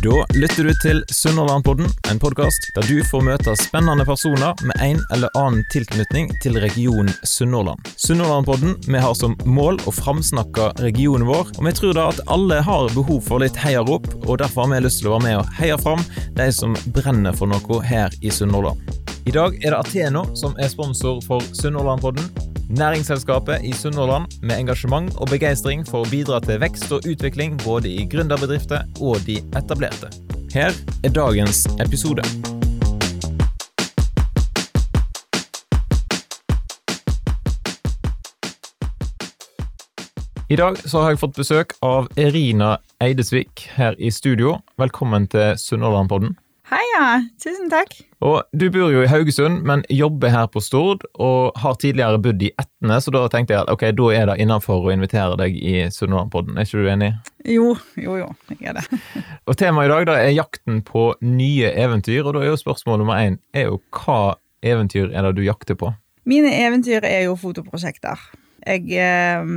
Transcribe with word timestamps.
Da 0.00 0.24
lytter 0.32 0.64
du 0.64 0.70
til 0.80 1.02
Sunnhordlandpodden, 1.12 1.90
en 2.08 2.18
podkast 2.20 2.70
der 2.72 2.86
du 2.88 3.02
får 3.04 3.20
møte 3.26 3.52
spennende 3.60 4.06
personer 4.08 4.56
med 4.64 4.78
en 4.80 5.02
eller 5.12 5.28
annen 5.36 5.66
tilknytning 5.74 6.30
til 6.40 6.56
regionen 6.62 7.10
Sunnhordland. 7.28 7.84
Sunnhordlandpodden 8.00 8.78
vi 8.86 9.02
har 9.04 9.12
som 9.18 9.34
mål 9.44 9.76
å 9.84 9.92
framsnakke 9.92 10.70
regionen 10.80 11.28
vår, 11.28 11.50
og 11.52 11.68
vi 11.68 11.74
tror 11.76 11.98
da 11.98 12.06
at 12.14 12.22
alle 12.32 12.62
har 12.64 12.88
behov 12.94 13.20
for 13.28 13.44
litt 13.44 13.60
heiarop, 13.60 14.08
og 14.24 14.40
derfor 14.40 14.64
har 14.64 14.72
vi 14.72 14.86
lyst 14.86 15.02
til 15.02 15.10
å 15.10 15.18
være 15.18 15.26
med 15.26 15.38
og 15.42 15.52
heie 15.58 15.76
fram 15.84 16.06
de 16.38 16.48
som 16.62 16.78
brenner 16.96 17.36
for 17.36 17.52
noe 17.52 17.82
her 17.84 18.16
i 18.24 18.32
Sunnhordland. 18.32 18.80
I 19.28 19.36
dag 19.36 19.60
er 19.60 19.74
det 19.74 19.82
Ateno 19.82 20.24
som 20.32 20.56
er 20.56 20.72
sponsor 20.72 21.20
for 21.28 21.44
Sunnhordlandpodden. 21.60 22.56
Næringsselskapet 22.70 23.64
i 23.64 23.72
Sunnhordland 23.72 24.24
med 24.42 24.58
engasjement 24.58 25.16
og 25.16 25.26
begeistring 25.32 25.80
for 25.88 26.04
å 26.04 26.10
bidra 26.10 26.36
til 26.44 26.60
vekst 26.62 26.92
og 26.94 27.02
utvikling 27.02 27.56
både 27.64 27.90
i 27.90 28.04
gründerbedrifter 28.06 28.84
og 29.02 29.18
de 29.26 29.40
etablerte. 29.58 30.06
Her 30.54 30.70
er 31.02 31.10
dagens 31.10 31.64
episode. 31.82 32.22
I 40.50 40.56
dag 40.58 40.78
så 40.78 41.02
har 41.02 41.10
jeg 41.10 41.22
fått 41.24 41.42
besøk 41.42 41.74
av 41.82 42.06
Erina 42.18 42.76
Eidesvik 43.02 43.66
her 43.74 43.98
i 43.98 44.14
studio. 44.14 44.60
Velkommen 44.78 45.26
til 45.26 45.58
Sunnhordlandpodden. 45.58 46.38
Heia, 46.70 47.24
tusen 47.42 47.66
takk. 47.70 47.96
Og 48.22 48.44
Du 48.54 48.68
bor 48.70 48.92
jo 48.92 49.00
i 49.02 49.08
Haugesund, 49.10 49.64
men 49.66 49.80
jobber 49.90 50.30
her 50.30 50.46
på 50.52 50.60
Stord, 50.62 51.02
og 51.18 51.56
har 51.58 51.74
tidligere 51.82 52.20
bodd 52.22 52.42
i 52.46 52.52
Etne, 52.60 53.00
så 53.02 53.10
da 53.14 53.24
tenkte 53.32 53.56
jeg 53.56 53.64
at 53.64 53.72
ok, 53.72 53.88
da 53.98 54.10
er 54.14 54.28
det 54.30 54.36
innafor 54.44 54.86
å 54.86 54.92
invitere 54.94 55.38
deg 55.40 55.56
i 55.56 55.88
Sunnmørpodden, 55.90 56.54
Er 56.54 56.68
ikke 56.68 56.84
du 56.84 56.90
enig? 56.92 57.10
Jo, 57.42 57.72
jo, 57.98 58.18
jo, 58.20 58.28
jeg 58.52 58.70
er 58.70 58.78
det. 58.78 59.00
Og 59.50 59.58
Temaet 59.58 59.90
i 59.90 59.94
dag 59.96 60.06
da 60.12 60.18
er 60.20 60.36
jakten 60.36 60.78
på 60.86 61.08
nye 61.26 61.72
eventyr, 61.74 62.22
og 62.22 62.36
da 62.36 62.44
er 62.44 62.52
jo 62.52 62.60
spørsmål 62.62 63.02
nummer 63.02 63.18
én 63.18 63.40
er 63.56 63.66
jo 63.72 63.80
hva 63.90 64.36
eventyr 64.62 65.10
er 65.10 65.26
det 65.26 65.40
du 65.40 65.42
jakter 65.48 65.74
på? 65.80 65.90
Mine 66.28 66.52
eventyr 66.54 67.02
er 67.02 67.24
jo 67.26 67.34
fotoprosjekter. 67.40 68.20
Jeg 68.60 68.92
eh, 69.00 69.50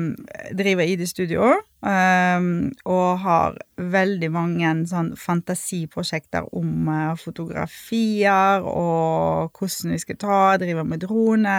driver 0.55 0.87
ID-studio 0.87 1.47
eh, 1.83 2.45
og 2.87 3.07
har 3.23 3.57
veldig 3.75 4.29
mange 4.31 4.71
sånn 4.87 5.11
fantasiprosjekter 5.19 6.47
om 6.55 6.87
eh, 6.93 7.11
fotografier 7.19 8.63
og 8.63 9.59
hvordan 9.59 9.95
vi 9.95 10.01
skal 10.03 10.19
ta, 10.21 10.39
driver 10.61 10.87
med 10.87 11.03
drone, 11.03 11.57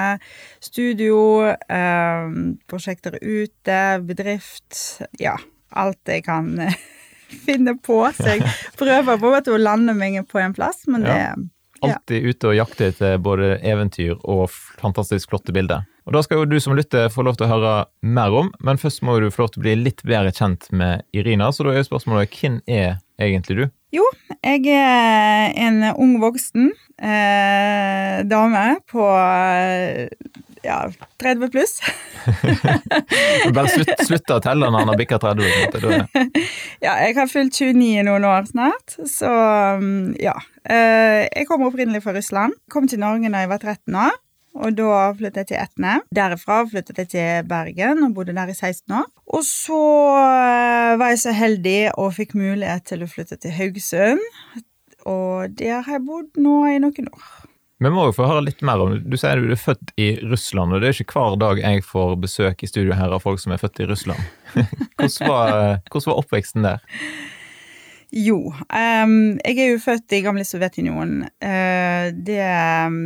studio, 0.64 1.20
eh, 1.52 2.38
prosjekter 2.70 3.18
ute, 3.20 3.80
bedrift 4.08 5.02
Ja, 5.20 5.36
alt 5.76 6.00
jeg 6.08 6.24
kan 6.24 6.54
finne 7.46 7.76
på. 7.76 8.00
Så 8.16 8.36
jeg 8.36 8.54
prøver 8.80 9.20
på 9.20 9.34
å 9.36 9.60
lande 9.60 9.96
meg 9.96 10.22
på 10.30 10.40
en 10.40 10.56
plass, 10.56 10.86
men 10.88 11.04
det 11.04 11.18
Ja. 11.84 11.98
Alltid 11.98 12.24
ute 12.24 12.48
og 12.48 12.54
jakte 12.56 12.86
etter 12.88 13.18
både 13.20 13.58
eventyr 13.60 14.14
og 14.22 14.46
fantastisk 14.80 15.28
flotte 15.28 15.52
bilder. 15.52 15.82
Og 16.05 16.12
Da 16.12 16.20
skal 16.22 16.42
jo 16.42 16.44
du 16.50 16.58
som 16.60 16.74
lytter 16.77 17.08
få 17.08 17.22
lov 17.24 17.38
til 17.41 17.47
å 17.47 17.52
høre 17.55 17.74
mer 18.05 18.34
om, 18.36 18.50
men 18.60 18.77
først 18.80 19.00
må 19.06 19.16
du 19.22 19.30
få 19.33 19.47
lov 19.47 19.55
til 19.55 19.62
å 19.62 19.64
bli 19.64 19.77
litt 19.86 20.02
bedre 20.05 20.33
kjent 20.36 20.66
med 20.77 21.00
Irina. 21.16 21.48
Så 21.52 21.64
da 21.64 21.72
er 21.72 21.80
jo 21.80 21.86
spørsmålet 21.88 22.28
hvem 22.41 22.58
er 22.69 22.98
egentlig 23.20 23.56
du? 23.56 23.64
Jo, 23.94 24.05
jeg 24.42 24.66
er 24.74 25.52
en 25.64 25.78
ung 25.94 26.16
voksen 26.20 26.72
eh, 26.98 28.20
dame 28.27 28.64
på 28.91 29.05
eh, 29.06 30.08
ja, 30.66 30.80
30 31.22 31.52
pluss. 31.55 31.77
Bare 33.55 33.68
slutt, 33.70 33.92
slutt 34.08 34.33
å 34.34 34.41
telle 34.44 34.66
når 34.68 34.83
han 34.83 34.91
har 34.92 34.98
bikka 35.00 35.18
30. 35.22 35.41
på 35.41 35.46
en 35.46 35.62
måte. 35.62 35.83
Da 35.84 35.94
er- 35.94 36.44
ja, 36.86 36.96
jeg 37.06 37.16
har 37.20 37.30
fylt 37.30 37.55
29 37.56 37.86
i 38.00 38.05
noen 38.06 38.27
år 38.28 38.50
snart, 38.50 38.96
så 39.08 39.30
mm, 39.80 40.14
ja. 40.22 40.36
Eh, 40.64 41.24
jeg 41.30 41.46
kommer 41.48 41.68
opprinnelig 41.70 42.02
fra 42.05 42.14
Russland. 42.16 42.56
Kom 42.72 42.89
til 42.90 43.01
Norge 43.02 43.30
da 43.33 43.45
jeg 43.45 43.52
var 43.55 43.62
13 43.62 44.01
år. 44.08 44.14
Og 44.54 44.76
da 44.78 44.98
flyttet 45.18 45.42
jeg 45.42 45.50
til 45.50 45.60
Etne. 45.62 45.94
Derifra 46.14 46.60
flyttet 46.70 47.00
jeg 47.02 47.10
til 47.14 47.48
Bergen 47.50 48.04
og 48.06 48.14
bodde 48.16 48.36
der 48.36 48.52
i 48.52 48.54
16 48.54 48.94
år. 49.00 49.08
Og 49.34 49.42
så 49.46 49.80
eh, 50.20 50.94
var 51.00 51.10
jeg 51.10 51.24
så 51.24 51.34
heldig 51.34 51.78
og 51.98 52.14
fikk 52.18 52.36
mulighet 52.38 52.86
til 52.92 53.02
å 53.02 53.10
flytte 53.10 53.40
til 53.42 53.54
Haugesund. 53.56 54.22
Og 55.10 55.58
der 55.58 55.82
har 55.82 55.98
jeg 55.98 56.06
bodd 56.06 56.38
nå 56.40 56.60
i 56.70 56.78
noen 56.82 57.10
år. 57.10 57.32
Vi 57.82 57.90
må 57.92 58.06
jo 58.06 58.14
få 58.16 58.28
høre 58.30 58.46
litt 58.46 58.62
mer 58.64 58.80
om 58.80 58.94
det. 58.94 59.02
Du 59.10 59.18
sier 59.18 59.42
du 59.42 59.50
er 59.50 59.60
født 59.60 59.90
i 60.00 60.14
Russland, 60.22 60.72
og 60.72 60.80
det 60.80 60.88
er 60.88 61.02
ikke 61.02 61.18
hver 61.18 61.34
dag 61.42 61.60
jeg 61.60 61.82
får 61.84 62.14
besøk 62.22 62.62
i 62.62 62.70
studio 62.70 62.94
her 62.96 63.12
av 63.12 63.24
folk 63.26 63.42
som 63.42 63.52
er 63.52 63.60
født 63.60 63.82
i 63.82 63.88
Russland. 63.90 64.22
Hvordan 64.54 65.28
var, 65.28 65.50
hvordan 65.90 66.06
var 66.06 66.20
oppveksten 66.22 66.64
der? 66.64 66.84
Jo, 68.14 68.52
Um, 68.75 69.39
jeg 69.42 69.58
er 69.58 69.73
jo 69.73 69.80
født 69.83 70.13
i 70.14 70.20
gamle 70.23 70.45
Sovjetunionen. 70.47 71.25
Uh, 71.42 72.11
det 72.27 72.39
um, 72.86 72.98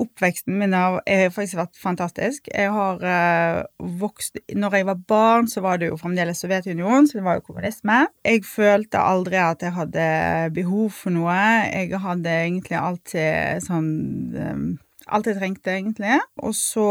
Oppveksten 0.00 0.56
min 0.58 0.72
har, 0.72 1.02
faktisk 1.32 1.58
vært 1.58 1.76
fantastisk. 1.80 2.48
Jeg 2.48 2.72
har 2.72 3.02
uh, 3.04 3.88
vokst 4.00 4.40
Når 4.54 4.76
jeg 4.78 4.86
var 4.88 5.02
barn, 5.08 5.48
så 5.48 5.60
var 5.64 5.80
det 5.80 5.90
jo 5.90 5.98
fremdeles 6.00 6.40
Sovjetunionen, 6.40 7.08
så 7.08 7.18
det 7.18 7.26
var 7.26 7.38
jo 7.38 7.46
kommunisme. 7.48 8.06
Jeg 8.24 8.44
følte 8.48 9.04
aldri 9.04 9.40
at 9.42 9.62
jeg 9.62 9.76
hadde 9.76 10.08
behov 10.56 10.90
for 10.96 11.14
noe. 11.14 11.36
Jeg 11.68 12.00
hadde 12.00 12.38
egentlig 12.46 12.80
alltid 12.80 13.68
sånn 13.68 13.92
um, 14.34 14.66
Alt 15.12 15.26
jeg 15.28 15.36
trengte, 15.36 15.74
egentlig. 15.74 16.16
Og 16.40 16.54
så 16.56 16.86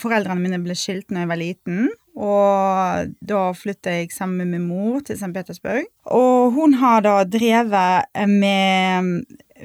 Foreldrene 0.00 0.40
mine 0.40 0.60
ble 0.64 0.72
skilt 0.78 1.12
når 1.12 1.26
jeg 1.26 1.28
var 1.28 1.40
liten. 1.42 1.90
Og 2.18 3.12
da 3.24 3.40
flytta 3.56 3.94
jeg 3.96 4.10
sammen 4.12 4.42
med 4.42 4.52
min 4.58 4.66
mor 4.68 5.00
til 5.06 5.16
St. 5.16 5.32
Petersburg. 5.32 5.86
Og 6.12 6.52
hun 6.56 6.76
har 6.82 7.00
da 7.04 7.14
drevet 7.24 8.04
med 8.28 9.22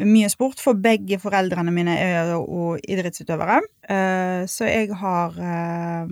mye 0.08 0.30
sport, 0.32 0.62
for 0.62 0.78
begge 0.80 1.18
foreldrene 1.20 1.74
mine 1.74 1.96
er 2.00 2.32
jo 2.36 2.76
idrettsutøvere. 2.88 3.62
Eh, 3.90 4.46
Så 4.48 4.70
jeg 4.70 4.94
har 4.96 5.34
eh, 5.42 6.12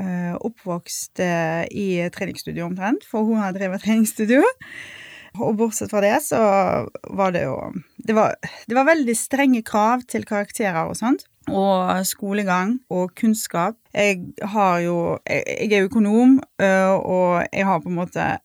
eh, 0.00 0.34
oppvokst 0.38 1.20
eh, 1.20 1.64
i 1.70 1.88
treningsstudio 2.14 2.64
omtrent, 2.68 3.04
for 3.04 3.26
hun 3.26 3.42
har 3.42 3.52
drevet 3.52 3.82
treningsstudio. 3.84 4.44
Og 5.42 5.56
bortsett 5.58 5.90
fra 5.90 6.00
det, 6.04 6.14
så 6.22 6.38
var 7.10 7.32
det 7.34 7.42
jo 7.48 7.56
det 8.06 8.14
var, 8.14 8.36
det 8.70 8.76
var 8.76 8.86
veldig 8.86 9.16
strenge 9.18 9.64
krav 9.66 10.04
til 10.06 10.22
karakterer 10.28 10.86
og 10.86 10.94
sånt. 10.96 11.26
Og 11.50 12.06
skolegang 12.08 12.78
og 12.90 13.12
kunnskap. 13.18 13.76
Jeg 13.92 14.32
har 14.42 14.78
jo 14.80 15.18
Jeg, 15.28 15.72
er 15.72 15.84
økonom, 15.84 16.40
øh, 16.60 16.94
og 16.94 17.46
jeg 17.52 17.66
har 17.66 17.80
på 17.80 17.88
en 17.88 18.00
måte 18.00 18.38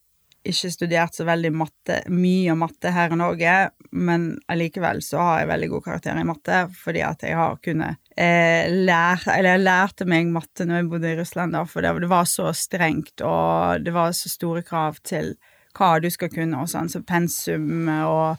ikke 0.49 0.71
studert 0.71 1.17
så 1.17 1.25
veldig 1.27 1.51
matte, 1.53 1.99
mye 2.13 2.55
matte 2.57 2.91
her 2.95 3.11
i 3.11 3.19
Norge, 3.19 3.55
men 3.91 4.29
allikevel 4.51 5.01
så 5.03 5.19
har 5.19 5.41
jeg 5.41 5.49
veldig 5.51 5.69
god 5.73 5.85
karakter 5.89 6.19
i 6.19 6.25
matte, 6.27 6.61
fordi 6.79 7.03
at 7.05 7.25
jeg 7.27 7.37
har 7.37 7.59
kunnet 7.63 7.99
eh, 8.15 8.69
lære 8.71 9.35
Eller 9.35 9.57
jeg 9.57 9.65
lærte 9.65 10.07
meg 10.09 10.31
matte 10.33 10.65
når 10.65 10.81
jeg 10.81 10.89
bodde 10.93 11.11
i 11.11 11.19
Russland, 11.19 11.55
da, 11.57 11.65
for 11.67 11.85
det, 11.85 12.09
var 12.09 12.25
så 12.29 12.53
strengt, 12.55 13.21
og 13.21 13.83
det 13.83 13.93
var 13.95 14.15
så 14.15 14.31
store 14.31 14.63
krav 14.63 15.01
til 15.03 15.35
hva 15.77 15.97
du 16.01 16.09
skal 16.09 16.31
kunne, 16.33 16.63
og 16.63 16.71
sånn, 16.71 16.91
så 16.91 17.03
pensum 17.03 17.87
og 17.99 18.37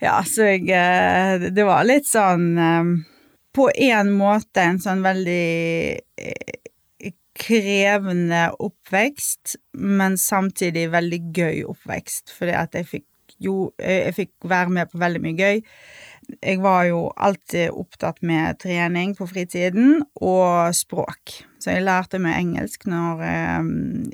Ja, 0.00 0.22
så 0.24 0.48
jeg 0.48 0.70
eh, 0.72 1.50
Det 1.52 1.64
var 1.68 1.84
litt 1.84 2.08
sånn 2.08 2.54
På 3.56 3.66
en 3.74 4.12
måte 4.14 4.62
en 4.62 4.78
sånn 4.82 5.02
veldig 5.02 5.46
eh, 6.22 6.60
krevende 7.40 8.50
oppvekst, 8.62 9.56
men 9.78 10.18
samtidig 10.20 10.90
veldig 10.92 11.20
gøy 11.34 11.62
oppvekst, 11.72 12.34
fordi 12.36 12.56
at 12.58 12.76
jeg 12.78 12.90
fikk 12.96 13.06
jo 13.40 13.70
Jeg 13.80 14.12
fikk 14.12 14.32
være 14.44 14.68
med 14.74 14.90
på 14.90 14.98
veldig 15.00 15.20
mye 15.24 15.36
gøy. 15.38 15.60
Jeg 16.42 16.58
var 16.60 16.82
jo 16.90 17.06
alltid 17.16 17.70
opptatt 17.72 18.18
med 18.26 18.58
trening 18.60 19.14
på 19.16 19.24
fritiden 19.30 20.02
og 20.20 20.74
språk. 20.76 21.38
Så 21.60 21.74
jeg 21.74 21.84
lærte 21.84 22.18
meg 22.22 22.38
engelsk 22.40 22.86
når 22.88 23.20
jeg 23.24 23.64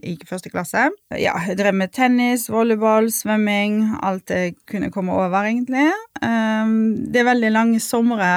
gikk 0.02 0.24
i 0.26 0.30
første 0.32 0.50
klasse. 0.52 0.88
Ja, 1.14 1.36
jeg 1.46 1.56
drev 1.60 1.74
med 1.78 1.92
tennis, 1.94 2.48
volleyball, 2.50 3.08
svømming, 3.14 3.80
alt 4.02 4.30
jeg 4.34 4.56
kunne 4.68 4.90
komme 4.94 5.14
over, 5.14 5.36
egentlig. 5.46 5.88
Det 6.20 7.20
er 7.22 7.28
veldig 7.30 7.52
lange 7.54 7.80
somre, 7.82 8.28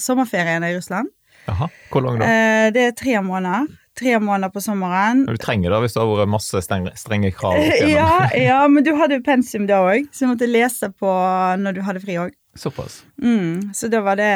sommerferier 0.00 0.64
i 0.66 0.74
Russland. 0.76 1.12
Jaha, 1.46 1.68
Hvor 1.92 2.02
lang 2.02 2.18
da? 2.18 2.26
Eh, 2.26 2.70
Det 2.74 2.82
er 2.88 2.94
tre 2.98 3.20
måneder. 3.22 3.68
Tre 3.96 4.18
måneder 4.20 4.50
på 4.52 4.60
sommeren. 4.60 5.22
Du 5.24 5.36
trenger 5.40 5.70
det 5.72 5.78
hvis 5.84 5.94
det 5.94 6.02
har 6.02 6.10
vært 6.10 6.28
masse 6.28 6.60
strenge, 6.60 6.90
strenge 7.00 7.30
krav. 7.32 7.56
Ja, 7.96 8.26
ja, 8.36 8.58
men 8.68 8.84
du 8.84 8.90
hadde 8.98 9.16
jo 9.20 9.22
pensum 9.24 9.64
da 9.70 9.78
òg, 9.86 10.10
så 10.12 10.26
du 10.26 10.34
måtte 10.34 10.48
lese 10.50 10.90
på 10.92 11.12
når 11.62 11.78
du 11.78 11.80
hadde 11.86 12.02
fri 12.02 12.18
òg. 12.20 12.34
Såpass. 12.56 13.02
Mm, 13.22 13.72
så 13.76 13.88
da 13.92 14.00
var 14.04 14.18
det 14.20 14.30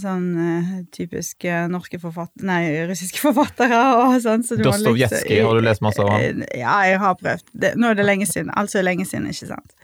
sånn 0.00 0.26
eh, 0.44 0.70
typisk 0.94 1.44
eh, 1.48 1.66
norske 1.70 1.98
forfatter... 2.02 2.44
Nei, 2.46 2.62
russiske 2.90 3.20
forfattere 3.26 3.80
og 4.00 4.16
sånn. 4.24 4.44
Så 4.46 4.58
Dostojevskij, 4.60 5.42
har 5.44 5.58
du 5.58 5.64
lest 5.66 5.82
masse 5.84 6.02
av 6.02 6.12
han? 6.14 6.44
Eh, 6.46 6.60
Ja, 6.62 6.78
jeg 6.88 7.00
har 7.02 7.18
prøvd. 7.20 7.46
Det, 7.52 7.74
nå 7.80 7.90
er 7.90 7.98
det 8.00 8.06
lenge 8.08 8.28
siden. 8.30 8.52
Altså 8.56 8.82
lenge 8.84 9.06
siden, 9.08 9.28
ikke 9.30 9.50
sant. 9.52 9.76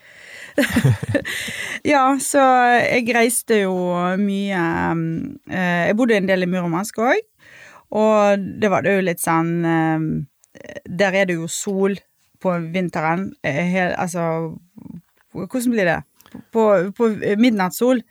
ja, 1.84 2.04
så 2.22 2.42
jeg 2.80 3.10
reiste 3.12 3.58
jo 3.66 3.74
mye 4.16 4.60
eh, 5.52 5.82
Jeg 5.90 5.96
bodde 5.98 6.16
en 6.16 6.28
del 6.30 6.46
i 6.46 6.48
Murmansk 6.48 6.96
òg, 7.04 7.20
og 7.92 8.46
det 8.62 8.70
var 8.72 8.86
det 8.86 8.94
jo 8.96 9.04
litt 9.04 9.20
sånn 9.22 9.50
eh, 9.68 10.06
Der 10.88 11.18
er 11.20 11.28
det 11.28 11.36
jo 11.36 11.46
sol 11.52 11.98
på 12.42 12.54
vinteren. 12.72 13.30
Helt, 13.44 13.94
altså 14.00 14.56
Hvordan 15.36 15.72
blir 15.72 15.88
det? 15.88 16.00
På, 16.52 16.66
på 16.96 17.08
midnattssol. 17.40 18.02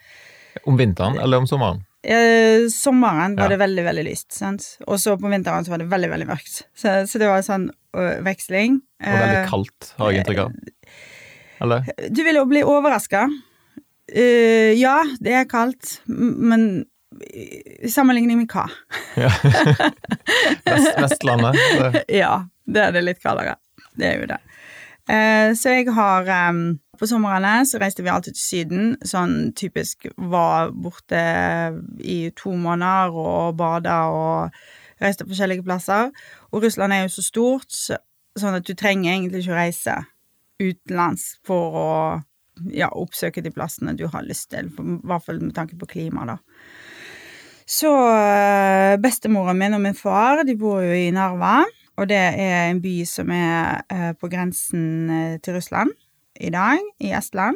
Om 0.66 0.77
vinteren 0.80 1.18
eller 1.19 1.38
om 1.44 1.48
sommeren? 1.50 1.81
Eh, 2.06 2.68
sommeren 2.69 3.33
var 3.36 3.48
Ja. 3.50 3.56
det 3.56 3.57
veldig, 3.63 3.83
veldig 3.88 4.04
lyst, 4.06 4.31
sant. 4.36 4.66
Og 4.88 5.00
så 5.01 5.16
på 5.18 5.30
vinteren 5.31 5.66
så 5.66 5.72
var 5.74 5.81
det 5.81 5.88
veldig, 5.89 6.10
veldig 6.12 6.27
mørkt. 6.30 6.60
Så, 6.77 6.94
så 7.10 7.18
det 7.22 7.27
var 7.31 7.42
en 7.42 7.48
sånn 7.48 7.66
ø, 7.98 8.04
veksling. 8.27 8.80
Og 9.01 9.16
veldig 9.19 9.39
Eh, 9.42 9.50
kaldt, 9.50 9.94
har 9.98 10.12
jeg 10.13 10.22
inntrykk 10.22 10.44
av. 10.45 10.51
Eller? 11.66 11.88
Du 12.13 12.22
vil 12.27 12.36
jo 12.38 12.45
bli 12.45 12.62
overraska. 12.63 13.25
ja, 14.77 14.98
det 15.19 15.33
er 15.33 15.45
kaldt, 15.50 16.00
men 16.06 16.86
i 17.33 17.89
sammenligning 17.89 18.38
med 18.44 18.51
hva? 18.54 18.68
Ja. 19.18 19.31
Vest, 20.66 20.92
Vestlandet? 21.01 21.56
Det- 21.80 22.04
ja, 22.19 22.45
det 22.68 22.81
er 22.83 22.92
det 22.92 23.01
litt 23.06 23.22
kaldere. 23.24 23.56
Det 23.98 24.06
er 24.12 24.19
jo 24.22 24.27
det. 24.33 24.39
Eh, 25.09 25.51
så 25.53 25.69
jeg 25.69 25.93
har 25.93 26.25
em, 26.49 26.79
På 26.97 27.05
somrene 27.05 27.65
så 27.67 27.77
reiste 27.77 28.01
vi 28.03 28.09
alltid 28.09 28.37
til 28.37 28.41
Syden. 28.41 28.85
Sånn 29.03 29.51
typisk 29.53 30.07
var 30.15 30.71
borte 30.71 31.19
i 31.99 32.31
to 32.39 32.55
måneder 32.55 33.11
og 33.11 33.57
bada 33.59 33.97
og 34.15 34.55
reiste 35.03 35.27
forskjellige 35.27 35.65
plasser. 35.65 36.13
Og 36.51 36.63
Russland 36.63 36.95
er 36.95 37.03
jo 37.03 37.11
så 37.17 37.25
stort, 37.25 37.67
så, 37.67 37.99
sånn 38.39 38.55
at 38.61 38.67
du 38.67 38.71
trenger 38.79 39.11
egentlig 39.11 39.43
ikke 39.43 39.57
å 39.57 39.59
reise 39.59 39.97
utenlands 40.63 41.27
for 41.43 41.75
å 41.75 41.91
ja, 42.71 42.87
oppsøke 42.95 43.43
de 43.43 43.51
plassene 43.51 43.95
du 43.99 44.05
har 44.07 44.23
lyst 44.23 44.53
til, 44.53 44.69
i 44.71 44.99
hvert 45.03 45.25
fall 45.25 45.41
med 45.43 45.55
tanke 45.57 45.75
på 45.79 45.89
klima, 45.91 46.23
da. 46.29 46.37
Så 47.67 47.89
øh, 47.91 48.95
bestemoren 49.01 49.57
min 49.57 49.73
og 49.75 49.81
min 49.81 49.97
far, 49.97 50.43
de 50.45 50.55
bor 50.55 50.83
jo 50.85 50.93
i 50.95 51.09
Narva, 51.11 51.63
og 51.95 52.09
det 52.12 52.18
er 52.19 52.69
en 52.69 52.81
by 52.83 52.95
som 53.07 53.31
er 53.31 53.86
øh, 53.92 54.12
på 54.19 54.30
grensen 54.31 55.09
øh, 55.09 55.38
til 55.39 55.56
Russland 55.56 55.94
i 56.36 56.51
dag, 56.51 56.81
i 57.00 57.13
Estland. 57.15 57.56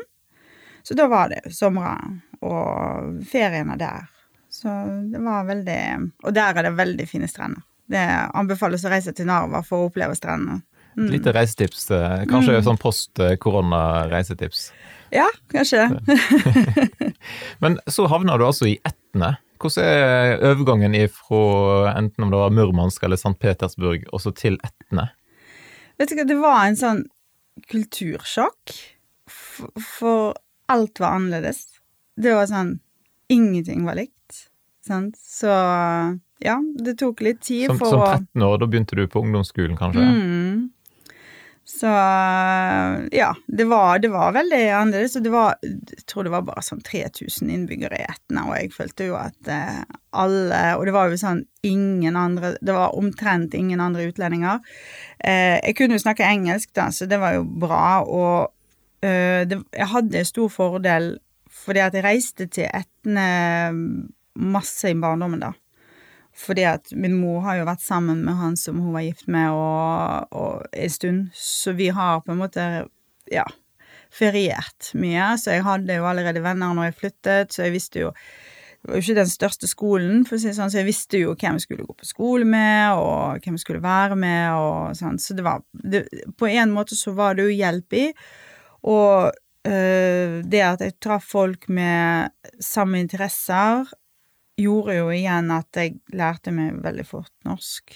Så 0.83 0.95
da 0.95 1.09
var 1.11 1.29
det 1.33 1.53
somrene 1.53 2.21
og 2.41 3.19
feriene 3.27 3.75
der. 3.79 4.07
Så 4.49 4.71
det 5.11 5.19
var 5.21 5.43
veldig 5.45 5.81
Og 6.23 6.35
der 6.35 6.55
er 6.57 6.63
det 6.63 6.77
veldig 6.77 7.07
fine 7.07 7.27
strender. 7.27 7.61
Det 7.89 8.05
anbefales 8.33 8.85
å 8.85 8.89
reise 8.89 9.11
til 9.13 9.27
Narva 9.27 9.61
for 9.65 9.83
å 9.83 9.89
oppleve 9.89 10.15
strendene. 10.15 10.61
Mm. 10.97 11.09
Lite 11.13 11.33
reisetips. 11.33 11.87
Kanskje 12.29 12.59
mm. 12.59 12.63
sånn 12.65 12.79
post 12.81 13.19
eh, 13.23 13.35
korona-reisetips. 13.41 14.69
Ja, 15.13 15.25
kanskje. 15.51 15.87
Men 17.63 17.79
så 17.89 18.05
havna 18.11 18.37
du 18.37 18.45
altså 18.45 18.69
i 18.69 18.75
Etne. 18.85 19.35
Hvordan 19.59 19.85
er 19.85 20.43
overgangen 20.51 20.95
fra 21.11 21.93
enten 21.97 22.25
om 22.25 22.31
det 22.31 22.39
var 22.39 22.53
Murmansk 22.55 23.03
eller 23.03 23.19
St. 23.19 23.35
Petersburg, 23.39 24.05
og 24.13 24.23
så 24.23 24.31
til 24.35 24.55
Etne? 24.65 25.09
Vet 25.99 26.13
du 26.13 26.15
hva, 26.15 26.27
det 26.29 26.37
var 26.39 26.61
en 26.67 26.79
sånn 26.79 27.01
kultursjokk. 27.67 28.77
For, 29.29 30.37
alt 30.71 31.01
var 31.03 31.17
annerledes. 31.17 31.65
Det 32.19 32.35
var 32.35 32.47
sånn 32.49 32.79
Ingenting 33.29 33.83
var 33.85 33.99
likt. 33.99 34.47
Sant? 34.81 35.19
Så 35.21 35.51
ja, 36.41 36.55
det 36.81 36.95
tok 36.97 37.19
litt 37.21 37.43
tid 37.45 37.67
Som, 37.69 37.77
for 37.77 37.93
som 37.93 38.01
13 38.07 38.45
år, 38.47 38.55
da 38.57 38.67
begynte 38.71 38.97
du 38.97 39.03
på 39.11 39.21
ungdomsskolen, 39.21 39.75
kanskje? 39.77 40.01
Mm. 40.01 40.63
Så 41.69 41.87
ja, 43.11 43.35
det 43.47 43.63
var, 43.63 43.99
det 43.99 44.09
var 44.09 44.31
veldig 44.33 44.69
annerledes. 44.69 45.15
Og 45.15 45.23
det 45.23 45.29
var 45.29 45.55
Jeg 45.61 46.05
tror 46.09 46.25
det 46.25 46.31
var 46.33 46.47
bare 46.47 46.63
sånn 46.65 46.81
3000 46.81 47.51
innbyggere 47.53 47.99
i 47.99 48.07
Etna, 48.09 48.47
og 48.49 48.55
jeg 48.57 48.71
følte 48.73 49.09
jo 49.11 49.17
at 49.19 49.51
eh, 49.53 49.83
alle 50.17 50.61
Og 50.79 50.87
det 50.89 50.95
var 50.95 51.11
jo 51.11 51.19
sånn 51.21 51.43
ingen 51.61 52.17
andre 52.17 52.55
Det 52.57 52.73
var 52.73 52.97
omtrent 52.97 53.53
ingen 53.53 53.83
andre 53.85 54.07
utlendinger. 54.09 54.63
Eh, 55.21 55.59
jeg 55.61 55.77
kunne 55.77 55.99
jo 55.99 56.05
snakke 56.07 56.25
engelsk, 56.25 56.73
da, 56.73 56.89
så 56.89 57.05
det 57.05 57.21
var 57.21 57.37
jo 57.37 57.45
bra. 57.45 57.85
Og 58.01 59.05
eh, 59.05 59.45
det, 59.45 59.61
jeg 59.69 59.93
hadde 59.93 60.25
stor 60.25 60.49
fordel 60.53 61.11
fordi 61.59 61.81
at 61.83 61.93
jeg 61.93 62.05
reiste 62.05 62.45
til 62.49 62.69
Etne 62.71 63.29
masse 64.39 64.89
i 64.89 64.97
barndommen, 64.97 65.41
da. 65.43 65.53
Fordi 66.39 66.63
at 66.69 66.91
min 66.95 67.17
mor 67.19 67.41
har 67.43 67.59
jo 67.59 67.67
vært 67.67 67.83
sammen 67.83 68.21
med 68.23 68.37
han 68.39 68.55
som 68.59 68.79
hun 68.79 68.93
var 68.95 69.03
gift 69.03 69.27
med, 69.31 69.51
og, 69.51 70.29
og 70.31 70.69
en 70.71 70.93
stund. 70.93 71.25
Så 71.35 71.73
vi 71.75 71.89
har 71.95 72.21
på 72.23 72.31
en 72.31 72.39
måte, 72.39 72.67
ja, 73.31 73.43
feriert 74.13 74.93
mye. 74.97 75.33
Så 75.39 75.57
jeg 75.57 75.65
hadde 75.67 75.99
jo 75.99 76.07
allerede 76.07 76.43
venner 76.43 76.71
når 76.75 76.89
jeg 76.89 76.97
flyttet, 77.01 77.53
så 77.53 77.67
jeg 77.67 77.75
visste 77.75 78.07
jo 78.07 78.13
Det 78.79 78.87
var 78.87 78.95
jo 78.95 79.03
ikke 79.03 79.13
den 79.17 79.27
største 79.27 79.67
skolen, 79.67 80.21
for 80.23 80.37
å 80.37 80.39
si 80.39 80.53
sånn, 80.55 80.69
så 80.71 80.77
jeg 80.79 80.87
visste 80.87 81.19
jo 81.19 81.33
hvem 81.33 81.57
jeg 81.57 81.65
skulle 81.65 81.83
gå 81.83 81.95
på 81.99 82.07
skole 82.07 82.45
med, 82.47 82.95
og 82.95 83.41
hvem 83.43 83.57
jeg 83.57 83.63
skulle 83.65 83.81
være 83.83 84.15
med, 84.15 84.45
og 84.55 84.95
sånn. 84.95 85.17
Så 85.19 85.35
det 85.35 85.43
var 85.43 85.65
det, 85.73 86.05
På 86.39 86.47
en 86.47 86.71
måte 86.71 86.95
så 86.95 87.11
var 87.17 87.35
det 87.35 87.49
jo 87.49 87.57
hjelp 87.57 87.97
i. 87.99 88.05
Og 88.87 89.35
øh, 89.67 90.37
det 90.47 90.63
at 90.63 90.85
jeg 90.85 90.95
traff 91.03 91.27
folk 91.27 91.67
med 91.67 92.31
samme 92.63 93.03
interesser, 93.03 93.83
gjorde 94.61 94.95
jo 94.99 95.09
igjen 95.15 95.49
at 95.55 95.79
jeg 95.79 95.97
lærte 96.15 96.51
meg 96.55 96.77
veldig 96.83 97.05
fort 97.07 97.31
norsk. 97.47 97.95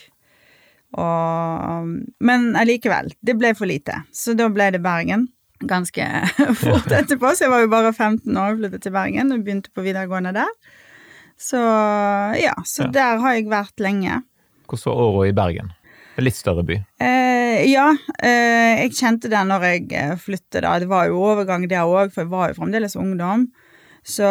Og, 0.93 1.87
men 2.21 2.51
allikevel, 2.59 3.13
det 3.25 3.35
ble 3.39 3.53
for 3.57 3.69
lite, 3.69 4.01
så 4.13 4.35
da 4.37 4.49
ble 4.53 4.69
det 4.75 4.81
Bergen. 4.83 5.27
Ganske 5.63 6.05
fort 6.63 6.91
etterpå, 6.91 7.31
så 7.37 7.45
jeg 7.47 7.53
var 7.53 7.63
jo 7.63 7.71
bare 7.71 7.93
15 7.95 8.27
år 8.35 8.51
og 8.55 8.59
flyttet 8.63 8.83
til 8.85 8.93
Bergen 8.95 9.31
og 9.33 9.45
begynte 9.45 9.71
på 9.73 9.85
videregående 9.85 10.33
der. 10.35 10.51
Så 11.39 11.59
ja, 12.37 12.53
så 12.67 12.85
Ja. 12.87 12.91
der 12.93 13.23
har 13.23 13.33
jeg 13.37 13.47
vært 13.51 13.79
lenge. 13.81 14.19
Hvordan 14.69 14.91
var 14.91 15.01
åra 15.07 15.23
i 15.29 15.33
Bergen? 15.37 15.71
En 16.13 16.27
litt 16.27 16.37
større 16.37 16.61
by. 16.67 16.75
Eh, 17.01 17.63
ja, 17.71 17.87
eh, 18.21 18.83
jeg 18.83 18.93
kjente 18.99 19.31
det 19.31 19.39
når 19.49 19.63
jeg 19.65 19.87
eh, 19.97 20.11
flyttet 20.21 20.61
da. 20.61 20.75
Det 20.83 20.87
var 20.91 21.07
jo 21.09 21.17
overgang 21.25 21.65
der 21.71 21.87
òg, 21.89 22.11
for 22.13 22.21
jeg 22.21 22.29
var 22.29 22.51
jo 22.51 22.59
fremdeles 22.59 22.93
ungdom. 22.99 23.47
Så, 24.03 24.27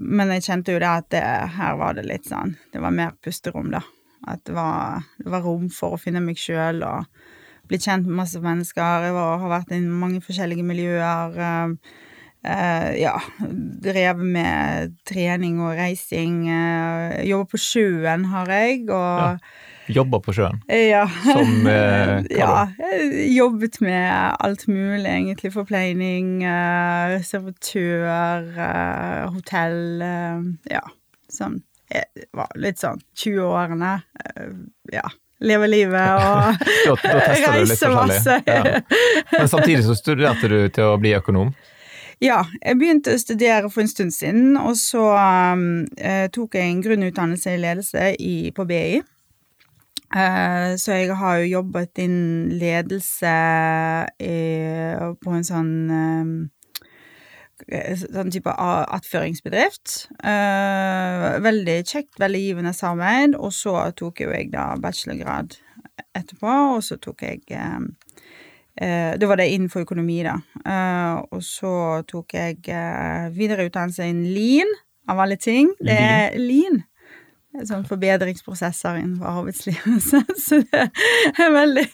men 0.00 0.32
jeg 0.32 0.46
kjente 0.46 0.72
jo 0.72 0.80
det 0.80 0.88
at 0.88 1.08
det, 1.12 1.22
her 1.58 1.76
var 1.76 1.98
det 1.98 2.06
litt 2.08 2.24
sånn 2.30 2.54
Det 2.72 2.80
var 2.80 2.94
mer 2.96 3.12
pusterom, 3.20 3.68
da. 3.74 3.82
At 4.26 4.40
det 4.48 4.56
var, 4.56 5.04
det 5.20 5.28
var 5.34 5.44
rom 5.44 5.68
for 5.70 5.94
å 5.94 6.00
finne 6.00 6.22
meg 6.24 6.40
sjøl 6.40 6.80
og 6.86 7.04
bli 7.68 7.78
kjent 7.82 8.06
med 8.06 8.22
masse 8.22 8.40
mennesker. 8.40 9.06
Jeg 9.06 9.14
var, 9.14 9.38
har 9.42 9.52
vært 9.52 9.74
i 9.74 9.80
mange 9.84 10.22
forskjellige 10.24 10.66
miljøer. 10.66 11.36
Uh, 11.36 11.96
Uh, 12.46 12.92
ja, 12.94 13.16
drev 13.82 14.20
med 14.22 14.92
trening 15.08 15.58
og 15.64 15.74
reising. 15.74 16.44
Uh, 16.46 17.16
jobber 17.26 17.48
på 17.50 17.58
sjøen 17.58 18.28
har 18.30 18.52
jeg, 18.54 18.84
og 18.86 19.40
Jobba 19.88 20.20
på 20.20 20.32
sjøen. 20.34 20.58
ja. 20.68 21.04
Som, 21.24 21.66
eh, 21.70 22.24
ja, 22.42 22.68
jobbet 23.36 23.80
med 23.80 24.36
alt 24.40 24.66
mulig, 24.66 25.06
egentlig. 25.06 25.52
Forpleining, 25.54 26.42
eh, 26.42 27.20
servitør, 27.26 28.48
eh, 28.56 29.22
hotell 29.34 30.02
eh, 30.02 30.42
Ja, 30.74 30.82
sånn. 31.32 31.60
Jeg 31.92 32.26
var 32.34 32.50
litt 32.58 32.82
sånn 32.82 32.98
20-årene. 33.14 33.92
eh, 34.24 34.50
ja. 34.96 35.06
Leve 35.44 35.66
livet 35.68 36.00
og 36.16 36.62
Da, 36.88 36.94
reise 37.52 37.90
masse. 37.92 38.38
Ja. 38.48 38.80
Men 39.36 39.48
samtidig 39.52 39.82
så 39.84 39.94
studerte 39.98 40.48
du 40.48 40.62
til 40.72 40.94
å 40.94 40.96
bli 41.00 41.12
økonom. 41.18 41.50
Ja, 42.24 42.38
jeg 42.62 42.78
begynte 42.80 43.12
å 43.12 43.20
studere 43.20 43.68
for 43.68 43.82
en 43.84 43.90
stund 43.92 44.14
siden, 44.16 44.54
og 44.56 44.78
så 44.80 45.02
um, 45.52 45.84
tok 46.32 46.56
jeg 46.56 46.70
en 46.70 46.80
grunnutdannelse 46.80 47.52
i 47.52 47.58
ledelse 47.60 48.06
i, 48.16 48.32
på 48.56 48.64
BI. 48.64 49.02
Eh, 50.14 50.76
så 50.78 50.98
jeg 51.00 51.16
har 51.18 51.40
jo 51.40 51.48
jobbet 51.50 51.98
innen 52.04 52.52
ledelse 52.60 53.32
i, 54.22 54.36
på 55.22 55.34
en 55.34 55.46
sånn 55.46 55.72
um, 55.90 56.36
Sånn 57.66 58.28
type 58.30 58.52
attføringsbedrift. 58.52 60.10
Eh, 60.28 61.22
veldig 61.40 61.76
kjekt, 61.88 62.18
veldig 62.20 62.42
givende 62.42 62.72
samarbeid. 62.76 63.38
Og 63.40 63.54
så 63.56 63.72
tok 63.96 64.20
jo 64.20 64.28
jeg 64.28 64.50
da 64.52 64.74
bachelorgrad 64.78 65.56
etterpå, 66.14 66.52
og 66.76 66.84
så 66.84 66.98
tok 67.00 67.24
jeg 67.24 67.40
Eh, 68.76 69.18
Da 69.18 69.26
var 69.26 69.36
det 69.40 69.48
innenfor 69.48 69.86
økonomi, 69.86 70.22
da. 70.22 70.36
Eh, 70.60 71.22
og 71.32 71.42
så 71.42 72.02
tok 72.08 72.34
jeg 72.36 72.58
eh, 72.68 73.30
videreutdannelse 73.32 74.04
innen 74.04 74.28
lean, 74.34 74.74
av 75.08 75.20
alle 75.22 75.36
ting. 75.40 75.70
Det 75.80 75.94
er 75.96 76.36
lean. 76.36 76.82
Sånn 77.64 77.86
forbedringsprosesser 77.88 78.98
innenfor 79.00 79.40
arbeidslivet. 79.40 80.02
Så, 80.10 80.20
så 80.40 80.60
det 80.66 80.84
er 81.40 81.54
veldig, 81.54 81.86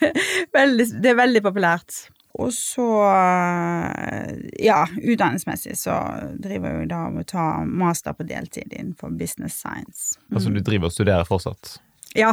veldig 0.54 0.88
Det 1.02 1.12
er 1.12 1.18
veldig 1.22 1.42
populært. 1.44 2.02
Og 2.40 2.52
så, 2.56 2.86
eh, 3.12 4.36
ja, 4.64 4.86
utdanningsmessig 4.96 5.76
så 5.76 5.98
driver 6.40 6.70
jeg 6.70 6.78
jo 6.80 6.86
da 6.94 7.00
med 7.12 7.26
å 7.26 7.28
ta 7.28 7.48
master 7.68 8.16
på 8.16 8.24
deltid 8.24 8.72
innenfor 8.72 9.12
business 9.20 9.58
science. 9.60 10.16
Altså 10.32 10.48
du 10.48 10.62
driver 10.64 10.88
og 10.88 10.94
studerer 10.94 11.28
fortsatt. 11.28 11.76
Ja. 12.16 12.32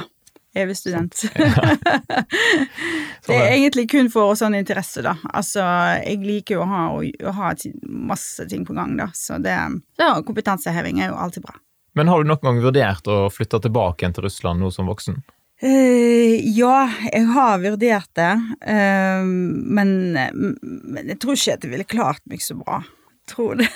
Evig 0.55 0.77
student. 0.79 1.19
det 3.27 3.35
er 3.35 3.51
egentlig 3.51 3.89
kun 3.91 4.07
for 4.09 4.33
sånn 4.39 4.55
interesse, 4.57 5.03
da. 5.05 5.13
Altså, 5.29 5.61
jeg 5.99 6.23
liker 6.23 6.57
jo 6.57 6.63
å 6.63 6.69
ha, 6.71 6.83
å 6.95 7.33
ha 7.37 7.51
masse 7.83 8.47
ting 8.49 8.63
på 8.65 8.73
gang, 8.77 8.95
da. 8.97 9.11
Så 9.13 9.37
det 9.43 9.53
ja, 9.53 10.13
kompetanseheving 10.25 11.03
er 11.03 11.11
jo 11.11 11.19
alltid 11.21 11.45
bra. 11.45 11.59
Men 11.97 12.11
har 12.11 12.21
du 12.21 12.29
noen 12.29 12.45
gang 12.45 12.61
vurdert 12.63 13.09
å 13.09 13.27
flytte 13.33 13.61
tilbake 13.65 14.03
igjen 14.03 14.15
til 14.17 14.27
Russland 14.27 14.61
nå 14.61 14.71
som 14.73 14.89
voksen? 14.89 15.21
Uh, 15.59 16.39
ja, 16.55 16.87
jeg 17.09 17.25
har 17.33 17.63
vurdert 17.65 18.11
det, 18.15 18.31
Uh, 18.59 19.25
men, 19.25 19.89
men 20.13 21.09
jeg 21.09 21.17
tror 21.19 21.35
ikke 21.35 21.55
at 21.57 21.65
jeg 21.65 21.71
ville 21.73 21.87
klart 21.87 22.23
meg 22.31 22.43
så 22.43 22.55
bra. 22.59 22.83
Tror 23.29 23.59
det. 23.59 23.67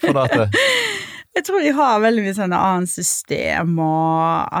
For 0.00 0.14
det, 0.14 0.48
Jeg 1.38 1.44
tror 1.46 1.62
de 1.62 1.70
har 1.70 2.00
veldig 2.02 2.22
mye 2.24 2.34
sånn 2.34 2.54
annet 2.56 2.90
system, 2.90 3.76
og 3.78 4.56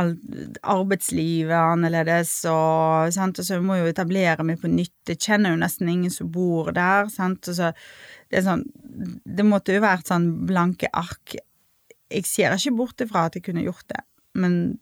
arbeidslivet 0.62 1.50
er 1.50 1.72
annerledes, 1.72 2.30
og, 2.46 3.08
sant? 3.16 3.40
og 3.40 3.48
så 3.48 3.58
må 3.58 3.74
jeg 3.74 3.88
jo 3.88 3.94
etablere 3.96 4.46
meg 4.46 4.60
på 4.62 4.70
nytt. 4.70 4.94
Jeg 5.10 5.18
kjenner 5.24 5.56
jo 5.56 5.58
nesten 5.58 5.90
ingen 5.90 6.12
som 6.14 6.30
bor 6.30 6.70
der, 6.76 7.10
sant, 7.10 7.50
og 7.50 7.58
så 7.58 7.72
det 8.30 8.44
sånn 8.44 8.62
Det 9.24 9.44
måtte 9.46 9.72
jo 9.74 9.82
vært 9.82 10.10
sånn 10.10 10.28
blanke 10.46 10.90
ark. 10.92 11.34
Jeg 12.08 12.26
ser 12.28 12.54
ikke 12.56 12.76
bort 12.76 13.04
ifra 13.04 13.26
at 13.28 13.36
jeg 13.36 13.44
kunne 13.48 13.64
gjort 13.66 13.84
det, 13.92 14.02
men 14.38 14.78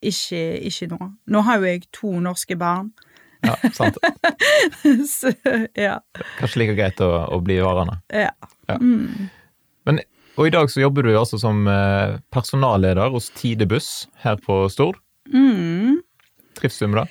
ikke, 0.00 0.40
ikke 0.68 0.88
nå. 0.92 1.10
Nå 1.32 1.42
har 1.46 1.60
jo 1.60 1.68
jeg 1.68 1.86
to 1.94 2.12
norske 2.24 2.56
barn, 2.60 2.92
ja, 3.44 3.54
sant. 3.76 3.98
så 5.16 5.32
ja. 5.76 5.98
Kanskje 6.38 6.62
like 6.62 6.76
greit 6.78 7.00
å, 7.04 7.10
å 7.32 7.40
bli 7.44 7.60
varende. 7.62 8.00
ja. 8.12 8.32
Ja. 8.66 8.80
Mm. 8.82 9.28
Men, 9.86 10.00
og 10.34 10.48
i 10.48 10.50
dag 10.50 10.66
så 10.72 10.80
jobber 10.82 11.06
du 11.06 11.12
altså 11.14 11.38
som 11.38 11.68
eh, 11.70 12.16
personalleder 12.34 13.12
hos 13.14 13.28
Tidebuss 13.38 14.08
her 14.24 14.40
på 14.42 14.64
Stord. 14.72 14.98
Mm. 15.30 16.00
Trives 16.58 16.80
du 16.80 16.88
med 16.90 17.04
det? 17.04 17.06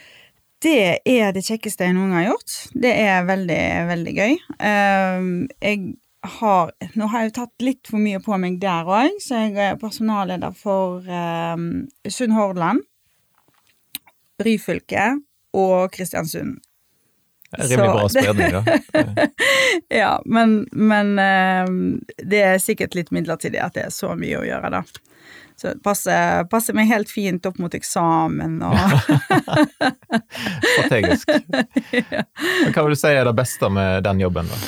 Det 0.66 0.82
er 1.08 1.32
det 1.36 1.46
kjekkeste 1.46 1.88
jeg 1.88 1.96
noen 1.96 2.12
gang 2.12 2.24
har 2.24 2.34
gjort. 2.34 2.54
Det 2.84 2.92
er 3.06 3.26
veldig, 3.28 3.62
veldig 3.92 4.14
gøy. 4.16 4.36
Ehm, 4.66 5.32
jeg 5.62 5.82
har 6.40 6.72
Nå 6.94 7.08
har 7.12 7.24
jeg 7.24 7.32
jo 7.32 7.36
tatt 7.40 7.66
litt 7.66 7.90
for 7.92 8.02
mye 8.02 8.20
på 8.24 8.38
meg 8.42 8.60
der 8.62 8.88
òg, 8.88 9.18
så 9.24 9.46
jeg 9.46 9.56
er 9.62 9.80
personalleder 9.82 10.56
for 10.58 11.06
um, 11.08 11.86
Sunnhordland, 12.08 12.84
Ryfylke 14.44 15.10
og 15.56 15.92
Kristiansund. 15.96 16.60
Rimelig 17.56 17.92
bra 17.92 18.10
spredning, 18.10 18.52
da. 18.52 19.28
Ja, 20.02 20.22
men, 20.26 20.68
men 20.72 21.20
eh, 21.20 21.70
det 22.24 22.42
er 22.42 22.58
sikkert 22.60 22.96
litt 22.98 23.12
midlertidig 23.16 23.62
at 23.64 23.78
det 23.78 23.86
er 23.88 23.94
så 23.96 24.12
mye 24.20 24.42
å 24.42 24.46
gjøre, 24.48 24.72
da. 24.74 24.84
Så 25.56 25.72
det 25.72 25.80
passer, 25.84 26.44
passer 26.52 26.76
meg 26.76 26.90
helt 26.92 27.12
fint 27.12 27.46
opp 27.48 27.60
mot 27.64 27.74
eksamen 27.74 28.58
og 28.66 28.76
Strategisk. 30.74 31.32
Men 32.66 32.76
hva 32.76 32.84
vil 32.84 32.92
du 32.92 33.00
si 33.00 33.14
er 33.14 33.24
det 33.24 33.36
beste 33.38 33.70
med 33.72 34.04
den 34.04 34.20
jobben, 34.26 34.52
da? 34.52 34.60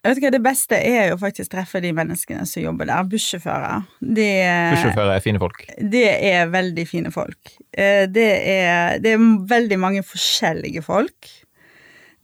Jeg 0.00 0.08
vet 0.14 0.18
ikke, 0.22 0.30
Det 0.32 0.42
beste 0.44 0.76
er 0.80 1.10
jo 1.10 1.16
faktisk 1.20 1.50
treffe 1.52 1.80
de 1.84 1.90
menneskene 1.92 2.46
som 2.48 2.62
jobber 2.62 2.88
der. 2.88 3.02
Bussjåfører. 3.12 3.82
Det, 4.00 4.28
Bussjåfører 4.72 5.12
er 5.18 5.20
fine 5.24 5.38
folk. 5.42 5.66
det 5.92 6.06
er 6.30 6.46
veldig 6.48 6.86
fine 6.88 7.12
folk. 7.12 7.52
Eh, 7.76 8.06
Det 8.08 8.28
er, 8.48 8.98
det 8.98 9.12
er 9.12 9.26
veldig 9.50 9.78
mange 9.78 10.02
forskjellige 10.02 10.82
folk. 10.82 11.28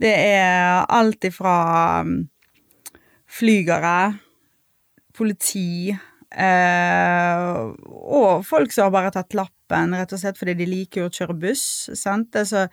Det 0.00 0.12
er 0.12 0.86
alt 0.88 1.24
ifra 1.24 2.02
mm, 2.04 2.28
flygere, 3.28 4.18
politi 5.16 5.90
eh, 6.36 7.72
og 7.92 8.44
folk 8.44 8.72
som 8.72 8.84
har 8.88 8.92
bare 8.92 9.12
tatt 9.14 9.36
lappen 9.36 9.94
rett 9.96 10.12
og 10.12 10.20
slett 10.20 10.36
fordi 10.40 10.54
de 10.58 10.66
liker 10.68 11.06
å 11.06 11.12
kjøre 11.12 11.36
buss. 11.40 11.64
Sant? 11.96 12.36
Altså, 12.36 12.66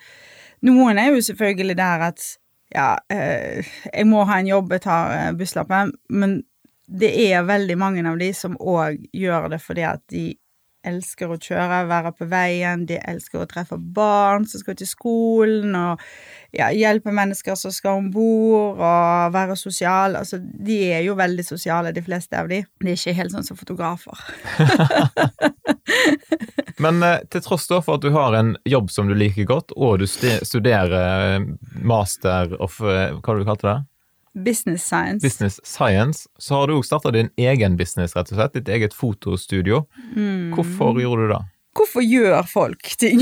noen 0.68 1.00
er 1.00 1.12
jo 1.14 1.24
selvfølgelig 1.24 1.78
der 1.80 2.08
at 2.12 2.26
ja, 2.74 2.98
eh, 3.14 3.66
jeg 3.92 4.08
må 4.10 4.24
ha 4.28 4.40
en 4.40 4.50
jobb, 4.50 4.74
jeg 4.76 4.86
tar 4.86 5.14
eh, 5.16 5.32
busslappen, 5.38 5.94
men 6.10 6.42
det 6.88 7.12
er 7.30 7.46
veldig 7.48 7.78
mange 7.80 8.04
av 8.10 8.20
de 8.20 8.30
som 8.36 8.58
òg 8.60 9.06
gjør 9.16 9.50
det 9.54 9.62
fordi 9.64 9.86
at 9.88 10.02
de 10.12 10.26
elsker 10.88 11.32
å 11.32 11.40
kjøre, 11.40 11.84
være 11.90 12.12
på 12.18 12.28
veien, 12.32 12.86
de 12.90 13.00
elsker 13.00 13.42
å 13.42 13.48
treffe 13.50 13.78
barn 13.78 14.48
som 14.50 14.62
skal 14.62 14.78
til 14.80 14.90
skolen, 14.90 15.76
og 15.78 16.02
ja, 16.56 16.70
hjelpe 16.76 17.14
mennesker 17.16 17.58
som 17.60 17.74
skal 17.74 18.02
om 18.02 18.10
bord, 18.14 18.82
og 18.82 19.34
være 19.36 19.58
sosial. 19.60 20.18
Altså, 20.20 20.40
de 20.40 20.80
er 20.94 21.04
jo 21.08 21.18
veldig 21.20 21.46
sosiale, 21.48 21.94
de 21.96 22.06
fleste 22.06 22.40
av 22.40 22.52
de. 22.52 22.64
De 22.84 22.92
er 22.92 23.00
ikke 23.00 23.18
helt 23.18 23.36
sånn 23.36 23.48
som 23.48 23.60
fotografer. 23.60 24.20
Men 26.84 27.04
eh, 27.06 27.22
til 27.32 27.44
tross 27.46 27.68
for 27.70 27.96
at 27.96 28.04
du 28.04 28.12
har 28.16 28.36
en 28.38 28.56
jobb 28.68 28.92
som 28.92 29.10
du 29.10 29.16
liker 29.18 29.48
godt, 29.50 29.74
og 29.78 30.02
du 30.02 30.08
studerer 30.10 31.38
eh, 31.38 31.50
master 31.82 32.56
of 32.60 32.80
eh, 32.82 33.14
Hva 33.20 33.36
det 33.36 33.44
du 33.44 33.50
kalte 33.50 33.70
det? 33.70 33.80
Business 34.34 34.84
science. 34.84 35.22
Business 35.22 35.60
Science, 35.64 36.28
så 36.40 36.56
har 36.56 36.68
du 36.68 36.78
òg 36.80 36.86
starta 36.88 37.12
din 37.14 37.30
egen 37.38 37.78
business, 37.78 38.16
rett 38.18 38.32
og 38.34 38.40
slett. 38.40 38.56
Ditt 38.58 38.72
eget 38.74 38.96
fotostudio. 38.98 39.84
Mm. 40.16 40.56
Hvorfor 40.56 40.98
gjorde 41.02 41.28
du 41.28 41.34
det? 41.36 41.42
Hvorfor 41.78 42.06
gjør 42.06 42.42
folk 42.50 42.90
ting? 43.02 43.22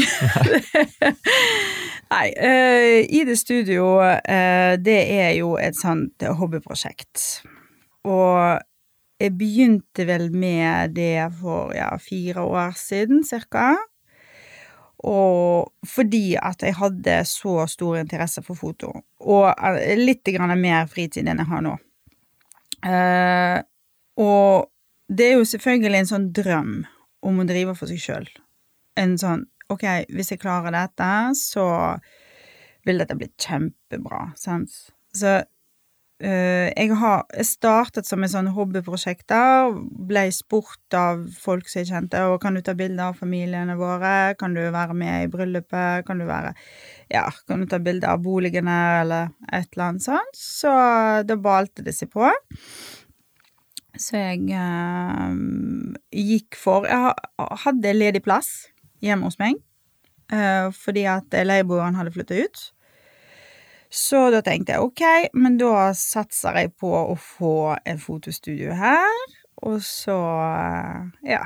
Nei, 2.12 2.26
eh, 2.36 3.08
ID 3.08 3.32
Studio, 3.40 3.94
uh, 4.04 4.74
det 4.80 5.00
er 5.16 5.32
jo 5.38 5.54
et 5.60 5.78
sånt 5.80 6.24
hobbyprosjekt. 6.40 7.44
Og 8.08 8.60
jeg 9.22 9.36
begynte 9.38 10.08
vel 10.10 10.30
med 10.34 10.96
det 10.98 11.30
for 11.40 11.72
ja, 11.76 11.94
fire 12.02 12.44
år 12.44 12.76
siden, 12.80 13.24
cirka. 13.28 13.76
Og 15.10 15.72
fordi 15.88 16.36
at 16.38 16.62
jeg 16.62 16.78
hadde 16.78 17.16
så 17.26 17.66
stor 17.70 17.98
interesse 18.02 18.44
for 18.46 18.60
foto, 18.60 18.92
og 19.26 19.48
eh, 19.56 19.96
litt 19.98 20.30
mer 20.54 20.86
fritid 20.92 21.28
enn 21.28 21.42
jeg 21.42 21.50
har 21.50 21.64
nå. 21.66 21.78
Eh, 22.86 23.58
og 24.22 24.70
det 25.10 25.28
er 25.28 25.40
jo 25.40 25.48
selvfølgelig 25.48 26.00
en 26.00 26.12
sånn 26.12 26.28
drøm 26.34 26.76
om 27.26 27.42
å 27.42 27.48
drive 27.50 27.74
for 27.78 27.90
seg 27.90 28.02
sjøl. 28.02 28.30
En 29.00 29.18
sånn 29.18 29.48
Ok, 29.72 29.86
hvis 30.12 30.34
jeg 30.34 30.42
klarer 30.42 30.74
dette, 30.76 31.06
så 31.40 31.64
vil 32.84 32.98
dette 33.00 33.16
bli 33.16 33.30
kjempebra, 33.40 34.34
sant? 34.36 34.74
Så 35.16 35.38
jeg 36.22 36.96
har 37.02 37.24
startet 37.48 38.06
som 38.06 38.22
et 38.22 38.30
sånn 38.34 38.52
hobbyprosjekt 38.54 39.26
der, 39.32 39.72
ble 40.10 40.28
spurt 40.36 40.94
av 40.98 41.24
folk 41.34 41.70
som 41.70 41.82
jeg 41.82 41.90
kjente, 41.90 42.22
og 42.30 42.38
kan 42.44 42.54
du 42.54 42.62
ta 42.62 42.76
bilder 42.78 43.10
av 43.10 43.18
familiene 43.18 43.74
våre, 43.80 44.36
kan 44.38 44.54
du 44.54 44.62
være 44.62 44.96
med 44.98 45.26
i 45.26 45.32
bryllupet, 45.34 46.06
kan 46.06 46.22
du 46.22 46.28
være 46.30 46.54
Ja, 47.12 47.26
kan 47.50 47.64
du 47.64 47.70
ta 47.72 47.82
bilder 47.82 48.14
av 48.14 48.22
boligene, 48.24 48.78
eller 49.02 49.32
et 49.50 49.72
eller 49.74 49.88
annet 49.88 50.06
sånt, 50.06 50.38
så 50.38 50.74
da 51.26 51.38
balte 51.42 51.86
det 51.86 51.96
seg 51.98 52.12
på. 52.14 52.30
Så 54.00 54.18
jeg 54.18 54.46
eh, 54.56 55.34
gikk 56.16 56.56
for 56.60 56.88
Jeg 56.88 57.12
hadde 57.66 57.96
ledig 57.98 58.24
plass 58.24 58.70
hjemme 59.04 59.28
hos 59.28 59.40
meg, 59.42 59.60
eh, 60.32 60.70
fordi 60.76 61.08
at 61.10 61.34
leieboeren 61.46 61.98
hadde 62.00 62.14
flytta 62.16 62.40
ut. 62.46 62.64
Så 63.92 64.30
da 64.32 64.40
tenkte 64.46 64.78
jeg 64.78 64.86
ok, 64.86 65.02
men 65.36 65.58
da 65.60 65.92
satser 65.98 66.62
jeg 66.62 66.72
på 66.80 66.92
å 66.96 67.16
få 67.20 67.76
en 67.84 68.00
fotostudio 68.00 68.72
her, 68.80 69.26
og 69.68 69.82
så, 69.84 70.16
eh, 70.48 71.34
ja 71.34 71.42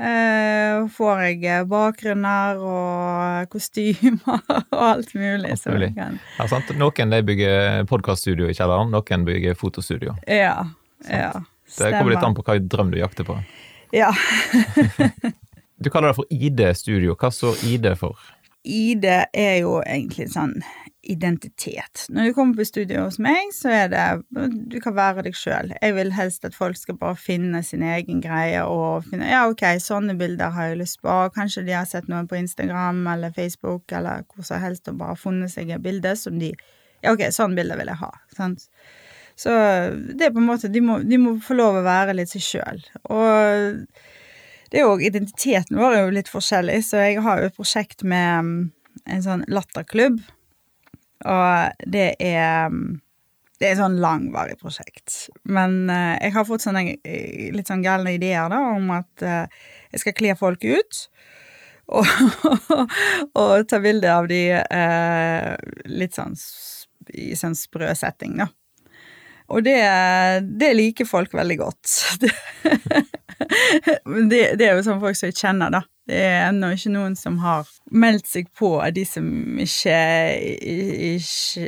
eh, 0.00 0.86
Får 0.90 1.20
jeg 1.26 1.66
bakgrunner 1.68 2.58
og 2.64 3.52
kostymer 3.52 4.40
og 4.72 4.80
alt 4.80 5.12
mulig. 5.14 5.52
Alt 5.52 5.68
mulig. 5.68 5.90
Ja, 5.98 6.48
sant? 6.48 6.72
Noen 6.80 7.12
de 7.12 7.20
bygger 7.26 7.84
podkaststudio 7.90 8.48
i 8.48 8.56
kjelleren, 8.56 8.92
noen 8.94 9.28
bygger 9.28 9.58
fotostudio. 9.60 10.16
Ja. 10.26 10.64
ja 11.04 11.34
Det 11.76 11.92
kommer 11.92 12.14
litt 12.14 12.24
an 12.24 12.36
på 12.38 12.46
hva 12.46 12.56
drøm 12.64 12.94
du 12.94 13.00
jakter 13.02 13.28
på. 13.28 13.38
Ja. 13.92 14.12
Du 15.80 15.88
kaller 15.88 16.10
det 16.10 16.16
for 16.18 16.28
ID 16.28 16.60
Studio. 16.76 17.14
Hva 17.16 17.30
står 17.32 17.62
ID 17.64 17.86
for? 17.96 18.18
ID 18.68 19.06
er 19.08 19.54
jo 19.62 19.78
egentlig 19.80 20.26
sånn 20.28 20.58
identitet. 21.02 22.04
Når 22.08 22.24
du 22.24 22.34
kommer 22.36 22.56
på 22.58 22.64
studio 22.68 23.04
hos 23.06 23.18
meg, 23.22 23.52
så 23.56 23.72
er 23.72 23.88
det 23.92 24.04
Du 24.70 24.78
kan 24.82 24.94
være 24.96 25.24
deg 25.26 25.36
sjøl. 25.36 25.72
Jeg 25.80 25.94
vil 25.96 26.12
helst 26.12 26.44
at 26.44 26.56
folk 26.56 26.76
skal 26.76 26.98
bare 27.00 27.16
finne 27.16 27.62
sin 27.64 27.82
egen 27.86 28.20
greie 28.24 28.62
og 28.64 29.06
finne 29.08 29.30
Ja, 29.30 29.46
ok, 29.48 29.64
sånne 29.80 30.16
bilder 30.20 30.52
har 30.54 30.70
jeg 30.70 30.82
lyst 30.82 31.00
på. 31.04 31.14
Kanskje 31.34 31.64
de 31.68 31.76
har 31.76 31.88
sett 31.88 32.08
noe 32.10 32.26
på 32.28 32.38
Instagram 32.40 33.06
eller 33.14 33.32
Facebook 33.36 33.92
eller 33.96 34.26
hvor 34.28 34.46
som 34.46 34.60
helst 34.60 34.88
og 34.92 35.00
bare 35.00 35.16
funnet 35.16 35.52
seg 35.52 35.72
et 35.72 35.84
bilde 35.84 36.14
som 36.16 36.38
de 36.40 36.52
Ja, 37.00 37.14
ok, 37.14 37.30
sånn 37.32 37.56
bilde 37.56 37.78
vil 37.80 37.88
jeg 37.88 38.00
ha. 38.02 38.10
Sant? 38.36 38.68
Så 39.40 39.52
det 40.12 40.26
er 40.26 40.34
på 40.34 40.42
en 40.42 40.50
måte 40.50 40.68
De 40.68 40.82
må, 40.84 40.98
de 41.00 41.16
må 41.16 41.38
få 41.40 41.56
lov 41.56 41.80
å 41.80 41.86
være 41.86 42.18
litt 42.18 42.32
seg 42.32 42.44
sjøl. 42.44 42.82
Og 43.08 43.86
det 44.70 44.82
er 44.82 44.84
jo 44.84 44.98
identiteten 45.00 45.80
vår 45.80 45.96
er 45.96 46.04
jo 46.04 46.12
litt 46.18 46.28
forskjellig, 46.30 46.82
så 46.86 47.00
jeg 47.08 47.24
har 47.24 47.40
jo 47.40 47.48
et 47.48 47.56
prosjekt 47.56 48.04
med 48.06 48.68
en 49.08 49.24
sånn 49.24 49.46
latterklubb. 49.50 50.20
Og 51.28 51.86
det 51.92 52.14
er 52.20 52.70
Det 53.60 53.68
er 53.68 53.74
et 53.74 53.80
sånn 53.82 53.98
langvarig 54.00 54.56
prosjekt. 54.56 55.26
Men 55.44 55.90
eh, 55.92 56.16
jeg 56.24 56.32
har 56.32 56.46
fått 56.48 56.64
sånne 56.64 56.94
eh, 57.04 57.50
litt 57.52 57.68
sånn 57.68 57.82
galne 57.84 58.14
ideer 58.16 58.48
da, 58.48 58.60
om 58.72 58.86
at 58.96 59.20
eh, 59.20 59.58
jeg 59.92 60.00
skal 60.00 60.16
kle 60.16 60.36
folk 60.40 60.64
ut. 60.64 61.00
Og, 61.90 62.06
og 63.34 63.64
ta 63.66 63.80
bilde 63.82 64.06
av 64.14 64.28
de 64.30 64.44
eh, 64.54 65.54
litt 65.90 66.14
sånn 66.14 66.36
i 67.18 67.34
sånn 67.34 67.56
sprø 67.58 67.88
setting, 67.98 68.36
da. 68.38 68.46
Og 69.50 69.64
det, 69.66 69.80
det 70.60 70.70
liker 70.78 71.08
folk 71.10 71.34
veldig 71.34 71.56
godt. 71.58 71.96
Det, 74.30 74.40
det 74.60 74.66
er 74.66 74.76
jo 74.76 74.82
sånn 74.84 75.00
folk 75.02 75.16
som 75.16 75.30
jeg 75.30 75.38
kjenner, 75.40 75.72
da. 75.72 75.80
Det 76.10 76.18
er 76.26 76.48
ennå 76.48 76.72
ikke 76.74 76.90
noen 76.90 77.12
som 77.14 77.36
har 77.38 77.68
meldt 77.94 78.26
seg 78.26 78.48
på, 78.58 78.72
av 78.82 78.90
de 78.96 79.04
som 79.06 79.26
ikke 79.62 79.94
Ikke, 81.14 81.66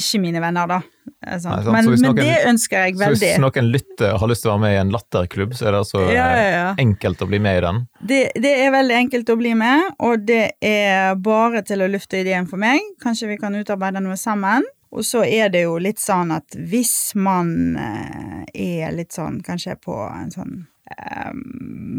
ikke 0.00 0.20
mine 0.22 0.40
venner, 0.42 0.68
da. 0.70 0.78
Nei, 1.26 1.38
Sant? 1.42 1.66
Men, 1.68 1.88
men 1.90 2.02
noen- 2.02 2.18
det 2.20 2.36
ønsker 2.48 2.86
jeg 2.86 2.96
veldig. 2.98 3.18
Så 3.18 3.26
hvis 3.26 3.42
noen 3.42 3.68
lytter 3.74 4.16
har 4.20 4.30
lyst 4.30 4.44
til 4.44 4.50
å 4.50 4.54
være 4.56 4.62
med 4.64 4.74
i 4.74 4.80
en 4.80 4.92
latterklubb, 4.94 5.54
så 5.58 5.66
er 5.68 5.74
det 5.76 5.82
altså 5.84 6.02
Ja, 6.06 6.12
ja, 6.14 6.28
eh, 6.36 6.54
ja. 6.56 6.68
enkelt 6.82 7.22
å 7.22 7.28
bli 7.30 7.40
med 7.42 7.58
i 7.58 7.64
den. 7.66 7.82
Det, 8.12 8.20
det 8.42 8.54
er 8.64 8.72
veldig 8.74 8.96
enkelt 9.02 9.32
å 9.34 9.36
bli 9.40 9.52
med, 9.58 9.90
og 10.06 10.24
det 10.28 10.44
er 10.64 11.14
bare 11.22 11.62
til 11.66 11.84
å 11.84 11.90
lufte 11.92 12.22
ideen 12.22 12.48
for 12.50 12.62
meg. 12.62 12.80
Kanskje 13.02 13.28
vi 13.34 13.38
kan 13.42 13.54
utarbeide 13.58 14.02
noe 14.04 14.16
sammen. 14.20 14.64
Og 14.96 15.02
så 15.04 15.24
er 15.26 15.50
det 15.52 15.64
jo 15.66 15.76
litt 15.82 15.98
sånn 16.00 16.30
at 16.32 16.56
hvis 16.56 17.12
man 17.18 17.76
eh, 17.76 18.46
er 18.86 18.94
litt 18.96 19.12
sånn 19.12 19.42
kanskje 19.44 19.76
på 19.82 19.96
en 20.08 20.30
sånn 20.32 20.54
eh, 20.94 21.32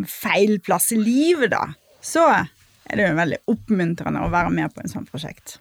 feil 0.10 0.60
plass 0.64 0.92
i 0.96 1.00
livet, 1.02 1.52
da, 1.54 1.64
så 2.04 2.28
er 2.88 3.00
det 3.00 3.08
jo 3.10 3.16
veldig 3.18 3.40
oppmuntrende 3.52 4.24
å 4.24 4.32
være 4.32 4.54
med 4.54 4.74
på 4.74 4.84
en 4.84 4.92
sånn 4.92 5.08
prosjekt. 5.10 5.58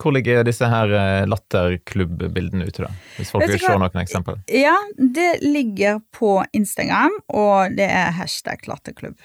Hvor 0.00 0.14
ligger 0.16 0.44
disse 0.46 0.64
her 0.70 0.92
eh, 0.96 1.26
latterklubbbildene 1.28 2.68
ute, 2.68 2.86
da? 2.86 2.92
Hvis 3.18 3.32
folk 3.34 3.44
vil 3.50 3.60
se 3.60 3.74
noen 3.74 4.00
eksempel. 4.00 4.38
Ja, 4.48 4.76
det 4.96 5.42
ligger 5.44 6.00
på 6.16 6.38
Instagram, 6.56 7.18
og 7.28 7.76
det 7.76 7.90
er 7.90 8.14
hashtag 8.16 8.64
latterklubb. 8.70 9.18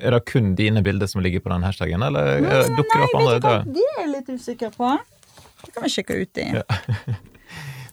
Er 0.00 0.16
det 0.16 0.22
kun 0.28 0.54
dine 0.56 0.82
bilder 0.84 1.08
som 1.10 1.22
ligger 1.24 1.42
på 1.44 1.52
den 1.52 1.64
hashtagen, 1.64 2.04
eller 2.04 2.36
eh, 2.40 2.68
dukker 2.76 3.00
det 3.00 3.06
opp 3.06 3.16
andre? 3.20 3.38
Nei, 3.40 3.74
Det 3.78 3.86
er 3.86 3.98
jeg 4.02 4.12
litt 4.12 4.30
usikker 4.36 4.76
på. 4.76 4.92
Det 5.64 5.74
kan 5.74 5.84
vi 5.84 5.92
sjekke 5.92 6.20
ut 6.20 6.40
i. 6.40 6.46
Ja. 6.58 6.64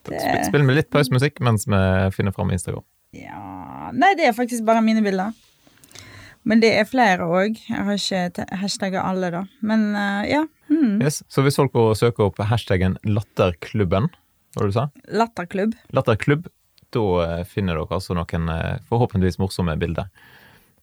Spiller 0.07 0.43
Spill 0.47 0.63
med 0.63 0.77
litt 0.79 0.87
pausemusikk 0.93 1.41
mens 1.43 1.65
vi 1.67 1.79
finner 2.15 2.31
fram 2.35 2.51
Instagram. 2.55 2.85
Ja 3.17 3.91
Nei, 3.95 4.13
det 4.19 4.27
er 4.27 4.35
faktisk 4.35 4.65
bare 4.67 4.83
mine 4.83 5.01
bilder. 5.05 5.31
Men 6.47 6.61
det 6.63 6.73
er 6.79 6.87
flere 6.87 7.27
òg. 7.27 7.57
Jeg 7.67 7.85
har 7.87 7.99
ikke 7.99 8.45
hashtagga 8.61 9.03
alle, 9.07 9.31
da. 9.33 9.43
Men 9.67 9.89
uh, 9.95 10.23
ja. 10.27 10.43
Mm. 10.71 10.99
Yes. 11.03 11.21
Så 11.31 11.43
hvis 11.43 11.59
folk 11.59 11.75
søker 11.99 12.27
opp 12.27 12.39
hashtaggen 12.43 12.97
latterklubben, 13.07 14.09
hva 14.11 14.61
var 14.61 14.67
det 14.67 14.73
du 14.73 14.77
sa? 14.77 14.87
Latterklubb. 15.21 15.75
Latterklubb, 15.95 16.47
da 16.95 17.03
eh, 17.23 17.43
finner 17.47 17.77
dere 17.77 17.99
altså 17.99 18.15
noen 18.15 18.51
eh, 18.51 18.79
forhåpentligvis 18.89 19.39
morsomme 19.41 19.75
bilder. 19.79 20.07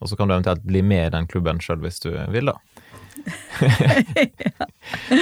Og 0.00 0.10
så 0.10 0.18
kan 0.18 0.28
du 0.28 0.36
eventuelt 0.36 0.64
bli 0.66 0.82
med 0.84 1.06
i 1.06 1.14
den 1.14 1.28
klubben 1.30 1.60
sjøl 1.64 1.80
hvis 1.84 2.02
du 2.04 2.10
vil, 2.32 2.52
da. 2.52 2.58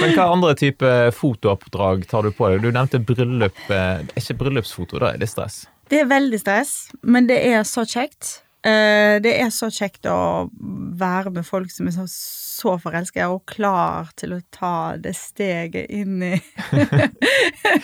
Men 0.01 0.15
hva 0.15 0.27
andre 0.27 0.55
type 0.59 0.89
fotooppdrag 1.15 2.03
tar 2.09 2.27
du 2.27 2.33
på 2.35 2.49
deg? 2.51 2.65
Du 2.65 2.73
nevnte 2.73 2.99
bryllup. 2.99 3.59
Er 3.71 4.03
ikke 4.19 4.35
bryllupsfoto, 4.41 4.99
da 4.99 5.13
er 5.13 5.21
det 5.21 5.31
stress. 5.31 5.63
Det 5.91 5.99
er 5.99 6.09
veldig 6.09 6.39
stress, 6.39 6.73
men 7.03 7.27
det 7.29 7.39
er 7.47 7.63
så 7.67 7.83
kjekt. 7.85 8.42
Eh, 8.63 9.19
det 9.19 9.33
er 9.43 9.49
så 9.51 9.67
kjekt 9.67 10.07
å 10.07 10.47
være 10.95 11.33
med 11.35 11.43
folk 11.43 11.71
som 11.73 11.89
er 11.89 11.95
så, 11.97 12.05
så 12.07 12.77
forelska 12.79 13.25
og 13.33 13.41
klar 13.49 14.13
til 14.15 14.37
å 14.37 14.39
ta 14.55 14.95
det 14.95 15.11
steget 15.19 15.91
inn 15.91 16.21
i 16.23 16.37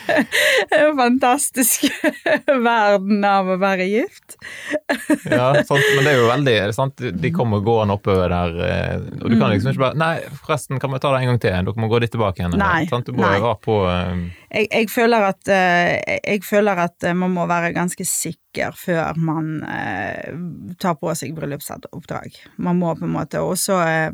den 0.72 0.96
fantastiske 0.96 1.92
verden 2.70 3.26
av 3.28 3.52
å 3.52 3.58
være 3.60 3.90
gift. 3.90 4.38
Ja, 5.28 5.52
sant? 5.68 5.84
Men 5.98 6.06
det 6.06 6.14
er 6.14 6.20
jo 6.22 6.30
veldig 6.30 6.56
sant? 6.78 7.04
De 7.26 7.34
kommer 7.36 7.64
gående 7.66 8.00
oppover 8.00 8.32
der, 8.32 8.58
eh, 8.70 8.96
og 9.20 9.28
du 9.28 9.36
kan 9.36 9.52
liksom 9.52 9.74
ikke 9.74 9.84
bare 9.84 10.00
Nei, 10.00 10.14
forresten, 10.46 10.80
kan 10.80 10.94
vi 10.94 11.02
ta 11.04 11.12
det 11.12 11.24
en 11.26 11.34
gang 11.34 11.42
til? 11.44 11.56
Dere 11.60 11.84
må 11.84 11.92
gå 11.92 12.00
litt 12.00 12.16
tilbake 12.16 12.40
igjen. 12.44 12.56
Nei, 12.60 12.86
sant? 12.92 13.10
Du 13.10 13.20
må 13.20 13.28
nei. 13.28 13.56
på 13.66 13.82
eh, 13.90 14.28
jeg, 14.50 14.72
jeg, 14.72 14.88
føler 14.96 15.28
at, 15.34 15.44
jeg 15.52 16.40
føler 16.48 16.88
at 16.88 17.12
man 17.20 17.36
må 17.36 17.44
være 17.50 17.76
ganske 17.76 18.08
sikker 18.08 18.49
før 18.58 19.18
man 19.18 19.64
eh, 19.64 20.34
tar 20.82 20.96
på 20.98 21.14
seg 21.16 21.36
bryllupsoppdrag. 21.38 22.36
Man 22.58 22.80
må 22.80 22.96
på 22.98 23.06
en 23.06 23.14
måte 23.14 23.42
Og 23.42 23.58
så 23.58 23.80
eh, 23.86 24.12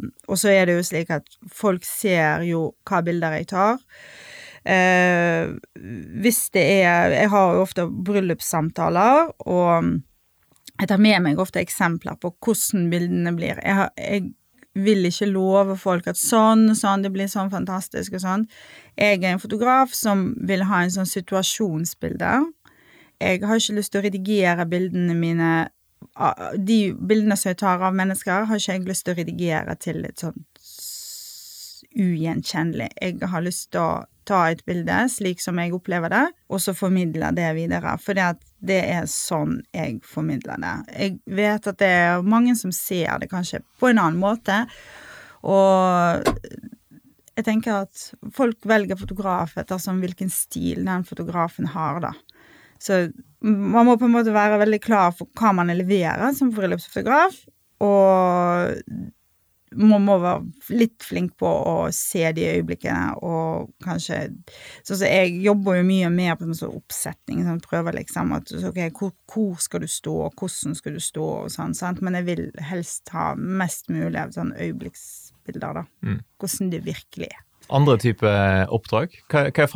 er 0.52 0.66
det 0.66 0.76
jo 0.76 0.84
slik 0.84 1.10
at 1.10 1.24
folk 1.48 1.86
ser 1.86 2.44
jo 2.44 2.76
hva 2.84 3.02
bilder 3.02 3.38
jeg 3.40 3.48
tar. 3.48 3.78
Eh, 4.66 5.54
hvis 6.22 6.50
det 6.52 6.84
er 6.84 7.12
Jeg 7.12 7.30
har 7.30 7.54
jo 7.54 7.62
ofte 7.62 7.88
bryllupssamtaler, 7.88 9.32
og 9.46 10.02
jeg 10.80 10.88
tar 10.90 10.98
med 11.00 11.22
meg 11.22 11.40
ofte 11.40 11.62
eksempler 11.62 12.18
på 12.20 12.34
hvordan 12.44 12.90
bildene 12.92 13.32
blir. 13.36 13.62
Jeg, 13.64 13.76
har, 13.76 13.92
jeg 13.98 14.34
vil 14.76 15.06
ikke 15.08 15.30
love 15.32 15.78
folk 15.80 16.08
at 16.12 16.20
sånn 16.20 16.68
og 16.74 16.76
sånn, 16.76 17.06
det 17.06 17.14
blir 17.16 17.30
sånn 17.32 17.52
fantastisk 17.54 18.18
og 18.18 18.26
sånn. 18.26 18.46
Jeg 19.00 19.22
er 19.24 19.32
en 19.32 19.40
fotograf 19.40 19.94
som 19.96 20.34
vil 20.44 20.66
ha 20.68 20.84
en 20.84 20.92
sånn 20.92 21.08
situasjonsbilde. 21.08 22.34
Jeg 23.22 23.42
har 23.46 23.60
ikke 23.60 23.78
lyst 23.78 23.94
til 23.94 24.02
å 24.02 24.06
redigere 24.06 24.68
bildene 24.70 25.16
mine 25.18 25.52
De 26.60 26.80
bildene 26.94 27.36
som 27.40 27.50
jeg 27.50 27.60
tar 27.60 27.82
av 27.82 27.96
mennesker, 27.96 28.46
har 28.50 28.60
ikke 28.60 28.74
jeg 28.76 28.88
lyst 28.88 29.06
til 29.06 29.16
å 29.16 29.18
redigere 29.18 29.76
til 29.82 30.04
et 30.06 30.22
sånt 30.22 30.66
ugjenkjennelig. 31.96 32.90
Jeg 33.02 33.30
har 33.32 33.44
lyst 33.44 33.72
til 33.72 33.82
å 33.82 34.04
ta 34.28 34.42
et 34.52 34.62
bilde 34.68 34.98
slik 35.12 35.42
som 35.44 35.60
jeg 35.62 35.74
opplever 35.76 36.12
det, 36.12 36.24
og 36.52 36.62
så 36.62 36.76
formidle 36.76 37.32
det 37.38 37.48
videre. 37.58 37.96
For 38.02 38.18
det 38.18 38.80
er 38.82 39.10
sånn 39.12 39.60
jeg 39.76 40.00
formidler 40.06 40.62
det. 40.62 40.76
Jeg 40.94 41.18
vet 41.40 41.72
at 41.72 41.80
det 41.82 41.92
er 42.02 42.26
mange 42.26 42.56
som 42.60 42.74
ser 42.76 43.20
det 43.22 43.32
kanskje 43.32 43.64
på 43.80 43.92
en 43.92 44.02
annen 44.02 44.22
måte, 44.22 44.66
og 45.46 46.26
jeg 47.36 47.46
tenker 47.46 47.84
at 47.84 48.06
folk 48.34 48.64
velger 48.66 48.98
fotograf 49.00 49.58
etter 49.60 49.82
hvilken 50.00 50.32
stil 50.32 50.86
den 50.88 51.04
fotografen 51.08 51.68
har, 51.76 52.00
da. 52.04 52.14
Så 52.82 53.06
man 53.46 53.86
må 53.88 53.98
på 54.00 54.08
en 54.08 54.16
måte 54.16 54.34
være 54.36 54.62
veldig 54.64 54.82
klar 54.84 55.12
for 55.16 55.30
hva 55.38 55.54
man 55.56 55.74
leverer 55.74 56.34
som 56.38 56.54
bryllupsfotograf, 56.54 57.38
og 57.84 58.82
man 59.76 60.04
må 60.06 60.16
være 60.22 60.76
litt 60.78 61.04
flink 61.04 61.34
på 61.42 61.50
å 61.50 61.76
se 61.94 62.24
de 62.36 62.46
øyeblikkene, 62.48 63.18
og 63.26 63.72
kanskje 63.84 64.22
Sånn 64.86 65.02
som 65.02 65.10
jeg 65.10 65.34
jobber 65.44 65.80
jo 65.80 65.88
mye 65.88 66.12
mer 66.14 66.38
på 66.40 66.48
sånn 66.56 66.78
oppsetning, 66.78 67.44
sånn, 67.46 67.62
prøver 67.64 67.98
liksom 67.98 68.32
at 68.38 68.54
ok, 68.56 68.80
hvor, 68.96 69.12
hvor 69.32 69.64
skal 69.64 69.84
du 69.84 69.90
stå, 69.92 70.16
hvordan 70.32 70.78
skal 70.80 70.96
du 70.96 71.04
stå, 71.04 71.26
og 71.46 71.54
sånn, 71.54 71.76
sant, 71.78 72.04
men 72.06 72.18
jeg 72.20 72.30
vil 72.30 72.46
helst 72.70 73.12
ha 73.16 73.34
mest 73.36 73.92
mulig 73.92 74.20
av 74.22 74.36
sånn 74.38 74.54
øyeblikksbilder, 74.56 75.82
da. 75.82 75.86
Mm. 76.06 76.22
Hvordan 76.42 76.72
det 76.72 76.86
virkelig 76.86 77.32
er. 77.32 77.42
andre 77.74 77.98
type 77.98 78.32
oppdrag. 78.78 79.16
Hva, 79.32 79.48
hva 79.50 79.66
er 79.66 79.72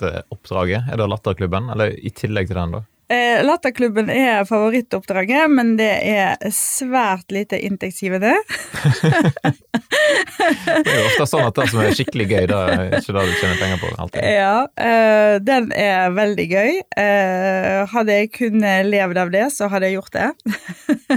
favorittoppdraget? 0.00 0.90
Er 0.92 0.96
det 0.96 1.08
Latterklubben, 1.10 1.70
eller 1.70 1.94
i 1.94 2.10
tillegg 2.10 2.48
til 2.48 2.56
den, 2.60 2.76
da? 2.78 2.82
Eh, 3.14 3.44
Latterklubben 3.44 4.10
er 4.10 4.44
favorittoppdraget, 4.48 5.50
men 5.50 5.76
det 5.76 5.92
er 6.08 6.36
svært 6.50 7.32
lite 7.32 7.60
inntektsgivende. 7.60 8.34
Det 10.84 10.90
er 10.90 10.98
jo 10.98 11.06
ofte 11.08 11.26
sånn 11.28 11.46
at 11.46 11.56
det 11.58 11.66
som 11.70 11.80
er 11.82 11.94
skikkelig 11.96 12.26
gøy, 12.28 12.44
det 12.50 12.58
er 12.58 12.96
ikke 12.98 13.14
det 13.16 13.24
du 13.28 13.34
tjener 13.38 13.60
penger 13.60 13.80
på. 13.82 13.90
alltid. 14.02 14.26
Ja, 14.34 14.56
eh, 14.88 15.36
den 15.44 15.70
er 15.76 16.14
veldig 16.16 16.46
gøy. 16.50 16.72
Eh, 17.04 17.80
hadde 17.92 18.18
jeg 18.18 18.32
kunnet 18.34 18.88
levd 18.88 19.20
av 19.20 19.32
det, 19.34 19.46
så 19.54 19.68
hadde 19.72 19.90
jeg 19.90 19.98
gjort 19.98 20.16
det. 20.16 20.28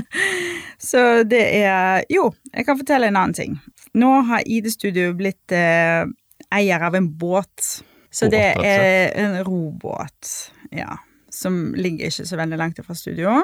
så 0.89 1.03
det 1.27 1.43
er 1.61 2.05
Jo, 2.13 2.29
jeg 2.53 2.67
kan 2.67 2.79
fortelle 2.79 3.11
en 3.11 3.19
annen 3.19 3.37
ting. 3.37 3.59
Nå 3.97 4.13
har 4.29 4.45
ID-studio 4.45 5.13
blitt 5.17 5.55
eh, 5.55 6.05
eier 6.53 6.87
av 6.87 6.95
en 6.97 7.09
båt. 7.19 7.81
Så 8.11 8.29
det 8.31 8.43
er 8.63 9.11
en 9.19 9.37
robåt, 9.45 10.51
ja. 10.71 10.97
Som 11.33 11.73
ligger 11.77 12.07
ikke 12.07 12.25
så 12.25 12.37
veldig 12.39 12.57
langt 12.57 12.79
fra 12.85 12.95
studio. 12.95 13.41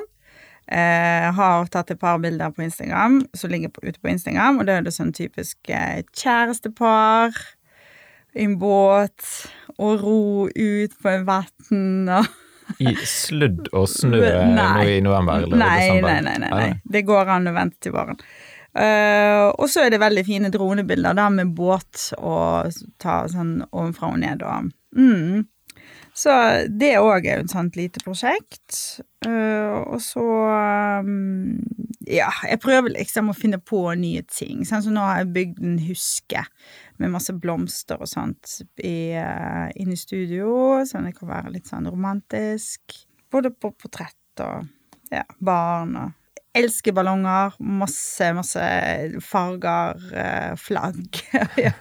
Eh, 0.71 1.31
har 1.35 1.65
tatt 1.67 1.91
et 1.91 1.99
par 1.99 2.21
bilder 2.23 2.53
på 2.55 2.63
Instagram 2.63 3.19
som 3.35 3.51
ligger 3.51 3.69
på, 3.69 3.83
ute 3.83 3.99
på 3.99 4.13
Instagram, 4.13 4.61
og 4.61 4.69
da 4.69 4.77
er 4.79 4.85
det 4.85 4.93
sånn 4.95 5.11
typisk 5.15 5.67
eh, 5.67 6.05
kjærestepar 6.15 7.35
i 8.33 8.45
en 8.47 8.55
båt 8.61 9.27
og 9.75 9.99
ro 10.05 10.47
ut 10.47 10.95
på 11.03 11.11
en 11.11 11.27
vann 11.27 12.13
og 12.15 12.79
I 12.79 12.95
sludd 13.05 13.67
og 13.75 13.89
snø 13.91 14.21
Nei. 14.55 14.55
nå 14.55 14.87
i 14.87 15.01
november 15.03 15.43
eller 15.43 15.59
nei, 15.59 15.75
desember? 15.81 16.07
nei, 16.07 16.21
nei, 16.23 16.37
nei, 16.45 16.51
nei. 16.55 16.81
Det 16.95 17.03
går 17.11 17.33
an 17.35 17.51
å 17.51 17.55
vente 17.59 17.83
til 17.83 17.95
våren. 17.97 18.23
Eh, 18.73 19.47
og 19.53 19.67
så 19.69 19.85
er 19.85 19.93
det 19.93 20.01
veldig 20.01 20.23
fine 20.25 20.49
dronebilder 20.53 21.17
da, 21.17 21.27
med 21.29 21.53
båt 21.53 22.09
og 22.17 22.73
ta 23.01 23.23
sånn 23.29 23.59
ovenfra 23.69 24.13
og 24.15 24.21
ned 24.23 24.45
og 24.47 24.71
mm. 24.97 25.43
Så 26.13 26.29
det 26.69 26.91
òg 27.01 27.25
er 27.25 27.39
jo 27.39 27.45
et 27.47 27.53
sånt 27.53 27.77
lite 27.77 28.01
prosjekt. 28.05 29.01
Uh, 29.25 29.81
og 29.95 29.99
så 30.03 30.23
um, 31.01 31.57
Ja, 32.05 32.27
jeg 32.45 32.61
prøver 32.61 32.93
liksom 32.93 33.31
å 33.31 33.37
finne 33.37 33.57
på 33.57 33.81
nye 33.97 34.21
ting. 34.29 34.61
Sånn 34.67 34.83
som 34.85 34.93
nå 34.93 35.05
har 35.07 35.23
jeg 35.23 35.33
bygd 35.37 35.63
en 35.63 35.79
huske 35.87 36.43
med 37.01 37.13
masse 37.15 37.33
blomster 37.33 38.03
og 38.03 38.09
sånt 38.11 38.59
eh, 38.77 39.69
inne 39.81 39.95
i 39.95 39.99
studio, 39.99 40.83
sånn 40.85 41.07
det 41.09 41.15
kan 41.17 41.31
være 41.31 41.55
litt 41.55 41.71
sånn 41.71 41.89
romantisk. 41.89 42.99
Både 43.33 43.49
på 43.49 43.71
portrett 43.73 44.43
og 44.45 44.67
ja, 45.09 45.23
barn 45.41 45.97
og 45.97 46.13
Elsker 46.53 46.93
ballonger. 46.93 47.53
Masse, 47.59 48.29
masse 48.37 48.63
farger, 49.25 49.99
eh, 50.13 50.55
flagg. 50.55 51.19
ja. 51.57 51.73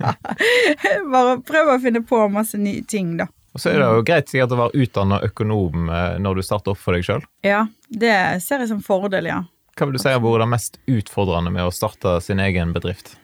Bare 1.12 1.38
prøv 1.44 1.74
å 1.74 1.78
finne 1.82 2.04
på 2.08 2.24
masse 2.32 2.60
nye 2.60 2.84
ting, 2.88 3.16
da. 3.20 3.28
Og 3.52 3.60
så 3.60 3.68
er 3.68 3.82
det 3.82 3.88
jo 3.90 4.04
greit 4.08 4.30
sikkert 4.32 4.54
å 4.54 4.60
være 4.62 4.84
utdanna 4.84 5.18
økonom 5.26 5.90
eh, 5.92 6.14
når 6.24 6.40
du 6.40 6.46
starter 6.46 6.72
opp 6.72 6.80
for 6.80 6.96
deg 6.96 7.04
sjøl. 7.04 7.24
Ja, 7.44 7.66
det 7.88 8.14
ser 8.44 8.64
jeg 8.64 8.72
som 8.72 8.80
fordel, 8.84 9.28
ja. 9.28 9.42
Hva 9.76 9.88
vil 9.88 9.96
du 9.96 10.00
si 10.00 10.12
har 10.12 10.20
vært 10.20 10.44
det 10.44 10.48
mest 10.52 10.78
utfordrende 10.88 11.52
med 11.52 11.68
å 11.68 11.74
starte 11.74 12.18
sin 12.24 12.40
egen 12.40 12.72
bedrift? 12.72 13.14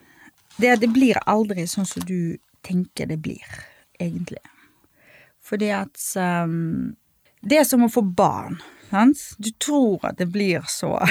Det 0.59 0.75
det 0.81 0.89
blir 0.93 1.17
aldri 1.29 1.65
sånn 1.69 1.87
som 1.87 2.05
du 2.05 2.37
tenker 2.65 3.09
det 3.09 3.19
blir, 3.23 3.45
egentlig. 4.01 4.41
Fordi 5.45 5.69
at 5.73 5.97
um, 6.45 6.95
Det 7.41 7.61
er 7.61 7.65
som 7.65 7.85
å 7.85 7.89
få 7.89 8.03
barn. 8.03 8.59
Sant? 8.89 9.21
Du 9.37 9.51
tror 9.61 10.05
at 10.09 10.17
det 10.17 10.25
blir 10.33 10.65
så? 10.69 10.95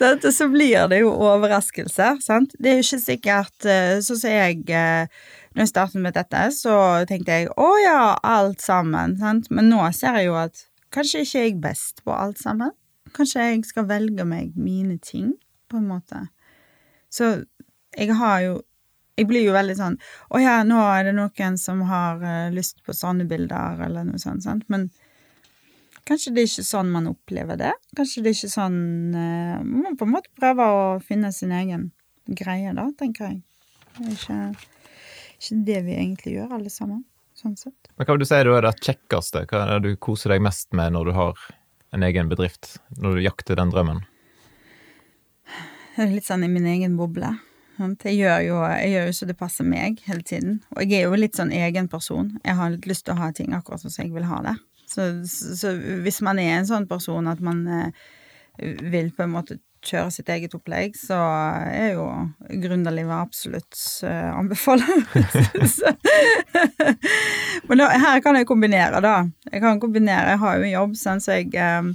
Og 0.00 0.32
så 0.32 0.48
blir 0.48 0.88
det 0.88 1.02
jo 1.02 1.10
overraskelser. 1.12 2.20
Sant? 2.24 2.54
Det 2.58 2.70
er 2.70 2.80
jo 2.80 2.86
ikke 2.86 3.02
sikkert 3.02 3.68
Sånn 4.04 4.20
som 4.22 4.32
jeg 4.32 4.64
eh, 4.72 5.10
Når 5.52 5.64
jeg 5.64 5.72
startet 5.72 6.04
med 6.04 6.16
dette, 6.16 6.46
så 6.56 6.74
tenkte 7.10 7.36
jeg 7.36 7.50
å 7.52 7.68
ja, 7.82 8.16
alt 8.16 8.64
sammen. 8.64 9.18
Sant? 9.20 9.50
Men 9.52 9.68
nå 9.72 9.82
ser 9.96 10.20
jeg 10.20 10.30
jo 10.30 10.38
at 10.40 10.64
kanskje 10.94 11.24
ikke 11.26 11.44
jeg 11.44 11.52
er 11.52 11.62
best 11.68 12.04
på 12.06 12.14
alt 12.16 12.40
sammen. 12.40 12.72
Kanskje 13.16 13.48
jeg 13.50 13.64
skal 13.68 13.88
velge 13.90 14.24
meg 14.24 14.56
mine 14.56 14.96
ting, 15.02 15.34
på 15.70 15.80
en 15.80 15.88
måte. 15.90 16.24
Så 17.10 17.42
jeg 17.96 18.14
har 18.14 18.40
jo 18.46 18.58
Jeg 19.18 19.26
blir 19.26 19.42
jo 19.42 19.52
veldig 19.52 19.74
sånn 19.76 19.96
Å 20.30 20.38
ja, 20.40 20.52
nå 20.64 20.78
er 20.80 21.08
det 21.08 21.14
noen 21.16 21.56
som 21.58 21.82
har 21.88 22.22
uh, 22.22 22.52
lyst 22.54 22.78
på 22.86 22.94
sånne 22.94 23.26
bilder, 23.28 23.82
eller 23.84 24.06
noe 24.06 24.20
sånt, 24.22 24.46
sant. 24.46 24.62
Men 24.72 24.88
kanskje 26.10 26.32
det 26.34 26.42
er 26.42 26.50
ikke 26.50 26.66
sånn 26.66 26.90
man 26.92 27.08
opplever 27.10 27.60
det. 27.60 27.72
Kanskje 27.98 28.24
det 28.24 28.32
er 28.32 28.38
ikke 28.38 28.52
sånn 28.52 28.80
uh, 29.14 29.62
Man 29.64 29.96
på 29.98 30.08
en 30.08 30.14
måte 30.16 30.32
prøve 30.38 30.66
å 30.66 30.82
finne 31.04 31.30
sin 31.34 31.54
egen 31.56 31.90
greie, 32.26 32.74
da, 32.76 32.88
tenker 32.98 33.30
jeg. 33.30 33.40
Det 33.96 34.06
er 34.06 34.16
ikke, 34.16 34.68
ikke 35.38 35.60
det 35.70 35.80
vi 35.86 35.96
egentlig 35.96 36.36
gjør, 36.36 36.52
alle 36.58 36.72
sammen. 36.72 37.04
Sånn 37.40 37.56
sett. 37.56 37.90
Men 37.96 38.06
hva 38.06 38.14
vil 38.14 38.22
du 38.22 38.28
si 38.28 38.36
er 38.36 38.50
det 38.50 38.76
kjekkeste? 38.84 39.46
Hva 39.48 39.64
er 39.64 39.78
det 39.78 39.94
du 39.94 40.00
koser 40.02 40.34
deg 40.34 40.42
mest 40.44 40.74
med 40.76 40.92
når 40.92 41.08
du 41.08 41.12
har 41.16 41.44
en 41.96 42.04
egen 42.04 42.28
bedrift? 42.30 42.74
Når 43.00 43.16
du 43.16 43.24
jakter 43.24 43.56
den 43.56 43.72
drømmen? 43.72 44.02
Det 45.94 46.04
er 46.04 46.12
litt 46.12 46.28
sånn 46.28 46.44
i 46.44 46.50
min 46.52 46.68
egen 46.68 46.98
boble. 47.00 47.32
Jeg 47.80 48.18
gjør 48.18 48.42
jo 48.44 48.56
jeg 48.68 48.90
gjør 48.92 49.06
jo 49.08 49.12
så 49.16 49.26
det 49.30 49.38
passer 49.40 49.64
meg 49.64 50.02
hele 50.04 50.24
tiden. 50.26 50.58
Og 50.76 50.84
jeg 50.84 51.00
er 51.00 51.08
jo 51.08 51.16
litt 51.16 51.38
sånn 51.38 51.52
egen 51.56 51.88
person. 51.88 52.34
Jeg 52.44 52.58
har 52.58 52.74
litt 52.74 52.88
lyst 52.90 53.06
til 53.06 53.16
å 53.16 53.22
ha 53.22 53.30
ting 53.36 53.54
akkurat 53.56 53.80
som 53.80 53.94
jeg 53.94 54.12
vil 54.12 54.28
ha 54.28 54.42
det. 54.44 54.56
Så, 54.90 55.10
så, 55.26 55.74
hvis 56.04 56.20
man 56.26 56.40
er 56.42 56.58
en 56.58 56.68
sånn 56.68 56.88
person 56.90 57.28
at 57.30 57.42
man 57.44 57.62
eh, 57.70 58.06
vil 58.90 59.12
på 59.14 59.24
en 59.24 59.34
måte 59.36 59.60
kjøre 59.86 60.12
sitt 60.12 60.28
eget 60.32 60.54
opplegg, 60.56 60.96
så 60.98 61.16
er 61.70 61.94
jo 61.94 62.06
gründerlivet 62.62 63.14
absolutt 63.16 63.78
uh, 64.04 64.36
anbefaler. 64.36 65.06
Men 67.68 67.80
da, 67.80 67.86
her 68.02 68.20
kan 68.24 68.36
jeg 68.36 68.48
kombinere, 68.48 69.00
da. 69.04 69.14
Jeg 69.48 69.64
kan 69.64 69.80
kombinere, 69.80 70.34
jeg 70.34 70.42
har 70.42 70.58
jo 70.58 70.66
en 70.66 70.74
jobb, 70.74 70.98
så 71.00 71.16
jeg 71.32 71.54
um, 71.80 71.94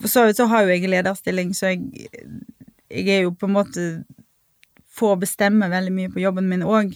For 0.00 0.08
så 0.10 0.26
vidt 0.26 0.40
så 0.40 0.48
har 0.50 0.64
jo 0.64 0.74
jeg 0.74 0.90
lederstilling, 0.90 1.54
så 1.54 1.74
jeg, 1.74 2.08
jeg 2.90 3.08
er 3.18 3.26
jo 3.28 3.36
på 3.36 3.46
en 3.50 3.56
måte 3.60 3.88
Får 4.92 5.14
bestemme 5.22 5.70
veldig 5.72 5.92
mye 5.94 6.10
på 6.12 6.20
jobben 6.20 6.50
min 6.50 6.66
òg. 6.68 6.90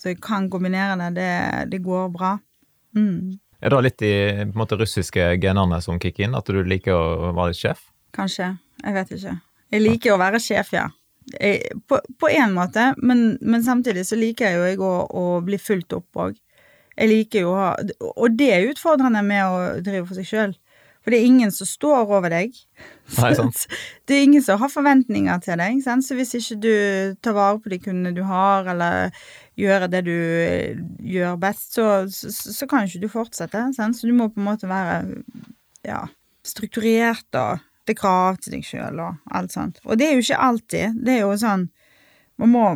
Så 0.00 0.14
jeg 0.14 0.22
kan 0.24 0.46
kombinere 0.48 0.94
det. 0.96 1.10
Det, 1.18 1.32
det 1.74 1.82
går 1.84 2.06
bra. 2.14 2.30
Mm. 2.96 3.34
Er 3.64 3.72
det 3.72 3.80
litt 3.86 4.02
i 4.04 4.14
måte, 4.52 4.76
russiske 4.76 5.30
genene 5.40 5.80
som 5.80 5.96
kicker 6.00 6.26
inn? 6.26 6.36
At 6.36 6.50
du 6.52 6.60
liker 6.68 6.92
å 6.92 7.30
være 7.32 7.54
litt 7.54 7.62
sjef? 7.62 7.86
Kanskje. 8.12 8.50
Jeg 8.82 8.96
vet 8.98 9.14
ikke. 9.16 9.38
Jeg 9.72 9.82
liker 9.82 10.12
å 10.12 10.20
være 10.20 10.40
sjef, 10.42 10.74
ja. 10.76 10.88
Jeg, 11.40 11.72
på, 11.88 12.28
én 12.28 12.52
måte, 12.52 12.90
men, 13.00 13.38
men, 13.40 13.62
samtidig 13.64 14.04
så 14.04 14.18
liker 14.20 14.50
jeg 14.50 14.58
jo 14.58 14.66
jeg 14.68 14.80
å, 14.84 14.92
å 15.08 15.24
bli 15.46 15.56
fulgt 15.56 15.96
opp 15.96 16.20
òg. 16.20 16.36
Jeg 16.94 17.10
liker 17.10 17.46
jo 17.46 17.54
å 17.54 17.56
ha 17.58 17.70
Og 18.12 18.36
det 18.38 18.50
er 18.54 18.68
utfordrende 18.68 19.24
med 19.26 19.42
å 19.48 19.62
drive 19.82 20.04
for 20.10 20.20
seg 20.20 20.28
sjøl. 20.28 20.52
For 21.04 21.12
det 21.12 21.20
er 21.20 21.28
ingen 21.28 21.52
som 21.52 21.68
står 21.68 22.08
over 22.16 22.32
deg. 22.32 22.54
Nei, 23.18 23.30
sant. 23.36 23.66
Det 24.08 24.16
er 24.16 24.22
ingen 24.24 24.42
som 24.44 24.56
har 24.62 24.72
forventninger 24.72 25.42
til 25.44 25.60
deg. 25.60 25.82
Sant? 25.84 26.06
Så 26.06 26.16
hvis 26.16 26.32
ikke 26.38 26.56
du 26.64 26.72
tar 27.20 27.36
vare 27.36 27.60
på 27.60 27.72
de 27.74 27.78
kundene 27.84 28.14
du 28.16 28.22
har, 28.24 28.64
eller 28.72 29.12
gjør 29.60 29.84
det 29.92 30.00
du 30.06 30.16
gjør 31.04 31.36
best, 31.42 31.76
så, 31.76 31.90
så, 32.08 32.32
så 32.32 32.68
kan 32.70 32.88
ikke 32.88 33.04
du 33.04 33.10
fortsette. 33.12 33.66
Sant? 33.76 34.00
Så 34.00 34.08
du 34.08 34.16
må 34.16 34.30
på 34.32 34.40
en 34.40 34.48
måte 34.48 34.70
være 34.70 35.20
ja, 35.84 36.06
strukturert 36.46 37.28
og 37.36 37.60
det 37.84 37.98
krav 38.00 38.40
til 38.40 38.56
deg 38.56 38.64
sjøl 38.64 39.04
og 39.04 39.36
alt 39.36 39.52
sånt. 39.52 39.84
Og 39.84 40.00
det 40.00 40.08
er 40.08 40.16
jo 40.16 40.24
ikke 40.24 40.42
alltid. 40.48 41.00
Det 41.04 41.18
er 41.18 41.24
jo 41.26 41.36
sånn 41.40 41.68
Man 42.40 42.50
må 42.50 42.66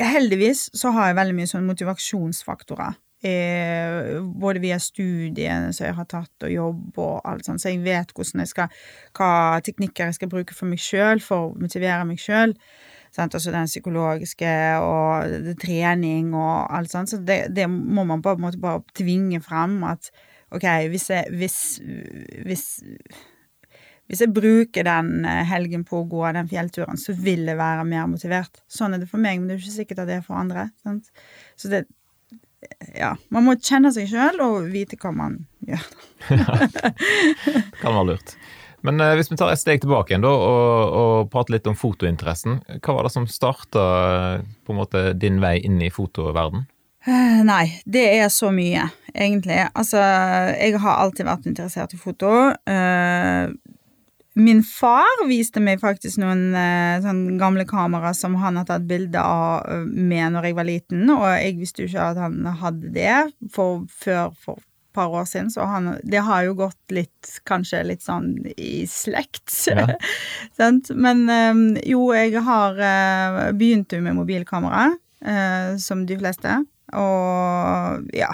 Heldigvis 0.00 0.70
så 0.76 0.94
har 0.96 1.10
jeg 1.10 1.16
veldig 1.18 1.34
mye 1.36 1.48
sånn 1.50 1.66
motivasjonsfaktorer 1.68 2.94
Eh, 3.20 4.22
både 4.22 4.62
via 4.62 4.78
studiene 4.80 5.74
som 5.76 5.84
jeg 5.84 5.96
har 5.98 6.06
tatt, 6.08 6.32
og 6.46 6.52
jobb 6.52 7.00
og 7.02 7.18
alt 7.28 7.44
sånt, 7.44 7.60
så 7.60 7.68
jeg 7.68 7.82
vet 7.84 8.14
hvordan 8.16 8.40
jeg 8.40 8.48
skal, 8.48 8.78
hva 9.18 9.60
teknikker 9.64 10.08
jeg 10.08 10.16
skal 10.16 10.30
bruke 10.32 10.56
for 10.56 10.70
meg 10.70 10.80
sjøl, 10.80 11.20
for 11.20 11.50
å 11.50 11.60
motivere 11.60 12.06
meg 12.08 12.22
sjøl. 12.22 12.56
Altså 13.18 13.50
den 13.52 13.68
psykologiske 13.68 14.54
og 14.86 15.34
det, 15.44 15.56
trening 15.60 16.30
og 16.32 16.70
alt 16.72 16.92
sånt. 16.92 17.10
Så 17.10 17.18
det, 17.26 17.42
det, 17.56 17.66
må 17.68 18.06
man 18.08 18.22
på 18.22 18.36
en 18.36 18.44
måte 18.46 18.62
bare 18.62 18.84
tvinge 18.96 19.42
fram 19.44 19.82
at 19.84 20.12
OK, 20.54 20.64
hvis 20.90 21.10
jeg, 21.10 21.28
hvis, 21.36 21.58
hvis, 22.46 22.64
hvis 24.08 24.24
jeg 24.24 24.32
bruker 24.34 24.86
den 24.86 25.26
eh, 25.28 25.44
helgen 25.46 25.84
på 25.86 26.00
å 26.00 26.08
gå 26.08 26.24
den 26.34 26.48
fjellturen, 26.50 26.98
så 26.98 27.12
vil 27.14 27.44
jeg 27.50 27.58
være 27.60 27.84
mer 27.86 28.08
motivert. 28.10 28.62
Sånn 28.70 28.96
er 28.96 29.02
det 29.02 29.10
for 29.10 29.22
meg, 29.22 29.38
men 29.38 29.50
det 29.50 29.58
er 29.58 29.60
jo 29.60 29.66
ikke 29.66 29.76
sikkert 29.82 30.06
at 30.06 30.10
det 30.10 30.16
er 30.18 30.26
for 30.26 30.40
andre. 30.40 30.70
Sant? 30.82 31.12
Så 31.58 31.70
det, 31.70 31.84
ja, 32.96 33.14
man 33.32 33.46
må 33.46 33.56
kjenne 33.60 33.92
seg 33.94 34.08
sjøl 34.10 34.40
og 34.44 34.70
vite 34.72 34.98
hva 35.00 35.12
man 35.16 35.38
gjør. 35.66 35.84
kan 37.80 37.94
være 37.94 38.08
lurt. 38.12 38.34
Men 38.86 39.00
eh, 39.04 39.14
hvis 39.18 39.30
vi 39.32 39.38
tar 39.40 39.52
et 39.52 39.60
steg 39.60 39.82
tilbake 39.82 40.12
igjen 40.12 40.24
da, 40.24 40.32
og, 40.32 40.98
og 41.00 41.30
prater 41.32 41.56
litt 41.56 41.68
om 41.68 41.76
fotointeressen. 41.76 42.60
Hva 42.80 42.96
var 42.96 43.06
det 43.06 43.14
som 43.14 43.28
starta 43.28 43.84
på 44.40 44.74
en 44.74 44.80
måte 44.80 45.10
din 45.20 45.40
vei 45.42 45.58
inn 45.64 45.80
i 45.84 45.92
fotoverden? 45.92 46.66
Eh, 47.08 47.40
nei, 47.48 47.64
det 47.88 48.04
er 48.18 48.28
så 48.32 48.50
mye, 48.52 48.88
egentlig. 49.14 49.62
Altså, 49.72 50.00
jeg 50.56 50.80
har 50.82 51.00
alltid 51.00 51.28
vært 51.28 51.48
interessert 51.48 51.96
i 51.96 52.00
foto. 52.00 52.32
Uh, 52.68 53.52
Min 54.38 54.62
far 54.62 55.24
viste 55.26 55.58
meg 55.62 55.80
faktisk 55.82 56.20
noen 56.22 56.54
eh, 56.54 57.00
sånn 57.02 57.38
gamle 57.40 57.64
kamera 57.66 58.12
som 58.14 58.36
han 58.38 58.60
har 58.60 58.68
tatt 58.68 58.86
bilde 58.86 59.18
av 59.18 59.66
eh, 59.66 59.86
med 59.86 60.36
når 60.36 60.46
jeg 60.46 60.58
var 60.58 60.68
liten, 60.68 61.02
og 61.10 61.24
jeg 61.34 61.56
visste 61.58 61.82
jo 61.82 61.90
ikke 61.90 62.10
at 62.12 62.20
han 62.22 62.44
hadde 62.60 62.92
det 62.94 63.16
for, 63.50 63.82
før 63.90 64.30
for 64.38 64.60
et 64.60 64.94
par 64.94 65.10
år 65.14 65.26
siden, 65.26 65.50
så 65.50 65.66
han, 65.70 65.96
det 66.06 66.22
har 66.26 66.44
jo 66.46 66.54
gått 66.62 66.94
litt, 66.94 67.32
kanskje 67.46 67.82
litt 67.88 68.06
sånn 68.06 68.36
i 68.56 68.84
slekt. 68.90 69.50
Ja. 69.70 70.70
Men 70.94 71.24
eh, 71.30 71.82
jo, 71.90 72.04
jeg 72.14 72.44
har 72.46 72.78
eh, 72.78 73.40
begynt 73.58 73.98
med 73.98 74.18
mobilkamera, 74.18 74.92
eh, 75.26 75.74
som 75.82 76.06
de 76.06 76.20
fleste, 76.22 76.60
og 76.94 78.14
ja 78.14 78.30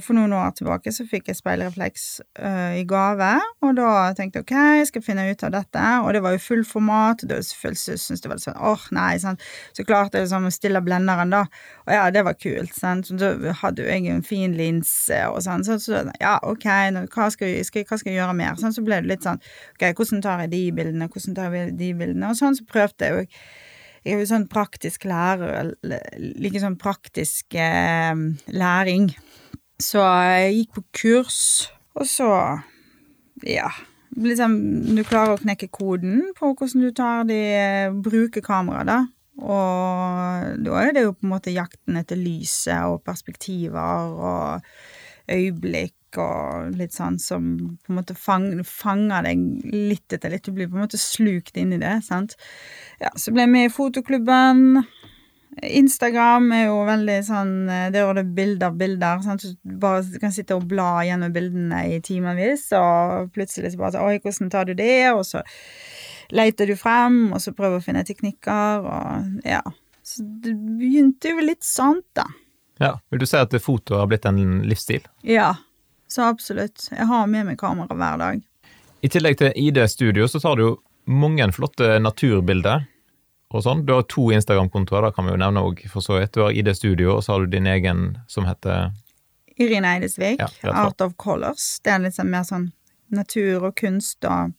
for 0.00 0.16
noen 0.16 0.32
år 0.32 0.54
tilbake 0.56 0.92
så 0.94 1.04
fikk 1.04 1.26
jeg 1.28 1.36
speilrefleks 1.36 2.04
uh, 2.40 2.72
i 2.78 2.84
gave, 2.88 3.34
og 3.60 3.74
da 3.76 3.90
tenkte 4.16 4.40
jeg 4.40 4.46
ok, 4.46 4.54
jeg 4.80 4.88
skal 4.88 5.04
finne 5.04 5.26
ut 5.28 5.44
av 5.44 5.52
dette, 5.52 5.82
og 6.04 6.08
det 6.16 6.22
var 6.24 6.34
jo 6.34 6.40
full 6.40 6.64
format, 6.64 7.24
og 7.24 7.32
da 7.34 7.40
syntes 7.44 8.24
det 8.24 8.30
var 8.30 8.40
sånn 8.40 8.56
åh, 8.56 8.86
nei, 8.96 9.10
sant, 9.20 9.44
så 9.76 9.84
klarte 9.84 10.16
jeg 10.16 10.28
liksom 10.28 10.48
stille 10.54 10.82
blenderen, 10.84 11.34
da, 11.34 11.44
og 11.84 11.92
ja, 11.92 12.08
det 12.14 12.24
var 12.24 12.38
kult, 12.40 12.72
sant, 12.76 13.10
så 13.10 13.18
da 13.20 13.54
hadde 13.60 13.84
jo 13.84 13.92
jeg 13.92 14.08
en 14.14 14.24
fin 14.24 14.56
linse 14.56 15.20
og 15.28 15.42
sånn, 15.44 15.66
så, 15.68 15.76
så 15.82 16.02
ja, 16.16 16.38
ok, 16.48 16.68
nå, 16.96 17.06
hva, 17.12 17.28
skal 17.34 17.52
jeg, 17.52 17.68
skal, 17.68 17.84
hva 17.88 18.00
skal 18.00 18.14
jeg 18.14 18.22
gjøre 18.22 18.40
mer, 18.40 18.56
sånn, 18.60 18.76
så 18.76 18.84
ble 18.86 19.02
det 19.02 19.12
litt 19.12 19.28
sånn, 19.28 19.42
ok, 19.76 19.90
hvordan 19.92 20.24
tar 20.24 20.46
jeg 20.46 20.54
de 20.56 20.66
bildene, 20.80 21.12
hvordan 21.12 21.36
tar 21.36 21.58
jeg 21.60 21.74
de 21.76 21.94
bildene, 21.98 22.32
og 22.32 22.40
sånn, 22.40 22.56
så 22.56 22.68
prøvde 22.68 23.10
jeg 23.10 23.18
jo 23.20 23.26
jeg 24.06 24.14
er 24.14 24.22
jo 24.22 24.28
sånn 24.30 24.46
praktisk 24.48 25.04
lærer, 25.10 25.72
like 25.82 26.60
sånn 26.62 26.78
praktisk 26.80 27.56
eh, 27.58 28.14
læring. 28.54 29.10
Så 29.78 30.02
jeg 30.02 30.54
gikk 30.56 30.74
på 30.74 30.82
kurs, 31.02 31.42
og 31.94 32.06
så 32.10 32.32
ja. 33.46 33.68
Liksom, 34.18 34.56
du 34.96 35.04
klarer 35.06 35.36
å 35.36 35.42
knekke 35.42 35.68
koden 35.70 36.32
på 36.34 36.50
hvordan 36.58 36.82
du 36.82 36.90
tar 36.96 37.28
de 37.28 37.38
bruker 38.02 38.42
kamera, 38.42 38.82
da. 38.88 38.98
Og 39.38 40.56
da 40.66 40.80
er 40.82 40.96
det 40.96 41.04
jo 41.04 41.14
på 41.14 41.28
en 41.28 41.34
måte 41.36 41.54
jakten 41.54 42.00
etter 42.00 42.18
lyset 42.18 42.88
og 42.90 43.04
perspektiver 43.06 44.16
og 44.18 44.66
øyeblikk 45.30 45.94
og 46.18 46.74
litt 46.78 46.96
sånn 46.96 47.18
som 47.22 47.52
på 47.84 47.92
en 47.92 47.98
måte 48.00 48.16
fang, 48.18 48.48
fanger 48.64 49.28
deg 49.28 49.44
litt 49.92 50.16
etter 50.16 50.32
litt. 50.32 50.48
Du 50.48 50.56
blir 50.56 50.70
på 50.70 50.78
en 50.78 50.86
måte 50.88 50.98
slukt 50.98 51.58
inn 51.60 51.76
i 51.76 51.80
det, 51.82 52.00
sant. 52.06 52.34
Ja, 52.98 53.12
så 53.14 53.30
ble 53.34 53.44
jeg 53.44 53.54
med 53.54 53.68
i 53.68 53.74
fotoklubben. 53.74 54.82
Instagram 55.62 56.52
er 56.54 56.64
jo 56.68 56.76
veldig 56.86 57.16
sånn 57.26 57.52
Det 57.66 57.90
Der 57.96 58.04
er 58.04 58.18
det 58.20 58.26
bilder, 58.36 58.74
bilder. 58.78 59.22
Sant? 59.24 59.42
Du 59.42 59.76
bare 59.80 60.20
kan 60.22 60.34
sitte 60.34 60.54
og 60.54 60.68
bla 60.70 61.00
gjennom 61.06 61.32
bildene 61.34 61.82
i 61.94 61.98
timevis, 62.04 62.68
og 62.78 63.32
plutselig 63.34 63.72
så 63.74 63.80
bare 63.80 63.96
så, 63.96 64.04
Oi, 64.06 64.20
hvordan 64.22 64.52
tar 64.52 64.68
du 64.68 64.74
det? 64.78 65.10
Og 65.12 65.24
så 65.26 65.42
leter 66.34 66.68
du 66.68 66.76
frem, 66.78 67.32
og 67.32 67.42
så 67.42 67.54
prøver 67.56 67.80
å 67.80 67.84
finne 67.84 68.04
teknikker, 68.06 68.84
og 68.86 69.46
ja. 69.48 69.62
Så 70.04 70.24
det 70.44 70.54
begynte 70.78 71.32
jo 71.34 71.44
litt 71.44 71.64
sånn, 71.66 72.00
da. 72.16 72.26
Ja. 72.78 72.94
Vil 73.10 73.20
du 73.20 73.26
si 73.26 73.36
at 73.36 73.54
foto 73.62 73.98
har 73.98 74.06
blitt 74.08 74.28
en 74.28 74.38
livsstil? 74.68 75.02
Ja, 75.26 75.56
så 76.08 76.28
absolutt. 76.28 76.86
Jeg 76.92 77.08
har 77.10 77.26
med 77.26 77.48
meg 77.48 77.58
kamera 77.60 77.96
hver 77.98 78.20
dag. 78.20 78.44
I 79.02 79.10
tillegg 79.12 79.38
til 79.40 79.52
ID 79.54 79.82
Studio 79.90 80.28
så 80.30 80.40
tar 80.42 80.56
du 80.58 80.64
jo 80.64 80.76
mange 81.08 81.44
flotte 81.56 81.98
naturbilder 82.02 82.86
og 83.54 83.64
sånn. 83.64 83.84
Du 83.88 83.94
har 83.96 84.04
to 84.10 84.28
Instagram-kontoer, 84.34 85.08
da 85.08 85.12
kan 85.14 85.26
vi 85.26 85.32
jo 85.34 85.40
nevne 85.40 85.64
òg, 85.64 85.84
for 85.92 86.04
så 86.04 86.18
vidt. 86.18 86.34
Du 86.36 86.44
har 86.44 86.56
ID 86.56 86.72
Studio, 86.76 87.14
og 87.16 87.24
så 87.24 87.34
har 87.34 87.44
du 87.44 87.54
din 87.56 87.68
egen 87.70 88.10
som 88.28 88.48
heter 88.48 88.90
Irine 89.58 89.96
Eidesvik, 89.96 90.38
Ja, 90.38 90.74
Art 90.84 91.00
of 91.02 91.16
Colors. 91.18 91.80
Det 91.82 91.90
er 91.90 92.04
litt 92.04 92.14
sånn 92.18 92.30
mer 92.30 92.44
sånn 92.46 92.68
natur 93.14 93.70
og 93.70 93.74
kunst 93.80 94.24
og 94.28 94.52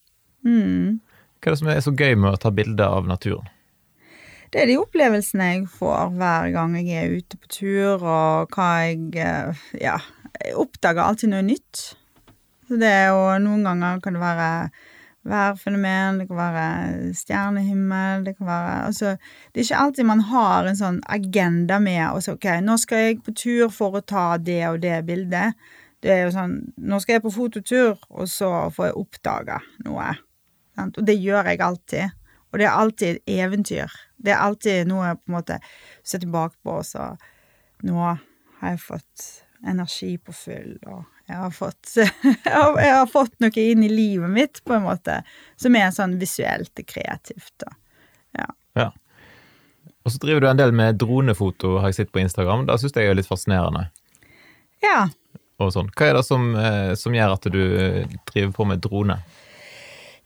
mm. 0.45 0.99
Hva 1.39 1.47
er 1.47 1.55
det 1.55 1.59
som 1.61 1.69
er 1.71 1.79
så 1.85 1.93
gøy 1.95 2.17
med 2.19 2.33
å 2.33 2.41
ta 2.41 2.51
bilder 2.51 2.97
av 2.97 3.05
naturen? 3.07 3.47
Det 4.51 4.63
er 4.63 4.67
de 4.71 4.79
opplevelsene 4.81 5.45
jeg 5.53 5.67
får 5.71 6.15
hver 6.17 6.49
gang 6.51 6.73
jeg 6.79 6.89
er 6.97 7.13
ute 7.21 7.37
på 7.37 7.51
tur, 7.53 8.01
og 8.01 8.55
hva 8.55 8.69
jeg 8.87 9.13
eh, 9.21 9.61
Ja, 9.79 9.99
jeg 10.41 10.55
oppdager 10.59 11.05
alltid 11.05 11.31
noe 11.31 11.45
nytt. 11.45 11.83
Så 12.67 12.79
det 12.81 12.89
er 12.89 13.11
jo 13.13 13.21
Noen 13.45 13.63
ganger 13.65 14.01
kan 14.03 14.17
det 14.17 14.23
være 14.23 14.49
værfenomen, 15.27 16.19
det 16.19 16.27
kan 16.29 16.37
være 16.39 17.13
stjernehimmel, 17.17 18.23
det 18.25 18.37
kan 18.37 18.47
være 18.47 18.85
Altså, 18.85 19.15
det 19.51 19.61
er 19.61 19.67
ikke 19.67 19.81
alltid 19.83 20.07
man 20.07 20.23
har 20.29 20.69
en 20.69 20.79
sånn 20.79 21.01
agenda 21.07 21.79
med 21.83 22.05
og 22.07 22.23
så, 22.23 22.37
OK, 22.37 22.47
nå 22.63 22.77
skal 22.79 23.03
jeg 23.03 23.19
på 23.25 23.35
tur 23.35 23.67
for 23.73 23.99
å 23.99 24.05
ta 24.05 24.37
det 24.37 24.61
og 24.69 24.79
det 24.83 25.01
bildet. 25.07 25.59
Det 25.99 26.13
er 26.13 26.23
jo 26.25 26.31
sånn 26.31 26.55
Nå 26.77 27.01
skal 27.03 27.17
jeg 27.17 27.25
på 27.25 27.33
fototur, 27.35 27.99
og 28.09 28.29
så 28.31 28.69
får 28.71 28.89
jeg 28.89 28.99
oppdaga 29.01 29.59
noe. 29.85 30.13
Sant? 30.77 30.97
Og 30.97 31.05
det 31.05 31.17
gjør 31.19 31.51
jeg 31.51 31.61
alltid. 31.65 32.15
Og 32.49 32.61
det 32.61 32.65
er 32.65 32.77
alltid 32.79 33.09
et 33.09 33.33
eventyr. 33.43 33.99
Det 34.17 34.31
er 34.33 34.41
alltid 34.41 34.87
noe 34.89 35.11
jeg 35.11 35.19
på 35.19 35.29
en 35.29 35.35
måte 35.35 35.59
ser 36.03 36.23
tilbake 36.23 36.55
på, 36.63 36.79
og 36.79 36.87
så 36.87 37.11
Nå 37.79 37.95
har 37.95 38.73
jeg 38.73 38.81
fått 38.83 39.25
energi 39.63 40.17
på 40.19 40.33
full, 40.35 40.73
og 40.91 41.05
jeg 41.29 41.37
har 41.37 41.51
fått 41.53 41.93
Jeg 42.49 42.89
har, 42.89 43.05
fått 43.09 43.35
noe 43.43 43.63
inn 43.63 43.85
i 43.85 43.91
livet 43.91 44.33
mitt, 44.33 44.63
på 44.65 44.75
en 44.75 44.87
måte, 44.87 45.21
som 45.61 45.77
er 45.77 45.93
sånn 45.95 46.17
visuelt 46.21 46.81
kreativt, 46.89 47.53
da. 47.61 47.75
Ja. 48.37 48.49
Og 50.05 50.13
så 50.13 50.19
driver 50.23 50.41
du 50.41 50.47
en 50.49 50.57
del 50.57 50.71
med 50.73 50.97
dronefoto, 50.97 51.75
har 51.83 51.91
jeg 51.91 51.99
sett 51.99 52.11
på 52.15 52.21
Instagram. 52.23 52.65
Det 52.65 52.79
syns 52.81 52.95
jeg 52.97 53.11
er 53.11 53.17
litt 53.17 53.29
fascinerende. 53.29 53.89
Ja. 54.81 55.09
Og 55.59 55.73
sånn. 55.75 55.91
Hva 55.93 56.07
er 56.07 56.15
det 56.17 56.23
som, 56.25 56.47
eh, 56.55 56.93
som 56.97 57.13
gjør 57.13 57.35
at 57.35 57.49
du 57.51 57.59
eh, 57.77 58.15
driver 58.31 58.53
på 58.55 58.67
med 58.71 58.81
drone? 58.81 59.19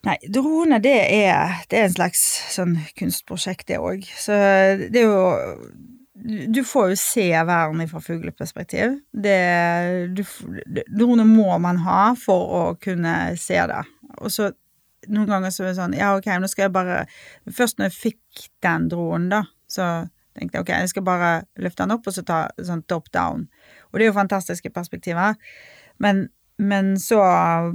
Nei, 0.07 0.17
drone, 0.31 0.79
det 0.83 0.93
er, 1.15 1.57
det 1.71 1.79
er 1.79 1.87
en 1.87 1.95
slags 1.95 2.21
sånn 2.53 2.77
kunstprosjekt, 2.99 3.65
det 3.71 3.81
òg. 3.81 4.05
Så 4.19 4.35
det 4.83 5.01
er 5.01 5.07
jo 5.07 5.19
Du 6.13 6.61
får 6.63 6.91
jo 6.91 6.97
se 6.99 7.25
verden 7.45 7.87
fra 7.89 8.01
fugleperspektiv. 8.01 8.99
Det 9.11 9.37
du, 10.13 10.21
Drone 10.93 11.25
må 11.25 11.57
man 11.61 11.79
ha 11.81 12.13
for 12.19 12.51
å 12.53 12.61
kunne 12.81 13.33
se 13.41 13.57
det. 13.69 13.81
Og 14.21 14.29
så 14.33 14.51
noen 15.09 15.27
ganger 15.27 15.51
så 15.51 15.65
er 15.65 15.71
det 15.71 15.79
sånn 15.79 15.95
Ja, 15.97 16.13
ok, 16.15 16.29
nå 16.39 16.47
skal 16.47 16.67
jeg 16.67 16.75
bare 16.75 16.99
Først 17.51 17.79
når 17.79 17.89
jeg 17.89 17.97
fikk 17.97 18.45
den 18.63 18.85
dronen, 18.91 19.31
da, 19.33 19.41
så 19.67 19.87
tenkte 20.37 20.59
jeg 20.59 20.65
ok, 20.65 20.71
jeg 20.85 20.91
skal 20.93 21.05
bare 21.05 21.31
løfte 21.61 21.83
den 21.83 21.95
opp 21.97 22.07
og 22.09 22.15
så 22.15 22.23
ta 22.25 22.37
sånn 22.57 22.85
top 22.89 23.11
down. 23.13 23.47
Og 23.91 23.99
det 23.99 24.05
er 24.05 24.09
jo 24.09 24.21
fantastiske 24.21 24.71
perspektiver. 24.73 25.35
Men 26.01 26.27
men 26.61 26.99
så 27.01 27.17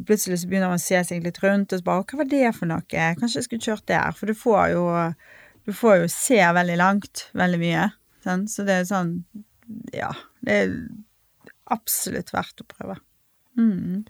plutselig 0.06 0.38
så 0.40 0.48
begynner 0.48 0.70
man 0.70 0.78
å 0.78 0.82
se 0.82 1.00
seg 1.04 1.24
litt 1.24 1.40
rundt, 1.42 1.72
og 1.74 1.80
så 1.80 1.84
bare 1.84 2.04
Hva 2.06 2.20
var 2.20 2.28
det 2.30 2.52
for 2.54 2.70
noe? 2.70 2.84
Kanskje 3.18 3.40
jeg 3.40 3.46
skulle 3.48 3.66
kjørt 3.66 3.88
der? 3.90 4.14
For 4.14 4.30
du 4.30 4.38
får 4.38 4.68
jo 4.76 4.84
Du 5.66 5.74
får 5.76 6.04
jo 6.04 6.10
se 6.12 6.38
veldig 6.38 6.76
langt. 6.80 7.26
Veldig 7.36 7.58
mye. 7.60 7.88
Sånn? 8.24 8.46
Så 8.50 8.66
det 8.68 8.80
er 8.82 8.88
sånn 8.88 9.18
Ja. 9.92 10.12
Det 10.40 10.54
er 10.54 10.70
absolutt 11.68 12.32
verdt 12.32 12.62
å 12.62 12.68
prøve. 12.68 12.96
Mm. 13.58 14.06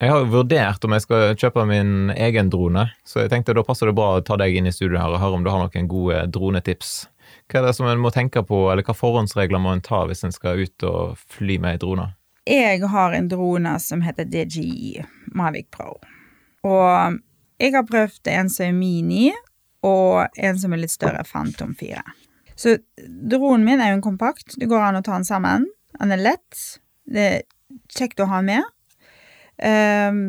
Jeg 0.00 0.12
har 0.14 0.28
vurdert 0.32 0.84
om 0.86 0.94
jeg 0.96 1.04
skal 1.04 1.34
kjøpe 1.36 1.66
min 1.68 2.12
egen 2.14 2.48
drone, 2.52 2.86
så 3.04 3.24
jeg 3.24 3.32
tenkte 3.32 3.52
da 3.56 3.64
passer 3.66 3.90
det 3.90 3.96
bra 3.98 4.14
å 4.16 4.22
ta 4.24 4.38
deg 4.40 4.54
inn 4.56 4.68
i 4.70 4.72
studio 4.72 4.96
her 4.96 5.12
og 5.12 5.20
høre 5.20 5.36
om 5.36 5.44
du 5.44 5.50
har 5.52 5.60
noen 5.60 5.90
gode 5.90 6.22
dronetips. 6.32 6.92
Hva 7.50 7.60
er 7.60 7.66
det 7.66 7.74
som 7.76 7.88
en 7.90 8.00
må 8.00 8.12
tenke 8.14 8.40
på, 8.46 8.62
eller 8.72 8.86
hva 8.86 8.94
forhåndsregler 8.96 9.60
må 9.60 9.74
en 9.74 9.84
ta 9.84 10.06
hvis 10.08 10.24
en 10.24 10.32
skal 10.32 10.62
ut 10.62 10.86
og 10.88 11.20
fly 11.34 11.58
med 11.60 11.76
ei 11.76 11.82
drone? 11.82 12.06
Jeg 12.48 12.80
har 12.94 13.12
en 13.12 13.28
drone 13.28 13.74
som 13.82 14.00
heter 14.00 14.24
DJI 14.30 15.04
Mavic 15.36 15.68
Pro. 15.74 15.98
Og 16.64 17.20
jeg 17.60 17.76
har 17.76 17.84
prøvd 17.84 18.32
en 18.32 18.48
som 18.48 18.70
er 18.70 18.76
mini, 18.76 19.28
og 19.84 20.40
en 20.40 20.58
som 20.60 20.72
er 20.72 20.80
litt 20.80 20.92
større, 20.96 21.26
Phantom 21.28 21.74
4. 21.76 22.00
Så 22.60 22.76
dronen 23.32 23.64
min 23.64 23.80
er 23.80 23.94
jo 23.94 24.00
en 24.00 24.04
kompakt. 24.04 24.58
Det 24.60 24.68
går 24.68 24.90
an 24.90 25.00
å 25.00 25.04
ta 25.04 25.16
den 25.16 25.28
sammen. 25.28 25.64
Den 25.96 26.12
er 26.12 26.20
lett. 26.20 26.58
Det 27.08 27.24
er 27.30 27.40
kjekt 27.92 28.20
å 28.20 28.28
ha 28.28 28.42
med. 28.44 28.66
Um, 29.60 30.20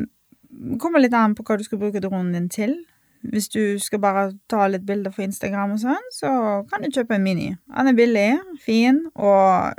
kommer 0.80 1.04
litt 1.04 1.16
an 1.16 1.36
på 1.36 1.44
hva 1.48 1.58
du 1.60 1.66
skal 1.68 1.82
bruke 1.82 2.04
dronen 2.04 2.32
din 2.36 2.48
til. 2.52 2.78
Hvis 3.22 3.52
du 3.54 3.78
skal 3.84 4.02
bare 4.02 4.24
ta 4.50 4.66
litt 4.72 4.88
bilder 4.88 5.14
for 5.14 5.28
Instagram 5.28 5.76
og 5.76 5.84
sånn, 5.84 6.08
så 6.16 6.32
kan 6.72 6.82
du 6.82 6.90
kjøpe 6.90 7.20
en 7.20 7.26
mini. 7.26 7.52
Den 7.70 7.92
er 7.92 7.98
billig, 7.98 8.30
fin 8.64 9.04
og 9.14 9.78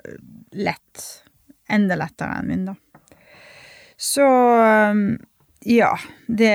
lett. 0.55 1.09
Enda 1.73 1.97
lettere 1.99 2.39
enn 2.39 2.53
min, 2.53 2.69
da. 2.69 2.77
Så 4.03 4.29
ja, 5.67 5.91
det 6.29 6.55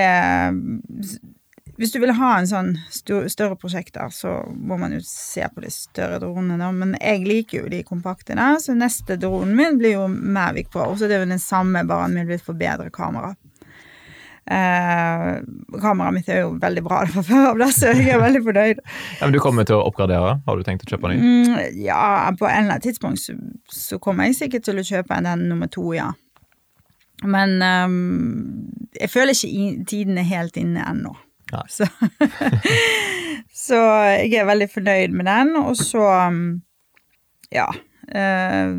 Hvis 1.78 1.92
du 1.94 2.00
vil 2.02 2.16
ha 2.18 2.32
en 2.40 2.48
sånn 2.50 2.72
større 2.90 3.56
prosjekt 3.60 3.94
der, 3.94 4.10
så 4.14 4.40
må 4.50 4.80
man 4.82 4.96
jo 4.96 5.02
se 5.06 5.46
på 5.54 5.62
de 5.62 5.70
større 5.74 6.18
dronene, 6.24 6.58
da. 6.58 6.72
Men 6.74 6.96
jeg 6.98 7.22
liker 7.28 7.60
jo 7.60 7.70
de 7.70 7.84
kompakte 7.86 8.38
der, 8.38 8.58
så 8.64 8.74
neste 8.74 9.20
dronen 9.22 9.54
min 9.58 9.78
blir 9.78 9.94
jo 10.00 10.08
Mavic 10.10 10.72
Pro. 10.74 10.90
Så 10.98 11.06
det 11.06 11.20
er 11.20 11.26
jo 11.26 11.30
den 11.30 11.44
samme, 11.44 11.86
bare 11.86 12.10
med 12.10 12.34
litt 12.34 12.46
for 12.46 12.58
bedre 12.58 12.90
kamera. 12.94 13.36
Eh, 14.48 15.30
kameraet 15.82 16.16
mitt 16.16 16.30
er 16.32 16.46
jo 16.46 16.54
veldig 16.62 16.84
bra 16.86 17.02
fra 17.12 17.24
før 17.30 17.50
av, 17.52 17.64
så 17.76 17.92
jeg 17.92 18.14
er 18.16 18.22
veldig 18.22 18.42
fornøyd. 18.46 18.82
Ja, 19.20 19.26
men 19.26 19.36
Du 19.36 19.42
kommer 19.44 19.68
til 19.68 19.78
å 19.78 19.84
oppgradere? 19.90 20.38
Har 20.48 20.58
du 20.58 20.64
tenkt 20.66 20.88
å 20.88 20.90
kjøpe 20.94 21.12
ny? 21.12 21.20
Mm, 21.20 21.82
ja, 21.84 22.32
på 22.40 22.48
en 22.48 22.64
eller 22.64 22.78
annen 22.78 22.86
tidspunkt 22.88 23.22
så, 23.22 23.36
så, 23.70 24.00
kommer 24.00 24.30
jeg 24.30 24.40
sikkert 24.40 24.66
til 24.70 24.80
å 24.80 24.88
kjøpe 24.88 25.20
den 25.28 25.46
nummer 25.52 25.70
to, 25.70 25.92
ja. 25.98 26.14
Men 27.26 27.58
um, 27.62 28.02
jeg 28.96 29.10
føler 29.12 29.36
ikke 29.36 29.86
tiden 29.90 30.22
er 30.22 30.30
helt 30.30 30.58
inne 30.58 30.86
ennå. 30.86 31.14
Så, 31.72 31.88
så 33.68 33.82
jeg 34.18 34.34
er 34.42 34.50
veldig 34.50 34.70
fornøyd 34.72 35.14
med 35.16 35.30
den, 35.30 35.54
og 35.62 35.78
så 35.80 36.04
um, 36.28 36.42
ja. 37.54 37.68
Uh, 38.08 38.78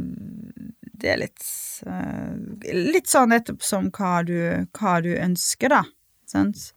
det 0.99 1.11
er 1.13 1.19
litt 1.21 1.45
uh, 1.87 2.33
Litt 2.73 3.11
sånn 3.11 3.29
nettopp 3.31 3.61
som 3.63 3.91
hva 3.93 4.23
du, 4.27 4.39
hva 4.79 4.99
du 5.05 5.13
ønsker, 5.15 5.73
da. 5.73 5.83
Sant? 6.29 6.71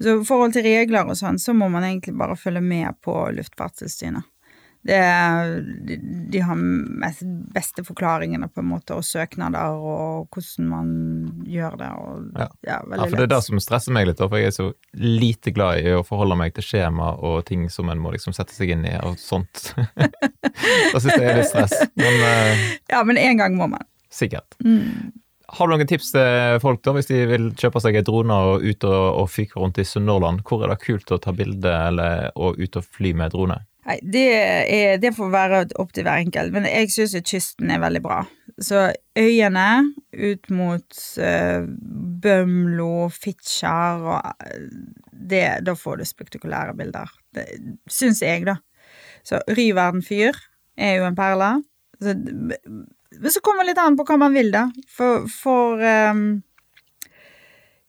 Så 0.00 0.16
i 0.16 0.24
forhold 0.24 0.54
til 0.56 0.64
regler 0.64 1.08
og 1.10 1.18
sånn, 1.18 1.38
så 1.38 1.52
må 1.52 1.68
man 1.68 1.84
egentlig 1.84 2.14
bare 2.18 2.38
følge 2.38 2.62
med 2.64 2.96
på 3.04 3.14
Luftfartstilsynet. 3.36 4.24
Det, 4.82 4.98
de, 5.84 5.96
de 6.32 6.40
har 6.40 6.56
mest, 6.56 7.24
beste 7.52 7.84
forklaringene 7.84 8.48
på 8.48 8.62
en 8.62 8.70
måte, 8.70 8.96
og 8.96 9.04
søknader 9.04 9.76
og 9.76 10.30
hvordan 10.32 10.70
man 10.70 10.92
gjør 11.44 11.76
det. 11.82 11.90
Og, 12.00 12.30
ja. 12.38 12.48
Ja, 12.64 12.78
ja, 12.80 13.04
for 13.04 13.18
det 13.18 13.26
er 13.26 13.32
det 13.34 13.42
som 13.44 13.60
stresser 13.60 13.96
meg 13.96 14.08
litt, 14.08 14.22
for 14.24 14.40
jeg 14.40 14.48
er 14.48 14.56
så 14.56 14.70
lite 14.96 15.52
glad 15.56 15.84
i 15.84 15.94
å 15.98 16.04
forholde 16.06 16.38
meg 16.40 16.56
til 16.56 16.64
skjema 16.64 17.12
og 17.18 17.42
ting 17.50 17.68
som 17.72 17.92
en 17.92 18.00
må 18.00 18.14
liksom 18.14 18.36
sette 18.36 18.56
seg 18.56 18.72
inn 18.72 18.86
i 18.88 18.96
og 19.04 19.20
sånt. 19.20 19.72
da 20.92 20.96
syns 20.96 21.12
jeg 21.12 21.20
det 21.20 21.32
er 21.34 21.42
litt 21.42 21.52
stress. 21.52 21.76
Men, 22.00 22.20
uh, 22.24 22.68
ja, 22.94 23.04
men 23.04 23.20
en 23.20 23.42
gang 23.42 23.60
må 23.60 23.68
man. 23.74 23.84
Sikkert. 24.10 24.56
Mm. 24.64 25.12
Har 25.50 25.66
du 25.66 25.74
noen 25.74 25.88
tips 25.88 26.12
til 26.14 26.60
folk 26.62 26.82
da, 26.86 26.94
hvis 26.94 27.08
de 27.10 27.24
vil 27.26 27.48
kjøpe 27.58 27.82
seg 27.82 27.98
en 27.98 28.06
drone 28.06 28.36
og 28.52 28.62
ut 28.62 28.86
og, 28.86 29.00
og 29.22 29.26
fyke 29.32 29.58
rundt 29.58 29.80
i 29.82 29.86
Sunnhordland? 29.86 30.44
Hvor 30.46 30.62
er 30.62 30.72
det 30.72 30.84
kult 30.84 31.10
å 31.10 31.18
ta 31.22 31.34
bilde 31.34 31.72
eller 31.88 32.30
og 32.38 32.60
ut 32.60 32.78
og 32.78 32.86
fly 32.86 33.12
med 33.18 33.34
drone? 33.34 33.58
Nei, 33.88 33.96
det, 34.02 34.26
er, 34.68 34.98
det 35.00 35.14
får 35.16 35.30
være 35.32 35.60
opp 35.80 35.94
til 35.96 36.04
hver 36.04 36.20
enkelt, 36.20 36.52
men 36.52 36.68
jeg 36.68 36.90
syns 36.92 37.16
kysten 37.26 37.72
er 37.72 37.80
veldig 37.80 38.02
bra. 38.04 38.18
Så 38.60 38.90
øyene 39.16 39.68
ut 40.12 40.50
mot 40.52 40.98
uh, 41.22 41.64
Bømlo, 42.22 43.08
Fitjar 43.14 44.04
og 44.04 44.44
det, 45.10 45.44
Da 45.64 45.76
får 45.76 46.00
du 46.00 46.04
spektakulære 46.08 46.76
bilder. 46.76 47.08
Det 47.34 47.46
syns 47.88 48.20
jeg, 48.24 48.44
da. 48.48 48.58
Så 49.24 49.40
Ryverden 49.48 50.04
fyr 50.04 50.36
er 50.76 50.98
jo 50.98 51.08
en 51.08 51.16
perle. 51.16 51.50
Men 52.00 53.32
så 53.32 53.42
kommer 53.44 53.64
det 53.64 53.72
litt 53.72 53.82
an 53.82 53.96
på 53.98 54.06
hva 54.08 54.16
man 54.20 54.36
vil, 54.36 54.52
da. 54.52 54.66
For, 54.92 55.26
for 55.30 55.80
um, 56.12 56.42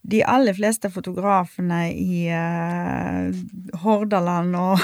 de 0.01 0.23
aller 0.25 0.55
fleste 0.57 0.89
fotografene 0.89 1.81
i 1.93 2.25
uh, 2.33 3.29
Hordaland 3.83 4.57
og, 4.57 4.81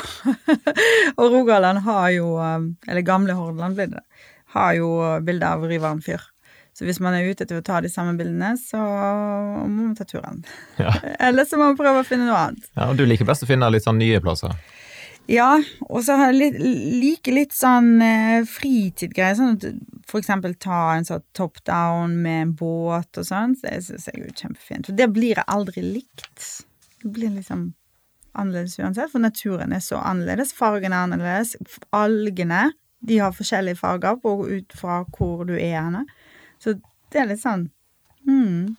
og 1.20 1.32
Rogaland 1.34 1.82
har 1.88 2.10
jo 2.14 2.36
um, 2.38 2.68
Eller 2.86 3.02
gamle 3.02 3.34
Hordaland 3.34 3.80
blir 3.80 3.90
det. 3.96 4.04
Har 4.54 4.76
jo 4.78 4.92
bilde 5.26 5.50
av 5.50 5.66
Ryvaren 5.66 6.04
fyr. 6.06 6.22
Så 6.78 6.86
hvis 6.86 7.00
man 7.02 7.16
er 7.18 7.26
ute 7.26 7.48
til 7.50 7.58
å 7.58 7.64
ta 7.66 7.80
de 7.82 7.90
samme 7.90 8.14
bildene, 8.20 8.52
så 8.62 8.78
må 8.78 9.88
man 9.88 9.96
ta 9.98 10.06
turen. 10.06 10.44
Ja. 10.78 10.94
Eller 11.28 11.48
så 11.50 11.58
må 11.58 11.72
man 11.72 11.80
prøve 11.80 12.04
å 12.04 12.06
finne 12.06 12.28
noe 12.30 12.38
annet. 12.38 12.68
Ja, 12.78 12.92
og 12.92 13.00
Du 13.00 13.06
liker 13.10 13.26
best 13.26 13.42
å 13.42 13.50
finne 13.50 13.70
litt 13.74 13.88
sånn 13.88 13.98
nye 13.98 14.22
plasser? 14.22 14.54
Ja, 15.28 15.58
og 15.90 16.06
så 16.08 16.16
har 16.16 16.32
jeg 16.32 16.56
like 16.56 17.34
litt 17.36 17.56
sånn 17.56 17.98
eh, 18.04 18.46
fritidgreier. 18.48 19.36
Sånn 19.36 19.58
at 19.58 19.66
for 20.08 20.22
eksempel 20.22 20.56
ta 20.56 20.94
en 20.96 21.08
sånn 21.08 21.26
top 21.36 21.60
down 21.68 22.16
med 22.24 22.42
en 22.46 22.54
båt 22.56 23.20
og 23.20 23.28
sånn. 23.28 23.58
Det 23.60 23.76
syns 23.84 24.08
jeg 24.08 24.16
er 24.16 24.30
jo 24.30 24.38
kjempefint. 24.44 24.88
For 24.88 25.00
det 25.00 25.10
blir 25.12 25.36
jeg 25.36 25.48
aldri 25.52 25.84
likt. 25.84 26.48
Det 27.04 27.12
blir 27.12 27.36
liksom 27.36 27.74
annerledes 28.38 28.78
uansett, 28.80 29.12
for 29.12 29.24
naturen 29.24 29.74
er 29.76 29.84
så 29.84 30.00
annerledes. 30.00 30.54
Fargene 30.56 30.96
er 30.96 31.08
annerledes. 31.10 31.56
Algene 31.96 32.70
de 33.08 33.20
har 33.20 33.36
forskjellige 33.36 33.82
farger 33.82 34.20
på, 34.22 34.38
ut 34.48 34.76
fra 34.80 35.02
hvor 35.12 35.44
du 35.50 35.56
er 35.58 35.80
henne. 35.80 36.06
Så 36.62 36.78
det 37.12 37.22
er 37.22 37.32
litt 37.32 37.44
sånn 37.44 37.68
hmm, 38.28 38.76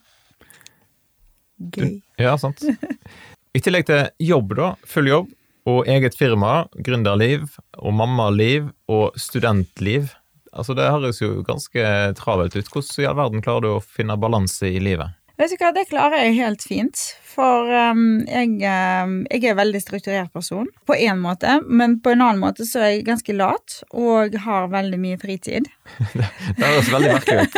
Gøy. 1.58 1.98
Ja, 2.22 2.36
sant. 2.38 2.62
I 3.56 3.60
tillegg 3.64 3.88
til 3.88 4.04
jobb, 4.22 4.54
da, 4.54 4.72
full 4.86 5.10
jobb, 5.10 5.32
og 5.68 5.88
eget 5.90 6.16
firma, 6.16 6.62
gründerliv 6.84 7.44
og 7.76 7.94
mammaliv 7.94 8.70
og 8.88 9.16
studentliv. 9.20 10.08
Altså, 10.54 10.74
det 10.74 10.88
høres 10.88 11.20
jo 11.20 11.42
ganske 11.46 11.84
travelt 12.18 12.56
ut. 12.56 12.70
Hvordan 12.72 13.04
i 13.04 13.08
all 13.08 13.18
verden 13.18 13.44
klarer 13.44 13.66
du 13.66 13.70
å 13.74 13.84
finne 13.84 14.16
balanse 14.20 14.70
i 14.70 14.80
livet? 14.82 15.17
Vet 15.38 15.52
du 15.54 15.60
hva, 15.60 15.70
det 15.70 15.84
klarer 15.86 16.24
jeg 16.24 16.38
helt 16.40 16.64
fint. 16.66 17.02
For 17.38 17.68
um, 17.70 18.24
jeg, 18.26 18.56
um, 18.58 19.12
jeg, 19.30 19.44
er 19.44 19.52
en 19.52 19.60
veldig 19.60 19.80
strukturert 19.84 20.32
person 20.34 20.66
på 20.88 20.96
én 20.98 21.20
måte, 21.22 21.60
men 21.62 22.00
på 22.02 22.10
en 22.10 22.24
annen 22.24 22.42
måte 22.42 22.66
så 22.66 22.80
er 22.82 22.90
jeg 22.96 23.04
ganske 23.06 23.36
lat 23.36 23.76
og 23.94 24.34
har 24.42 24.66
veldig 24.72 24.98
mye 24.98 25.20
fritid. 25.22 25.68
det, 26.16 26.64
høres 26.64 26.90
veldig 26.90 27.12
merkelig 27.14 27.46
ut. 27.46 27.54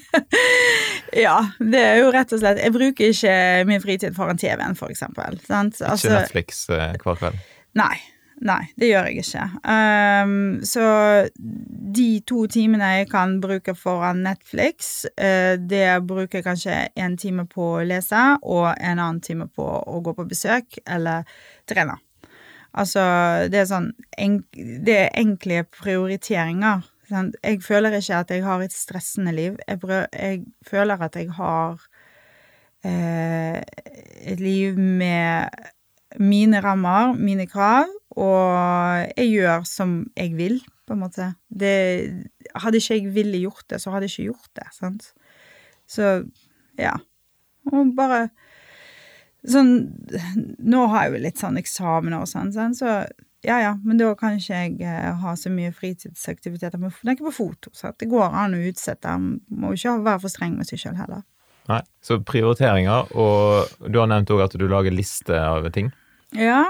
ja, 1.24 1.34
det 1.58 1.82
er 1.88 1.98
jo 2.04 2.14
rett 2.14 2.36
og 2.36 2.40
slett 2.42 2.62
Jeg 2.62 2.74
bruker 2.78 3.10
ikke 3.10 3.34
mye 3.66 3.82
fritid 3.82 4.14
foran 4.14 4.38
TV-en, 4.38 4.78
for 4.78 4.94
eksempel. 4.94 5.42
Sant? 5.48 5.82
Altså, 5.82 6.12
ikke 6.12 6.22
Netflix 6.28 6.62
uh, 6.70 6.92
hver 6.94 7.18
kveld? 7.24 7.44
Nei. 7.82 7.96
Nei, 8.40 8.70
det 8.80 8.88
gjør 8.88 9.08
jeg 9.10 9.20
ikke. 9.20 9.42
Um, 9.68 10.60
så 10.64 10.84
de 11.96 12.06
to 12.24 12.46
timene 12.48 12.86
jeg 12.94 13.08
kan 13.10 13.34
bruke 13.42 13.74
foran 13.76 14.22
Netflix, 14.24 15.04
uh, 15.20 15.58
det 15.60 15.98
bruker 16.08 16.38
jeg 16.38 16.46
kanskje 16.46 16.76
en 16.96 17.18
time 17.20 17.44
på 17.50 17.66
å 17.74 17.82
lese 17.84 18.22
og 18.40 18.70
en 18.72 18.96
annen 18.96 19.20
time 19.24 19.44
på 19.52 19.66
å 19.66 20.00
gå 20.00 20.14
på 20.16 20.24
besøk 20.30 20.80
eller 20.86 21.28
trene. 21.68 21.98
Altså, 22.70 23.02
det 23.50 23.58
er 23.58 23.66
sånn 23.66 23.88
Det 24.86 24.94
er 24.94 25.16
enkle 25.18 25.64
prioriteringer. 25.74 26.84
Sant? 27.10 27.34
Jeg 27.42 27.58
føler 27.66 27.96
ikke 27.98 28.20
at 28.22 28.30
jeg 28.30 28.44
har 28.46 28.62
et 28.62 28.72
stressende 28.72 29.34
liv. 29.34 29.58
Jeg, 29.66 29.80
jeg 30.14 30.44
føler 30.64 31.02
at 31.02 31.18
jeg 31.18 31.28
har 31.36 31.76
uh, 32.86 33.60
et 33.60 34.40
liv 34.40 34.78
med 34.78 35.50
mine 36.18 36.60
rammer, 36.64 37.14
mine 37.14 37.46
krav, 37.50 37.90
og 38.18 39.14
jeg 39.14 39.30
gjør 39.30 39.66
som 39.68 39.96
jeg 40.18 40.34
vil, 40.38 40.58
på 40.86 40.96
en 40.96 41.04
måte. 41.04 41.32
Det 41.46 41.74
Hadde 42.58 42.80
ikke 42.80 42.96
jeg 42.98 43.14
ville 43.14 43.38
gjort 43.44 43.66
det, 43.70 43.78
så 43.78 43.92
hadde 43.94 44.08
jeg 44.08 44.16
ikke 44.16 44.30
gjort 44.32 44.54
det, 44.58 44.68
sant. 44.74 45.10
Så 45.86 46.08
ja. 46.80 46.96
Og 47.70 47.92
bare 47.94 48.30
sånn 49.46 49.70
Nå 50.58 50.86
har 50.92 51.06
jeg 51.06 51.14
jo 51.14 51.20
litt 51.24 51.40
sånn 51.40 51.58
eksamener 51.60 52.24
og 52.24 52.28
sånn, 52.28 52.50
sånn 52.52 52.74
så 52.76 52.94
ja 53.46 53.56
ja, 53.62 53.70
men 53.84 53.96
da 53.96 54.10
kan 54.18 54.36
ikke 54.36 54.56
jeg 54.56 54.74
eh, 54.84 55.12
ha 55.22 55.30
så 55.38 55.48
mye 55.48 55.72
fritidsaktiviteter. 55.72 56.76
Men 56.76 56.92
tenk 56.92 57.22
på 57.24 57.32
foto, 57.32 57.70
sant. 57.72 57.96
Det 57.96 58.10
går 58.10 58.34
an 58.36 58.52
å 58.52 58.60
utsette. 58.68 59.14
Må 59.16 59.70
jo 59.72 59.78
ikke 59.78 59.94
være 60.04 60.20
for 60.26 60.32
streng 60.32 60.58
med 60.58 60.68
seg 60.68 60.82
sjøl 60.82 60.98
heller. 60.98 61.22
Nei, 61.70 61.80
så 62.04 62.18
prioriteringer, 62.26 63.14
og 63.16 63.88
du 63.88 64.00
har 64.00 64.10
nevnt 64.10 64.32
òg 64.34 64.44
at 64.44 64.56
du 64.60 64.66
lager 64.68 64.92
liste 64.92 65.38
av 65.40 65.68
ting. 65.72 65.88
Ja, 66.36 66.64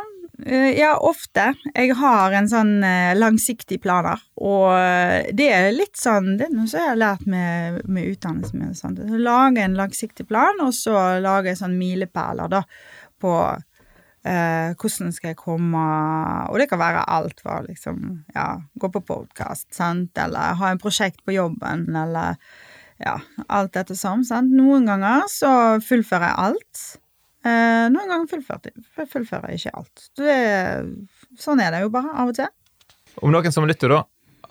eh, 0.46 0.78
ja, 0.78 0.94
ofte. 0.96 1.50
Jeg 1.74 1.94
har 2.00 2.32
en 2.32 2.48
sånn 2.48 2.84
eh, 2.86 3.12
langsiktig 3.18 3.80
planer, 3.84 4.20
og 4.40 4.70
eh, 4.72 5.30
det 5.36 5.48
er 5.52 5.68
litt 5.74 5.98
sånn 6.00 6.36
Det 6.38 6.46
er 6.48 6.54
noe 6.54 6.70
som 6.70 6.80
jeg 6.80 6.92
har 6.92 7.00
lært 7.00 7.26
med, 7.28 7.82
med 7.84 8.14
utdannelsen 8.14 8.62
min. 8.62 8.76
Sånn. 8.76 8.96
Lage 9.20 9.64
en 9.64 9.76
langsiktig 9.78 10.28
plan, 10.30 10.62
og 10.64 10.72
så 10.76 11.20
lage 11.20 11.56
sånn 11.58 11.76
milepæler, 11.80 12.62
på 13.20 13.34
eh, 14.24 14.72
hvordan 14.80 15.12
skal 15.12 15.34
jeg 15.34 15.40
komme 15.40 15.84
Og 16.48 16.56
det 16.60 16.70
kan 16.70 16.80
være 16.80 17.04
alt 17.04 17.42
fra 17.42 17.58
liksom 17.66 18.24
Ja, 18.32 18.54
gå 18.80 18.88
på 18.92 19.04
podkast, 19.04 19.68
sant, 19.76 20.16
eller 20.16 20.56
ha 20.56 20.70
en 20.72 20.80
prosjekt 20.80 21.20
på 21.26 21.36
jobben, 21.36 21.88
eller 21.92 22.40
ja, 23.00 23.16
alt 23.48 23.72
dette 23.76 23.96
sånn, 23.96 24.26
sant. 24.28 24.52
Noen 24.52 24.88
ganger 24.88 25.24
så 25.32 25.52
fullfører 25.80 26.26
jeg 26.26 26.40
alt. 26.48 26.82
Eh, 27.40 27.86
noen 27.88 28.10
ganger 28.10 28.28
fullfører, 28.28 28.72
fullfører 29.08 29.52
jeg 29.54 29.62
ikke 29.62 29.76
alt. 29.80 30.06
Er, 30.20 30.88
sånn 31.40 31.62
er 31.64 31.72
det 31.72 31.84
jo 31.86 31.92
bare 31.94 32.12
av 32.12 32.32
og 32.32 32.36
til. 32.36 32.50
Om 33.24 33.32
noen 33.32 33.54
som 33.54 33.68
lytter, 33.68 33.94
da, 33.94 34.02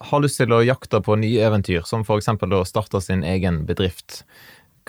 har 0.10 0.24
lyst 0.24 0.40
til 0.42 0.54
å 0.56 0.64
jakte 0.66 1.02
på 1.06 1.18
nye 1.20 1.44
eventyr, 1.46 1.84
som 1.86 2.06
eksempel 2.16 2.56
å 2.58 2.66
starte 2.68 3.02
sin 3.04 3.22
egen 3.28 3.64
bedrift, 3.70 4.24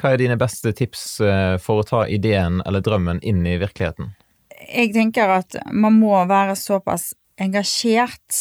hva 0.01 0.15
er 0.15 0.23
dine 0.23 0.39
beste 0.41 0.73
tips 0.73 1.05
eh, 1.21 1.57
for 1.61 1.83
å 1.83 1.87
ta 1.87 2.05
ideen 2.09 2.63
eller 2.65 2.81
drømmen 2.85 3.21
inn 3.27 3.45
i 3.45 3.59
virkeligheten? 3.61 4.15
Jeg 4.71 4.93
tenker 4.95 5.33
at 5.41 5.59
man 5.73 5.99
må 6.01 6.15
være 6.29 6.57
såpass 6.57 7.11
engasjert 7.41 8.39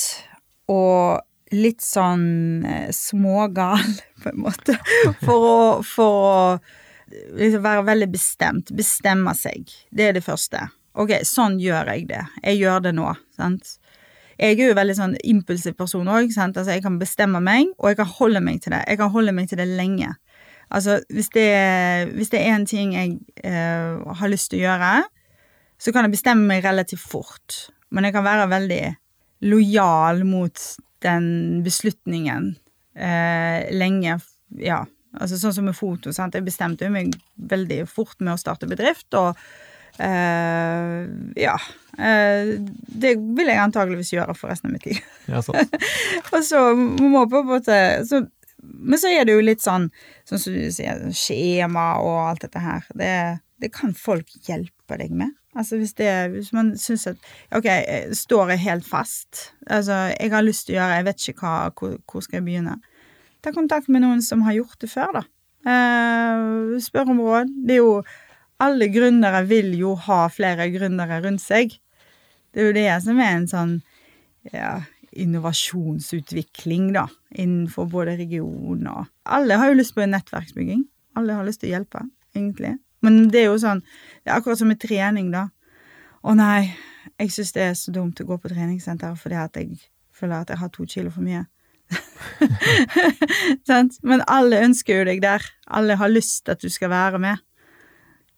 og 0.71 1.19
litt 1.55 1.81
sånn 1.83 2.63
eh, 2.67 2.91
smågal, 2.95 3.83
på 4.23 4.31
en 4.31 4.43
måte, 4.45 4.77
for 5.25 5.49
å, 5.49 5.57
for 5.83 6.29
å 6.29 6.39
liksom 7.37 7.63
være 7.65 7.85
veldig 7.87 8.09
bestemt. 8.13 8.73
Bestemme 8.75 9.33
seg. 9.37 9.71
Det 9.91 10.09
er 10.09 10.17
det 10.17 10.25
første. 10.25 10.67
Ok, 10.99 11.13
sånn 11.27 11.59
gjør 11.61 11.93
jeg 11.93 12.09
det. 12.09 12.23
Jeg 12.43 12.59
gjør 12.63 12.83
det 12.87 12.95
nå. 12.97 13.13
sant? 13.37 13.77
Jeg 14.39 14.55
er 14.55 14.69
jo 14.69 14.75
veldig 14.77 14.95
sånn 14.95 15.15
impulsiv 15.27 15.75
person 15.75 16.07
òg. 16.07 16.31
Altså, 16.31 16.71
jeg 16.71 16.83
kan 16.85 16.97
bestemme 16.99 17.41
meg, 17.43 17.73
og 17.77 17.91
jeg 17.91 17.99
kan 17.99 18.11
holde 18.19 18.41
meg 18.43 18.61
til 18.63 18.75
det. 18.75 18.85
Jeg 18.87 18.99
kan 19.01 19.11
holde 19.11 19.35
meg 19.35 19.49
til 19.51 19.59
det 19.59 19.67
lenge. 19.67 20.13
Altså, 20.69 20.99
hvis 21.09 21.31
det, 21.33 21.49
hvis 22.15 22.31
det 22.31 22.43
er 22.45 22.55
en 22.55 22.67
ting 22.69 22.93
jeg 22.95 23.17
eh, 23.43 23.97
har 24.19 24.31
lyst 24.31 24.51
til 24.51 24.61
å 24.61 24.67
gjøre, 24.67 24.91
så 25.79 25.93
kan 25.95 26.05
jeg 26.05 26.15
bestemme 26.15 26.47
meg 26.47 26.63
relativt 26.63 27.03
fort. 27.03 27.57
Men 27.91 28.05
jeg 28.05 28.15
kan 28.15 28.27
være 28.27 28.49
veldig 28.51 28.83
lojal 29.49 30.23
mot 30.27 30.63
den 31.03 31.27
beslutningen 31.65 32.53
eh, 32.95 33.67
lenge. 33.75 34.19
Ja, 34.59 34.83
Altså 35.17 35.39
sånn 35.41 35.55
som 35.55 35.65
med 35.65 35.77
foto, 35.77 36.13
sant. 36.13 36.35
Jeg 36.37 36.45
bestemte 36.45 36.85
jo 36.85 36.93
meg 36.93 37.15
veldig 37.49 37.81
fort 37.89 38.19
med 38.21 38.35
å 38.35 38.39
starte 38.41 38.69
bedrift, 38.69 39.07
og 39.17 39.31
uh, 39.97 40.99
ja. 41.39 41.55
Uh, 41.97 42.59
det 43.01 43.15
vil 43.17 43.49
jeg 43.49 43.63
antageligvis 43.63 44.13
gjøre 44.13 44.35
for 44.37 44.53
resten 44.53 44.69
av 44.69 44.77
mitt 44.77 44.85
liv. 44.85 44.99
Ja, 45.31 45.41
og 46.33 46.43
så 46.45 46.61
må 46.77 47.25
på 47.31 47.41
en 47.41 47.49
måte 47.49 47.79
så, 48.07 48.21
Men 48.61 49.01
så 49.01 49.09
er 49.11 49.25
det 49.25 49.35
jo 49.35 49.43
litt 49.43 49.65
sånn, 49.65 49.89
sånn 50.29 50.43
som 50.43 50.55
du 50.55 50.69
sier, 50.75 51.01
skjema 51.15 51.89
og 52.05 52.21
alt 52.27 52.45
dette 52.45 52.61
her. 52.61 52.85
Det, 53.01 53.13
det 53.63 53.73
kan 53.73 53.97
folk 53.97 54.29
hjelpe 54.45 55.01
deg 55.01 55.15
med. 55.15 55.33
Altså 55.57 55.79
hvis, 55.79 55.95
det, 55.97 56.09
hvis 56.35 56.51
man 56.53 56.75
syns 56.77 57.07
at 57.09 57.29
Ok, 57.57 57.65
står 58.13 58.53
jeg 58.53 58.61
helt 58.67 58.85
fast? 58.85 59.49
Altså, 59.65 59.93
jeg 60.13 60.29
har 60.29 60.45
lyst 60.45 60.67
til 60.67 60.75
å 60.75 60.77
gjøre 60.77 60.99
Jeg 60.99 61.05
vet 61.07 61.23
ikke 61.31 61.41
hva, 61.41 61.53
hvor, 61.73 61.95
hvor 62.05 62.21
skal 62.21 62.37
jeg 62.37 62.45
begynne? 62.45 62.75
Ta 63.41 63.53
kontakt 63.55 63.87
med 63.87 64.03
noen 64.03 64.21
som 64.25 64.41
har 64.47 64.57
gjort 64.57 64.79
det 64.81 64.89
før, 64.91 65.19
da. 65.19 65.23
Eh, 65.69 66.79
spør 66.83 67.13
om 67.13 67.21
råd. 67.23 67.53
Det 67.67 67.77
er 67.77 67.83
jo 67.83 68.01
Alle 68.59 68.89
gründere 68.91 69.45
vil 69.47 69.69
jo 69.79 69.93
ha 69.95 70.25
flere 70.27 70.65
gründere 70.67 71.21
rundt 71.23 71.39
seg. 71.39 71.77
Det 72.51 72.59
er 72.59 72.65
jo 72.67 72.73
det 72.75 73.03
som 73.05 73.19
er 73.23 73.29
en 73.37 73.45
sånn 73.47 73.71
ja, 74.51 74.81
innovasjonsutvikling, 75.15 76.89
da, 76.91 77.05
innenfor 77.31 77.87
både 77.87 78.17
region 78.19 78.83
og 78.91 79.07
Alle 79.23 79.55
har 79.61 79.71
jo 79.71 79.77
lyst 79.79 79.95
på 79.95 80.03
nettverksbygging. 80.03 80.83
Alle 81.15 81.37
har 81.37 81.47
lyst 81.47 81.63
til 81.63 81.71
å 81.71 81.77
hjelpe, 81.77 82.03
egentlig. 82.35 82.73
Men 82.99 83.29
det 83.31 83.45
er 83.45 83.47
jo 83.47 83.61
sånn 83.63 83.79
Det 83.79 84.27
er 84.27 84.35
akkurat 84.35 84.59
som 84.59 84.67
med 84.67 84.81
trening, 84.83 85.31
da. 85.31 85.47
Å 86.19 86.35
nei, 86.35 86.75
jeg 87.15 87.31
syns 87.31 87.53
det 87.55 87.63
er 87.63 87.77
så 87.79 87.93
dumt 87.95 88.19
å 88.19 88.27
gå 88.27 88.37
på 88.43 88.51
treningssenter 88.51 89.15
fordi 89.15 89.39
at 89.39 89.55
jeg 89.55 89.79
føler 90.11 90.41
at 90.41 90.51
jeg 90.51 90.59
har 90.59 90.71
to 90.75 90.83
kilo 90.83 91.13
for 91.15 91.23
mye. 91.23 91.45
Men 94.09 94.23
alle 94.27 94.61
ønsker 94.65 95.01
jo 95.01 95.07
deg 95.09 95.21
der. 95.23 95.45
Alle 95.67 95.97
har 95.99 96.11
lyst 96.11 96.45
til 96.45 96.55
at 96.55 96.63
du 96.63 96.69
skal 96.71 96.91
være 96.93 97.21
med. 97.21 97.41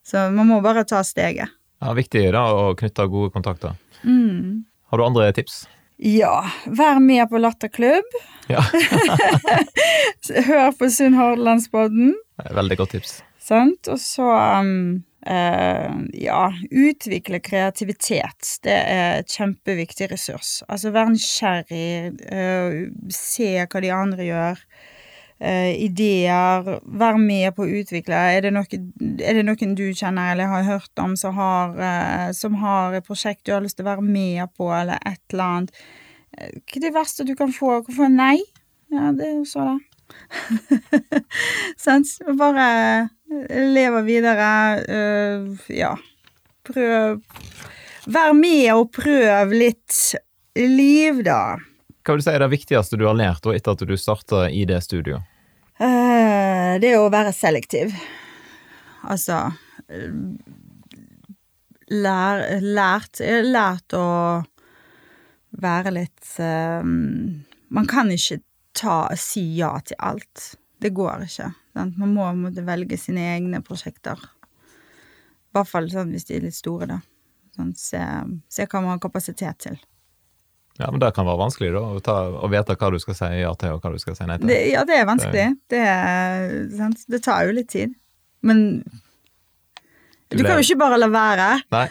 Så 0.05 0.29
man 0.33 0.49
må 0.49 0.61
bare 0.63 0.85
ta 0.87 1.03
steget. 1.05 1.51
Ja, 1.81 1.93
Viktig 1.97 2.27
da 2.33 2.47
å 2.53 2.71
knytte 2.77 3.07
gode 3.09 3.33
kontakter. 3.33 3.77
Mm. 4.03 4.65
Har 4.91 4.99
du 4.99 5.05
andre 5.05 5.31
tips? 5.35 5.63
Ja, 6.01 6.41
vær 6.65 6.97
med 7.01 7.27
på 7.29 7.37
Latterklubb. 7.37 8.15
Ja. 8.49 8.63
Hør 10.47 10.71
på 10.77 10.89
Sunn 10.89 11.17
Hordalandspodden. 11.17 12.15
Veldig 12.57 12.77
godt 12.79 12.95
tips. 12.97 13.19
Sant? 13.41 13.89
Og 13.91 13.99
så 14.01 14.25
um, 14.61 15.03
ja, 15.21 16.53
utvikle 16.71 17.39
kreativitet. 17.45 18.55
Det 18.65 18.73
er 18.73 19.19
et 19.19 19.35
kjempeviktig 19.35 20.07
ressurs. 20.11 20.61
Altså 20.71 20.93
være 20.95 21.13
nysgjerrig, 21.13 21.91
uh, 22.31 23.11
se 23.13 23.51
hva 23.61 23.83
de 23.83 23.93
andre 23.93 24.25
gjør. 24.25 24.63
Uh, 25.41 25.73
ideer. 25.73 26.67
vær 26.85 27.17
med 27.21 27.53
på 27.57 27.65
å 27.65 27.79
utvikle. 27.81 28.17
Er 28.33 28.45
det, 28.45 28.53
noe, 28.53 28.81
er 29.21 29.37
det, 29.37 29.45
noen 29.45 29.77
du 29.77 29.87
kjenner 29.89 30.33
eller 30.33 30.49
har 30.49 30.67
hørt 30.67 31.01
om 31.01 31.15
som 31.17 31.37
har, 31.37 31.77
som 32.37 32.57
har 32.61 32.97
et 32.97 33.05
prosjekt 33.05 33.45
du 33.45 33.53
har 33.55 33.65
lyst 33.65 33.79
til 33.79 33.85
å 33.85 33.91
være 33.93 34.05
med 34.05 34.53
på, 34.57 34.69
eller 34.73 35.01
et 35.05 35.21
eller 35.33 35.47
annet? 35.47 35.85
Hva 36.31 36.77
er 36.77 36.85
det 36.85 36.93
verste 36.95 37.25
du 37.27 37.33
kan 37.37 37.53
få? 37.53 37.81
Få 37.89 38.09
nei? 38.09 38.39
Ja, 38.91 39.11
det 39.15 39.27
er 39.27 39.39
jo 39.39 39.47
så, 39.47 39.65
da. 39.65 39.79
Sant? 41.83 42.17
Bare 42.37 42.67
leve 43.49 44.03
videre. 44.07 44.51
øh, 44.87 45.67
ja. 45.69 45.95
Prøv 46.67 47.21
Vær 48.11 48.33
med 48.33 48.65
og 48.73 48.89
prøv 48.97 49.51
litt 49.53 50.15
liv, 50.57 51.21
da. 51.23 51.57
Hva 52.01 52.15
vil 52.15 52.21
du 52.21 52.25
si 52.25 52.33
er 52.33 52.41
det 52.41 52.49
viktigste 52.49 52.97
du 52.97 53.05
har 53.05 53.17
lært 53.17 53.45
etter 53.45 53.75
at 53.75 53.83
du 53.85 53.93
starta 53.97 54.47
i 54.49 54.63
det 54.65 54.79
studioet? 54.81 55.21
Eh, 55.77 56.79
det 56.81 56.95
å 56.97 57.11
være 57.13 57.33
selektiv. 57.33 57.93
Altså 59.05 59.37
lær, 61.91 62.43
Lært 62.61 63.21
Jeg 63.21 63.41
har 63.41 63.47
lært 63.49 63.95
å 63.97 64.07
være 65.61 65.93
litt 65.95 66.35
eh, 66.39 66.83
Man 66.85 67.89
kan 67.89 68.11
ikke 68.13 68.41
ta, 68.77 69.11
si 69.19 69.43
ja 69.57 69.73
til 69.83 69.99
alt. 69.99 70.53
Det 70.81 70.93
går 70.95 71.25
ikke. 71.27 71.51
Sant? 71.75 71.97
Man 71.99 72.15
må 72.15 72.27
måtte 72.37 72.65
velge 72.67 72.97
sine 72.99 73.29
egne 73.35 73.61
prosjekter. 73.65 74.19
I 75.51 75.57
hvert 75.57 75.69
fall 75.69 75.89
sånn, 75.91 76.11
hvis 76.15 76.27
de 76.27 76.37
er 76.37 76.45
litt 76.47 76.57
store, 76.57 76.87
da. 76.87 76.99
Sånn, 77.57 77.73
se, 77.75 78.01
se 78.51 78.67
hva 78.67 78.83
man 78.83 78.95
har 78.95 79.01
kapasitet 79.03 79.63
til. 79.65 79.79
Ja, 80.79 80.87
men 80.89 81.01
Det 81.03 81.11
kan 81.15 81.27
være 81.27 81.41
vanskelig 81.41 81.73
da, 81.75 81.81
å, 81.83 81.99
ta, 82.03 82.15
å 82.31 82.47
vite 82.51 82.77
hva 82.79 82.89
du 82.93 82.99
skal 83.03 83.17
si 83.17 83.29
ja 83.41 83.51
til, 83.59 83.75
og 83.75 83.83
hva 83.83 83.91
du 83.93 83.99
skal 84.01 84.15
si 84.17 84.27
nei 84.27 84.37
til. 84.39 84.49
Det, 84.49 84.59
ja, 84.71 84.83
det 84.87 84.97
er 84.97 85.07
vanskelig. 85.09 85.47
Det, 85.69 85.81
er, 85.83 86.53
sant? 86.77 87.03
det 87.11 87.21
tar 87.25 87.47
jo 87.47 87.55
litt 87.57 87.69
tid. 87.73 87.93
Men 88.47 88.63
Du 90.31 90.43
kan 90.45 90.59
jo 90.59 90.63
ikke 90.63 90.79
bare 90.79 90.99
la 90.99 91.09
være. 91.11 91.47
Nei. 91.73 91.85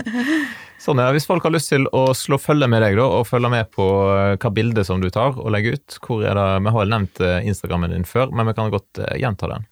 sånn 0.84 1.00
ja. 1.00 1.08
Hvis 1.14 1.28
folk 1.28 1.44
har 1.46 1.54
lyst 1.54 1.72
til 1.72 1.86
å 1.96 2.10
slå 2.16 2.38
følge 2.40 2.68
med 2.70 2.84
deg 2.84 2.98
da, 3.00 3.06
og 3.20 3.28
følge 3.28 3.50
med 3.52 3.70
på 3.72 3.86
eh, 4.12 4.36
hva 4.40 4.52
bilde 4.54 4.84
som 4.86 5.00
du 5.00 5.08
tar 5.12 5.38
og 5.40 5.50
legger 5.54 5.78
ut, 5.78 5.98
hvor 6.04 6.24
er 6.26 6.36
det 6.36 6.46
Vi 6.66 6.72
har 6.72 6.80
vel 6.82 6.94
nevnt 6.94 7.20
eh, 7.24 7.48
Instagrammen 7.48 7.94
din 7.94 8.08
før, 8.08 8.32
men 8.34 8.50
vi 8.50 8.56
kan 8.58 8.72
godt 8.72 9.00
eh, 9.00 9.18
gjenta 9.22 9.52
den. 9.54 9.68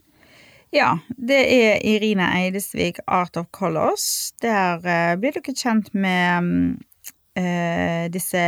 Ja, 0.74 0.98
det 1.16 1.40
er 1.48 1.78
Irine 1.88 2.26
Eidesvik, 2.42 3.00
Art 3.06 3.38
of 3.40 3.48
Colors. 3.56 4.34
Der 4.44 4.82
blir 5.16 5.32
dere 5.32 5.54
kjent 5.56 5.88
med 5.96 6.44
mm, 6.44 6.74
disse 8.12 8.42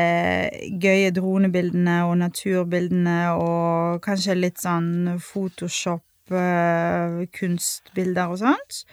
gøye 0.83 1.15
dronebildene 1.17 1.95
og 2.05 2.19
naturbildene 2.21 3.17
og 3.41 4.05
kanskje 4.05 4.37
litt 4.37 4.61
sånn 4.61 5.15
Photoshop, 5.17 6.05
kunstbilder 6.31 8.33
og 8.33 8.41
sånt. 8.43 8.85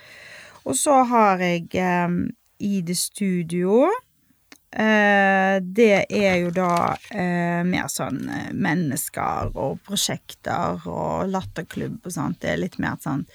Og 0.67 0.75
så 0.75 0.99
har 1.07 1.43
jeg 1.43 1.69
eh, 1.79 2.17
ID 2.59 2.97
studio 2.97 3.85
eh, 4.71 5.61
Det 5.61 6.05
er 6.09 6.35
jo 6.41 6.51
da 6.55 6.71
eh, 7.11 7.61
mer 7.67 7.87
sånn 7.91 8.23
eh, 8.29 8.51
mennesker 8.53 9.53
og 9.55 9.79
prosjekter 9.87 10.87
og 10.89 11.31
latterklubb 11.31 12.03
og 12.03 12.13
sånt. 12.13 12.41
Det 12.43 12.53
er 12.53 12.63
litt 12.65 12.79
mer 12.83 12.99
sånn 13.03 13.25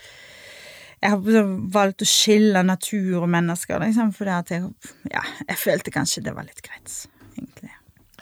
Jeg 1.03 1.15
har 1.15 1.53
valgt 1.75 2.05
å 2.05 2.09
skille 2.09 2.65
natur 2.67 3.23
og 3.23 3.31
mennesker, 3.33 3.81
liksom, 3.83 4.13
fordi 4.17 4.35
at 4.37 4.57
jeg 4.57 4.67
Ja, 5.13 5.25
jeg 5.49 5.61
følte 5.61 5.95
kanskje 5.95 6.27
det 6.29 6.37
var 6.37 6.49
litt 6.49 6.63
greit, 6.65 6.99
egentlig. 7.37 7.73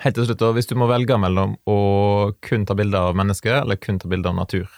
Helt 0.01 0.17
til 0.17 0.25
slutt, 0.25 0.41
da, 0.41 0.55
hvis 0.57 0.71
du 0.71 0.79
må 0.81 0.87
velge 0.89 1.19
mellom 1.21 1.59
å 1.69 1.81
kun 2.41 2.63
ta 2.65 2.73
bilder 2.79 3.11
av 3.11 3.19
mennesker 3.21 3.59
eller 3.59 3.77
kun 3.77 3.99
ta 4.01 4.09
bilder 4.09 4.33
av 4.33 4.39
natur, 4.39 4.71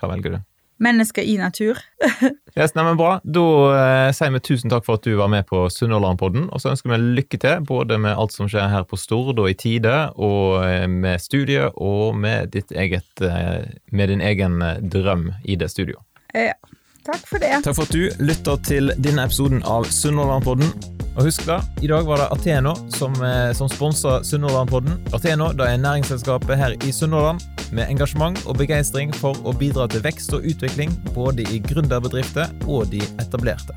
hva 0.00 0.10
velger 0.14 0.36
du? 0.36 0.40
Mennesker 0.80 1.22
i 1.22 1.38
natur. 1.38 1.78
Yes, 2.58 2.72
nei, 2.74 2.82
men 2.82 2.96
Bra. 2.98 3.20
Da 3.22 3.42
eh, 3.78 4.08
sier 4.16 4.32
vi 4.34 4.40
tusen 4.42 4.72
takk 4.72 4.82
for 4.82 4.98
at 4.98 5.04
du 5.06 5.12
var 5.14 5.28
med 5.30 5.46
på 5.46 5.62
Sunnhordlandpodden. 5.70 6.48
Og 6.50 6.58
så 6.58 6.72
ønsker 6.72 6.90
vi 6.90 6.98
lykke 7.20 7.38
til 7.38 7.62
både 7.68 7.94
med 8.02 8.18
alt 8.18 8.34
som 8.34 8.48
skjer 8.50 8.66
her 8.72 8.82
på 8.90 8.98
Stord 8.98 9.38
og 9.38 9.46
i 9.46 9.54
Tide, 9.54 9.94
og 10.18 10.64
eh, 10.66 10.88
med 10.90 11.22
studiet 11.22 11.78
og 11.78 12.18
med, 12.18 12.50
ditt 12.56 12.74
eget, 12.74 13.06
eh, 13.22 13.70
med 13.94 14.10
din 14.10 14.24
egen 14.32 14.58
eh, 14.66 14.82
drøm 14.82 15.28
i 15.46 15.54
det 15.60 15.70
studioet. 15.70 16.02
Ja, 16.34 16.58
takk 17.06 17.22
for 17.22 17.38
det. 17.38 17.52
Takk 17.62 17.78
for 17.78 17.86
at 17.86 17.94
du 17.94 18.24
lytta 18.24 18.58
til 18.66 18.90
denne 18.98 19.30
episoden 19.30 19.62
av 19.62 19.86
Sunnhordlandpodden. 19.94 20.74
Og 21.14 21.26
husk 21.28 21.46
da, 21.46 21.60
i 21.86 21.90
dag 21.90 22.02
var 22.08 22.24
det 22.24 22.30
Ateno 22.34 22.74
som, 22.98 23.14
eh, 23.22 23.52
som 23.54 23.70
sponsa 23.70 24.24
Sunnhordlandpodden. 24.26 24.98
Ateno 25.14 25.52
det 25.54 25.70
er 25.70 25.82
næringsselskapet 25.86 26.58
her 26.58 26.74
i 26.82 26.90
Sunnhordland 26.90 27.46
med 27.76 27.88
engasjement 27.88 28.38
og 28.46 28.58
begeistring 28.60 29.14
for 29.16 29.34
å 29.46 29.52
bidra 29.56 29.88
til 29.90 30.02
vekst 30.04 30.34
og 30.36 30.44
utvikling 30.46 30.90
både 31.14 31.42
i 31.50 31.58
gründerbedrifter 31.64 32.46
og 32.66 32.90
de 32.92 33.00
etablerte. 33.22 33.74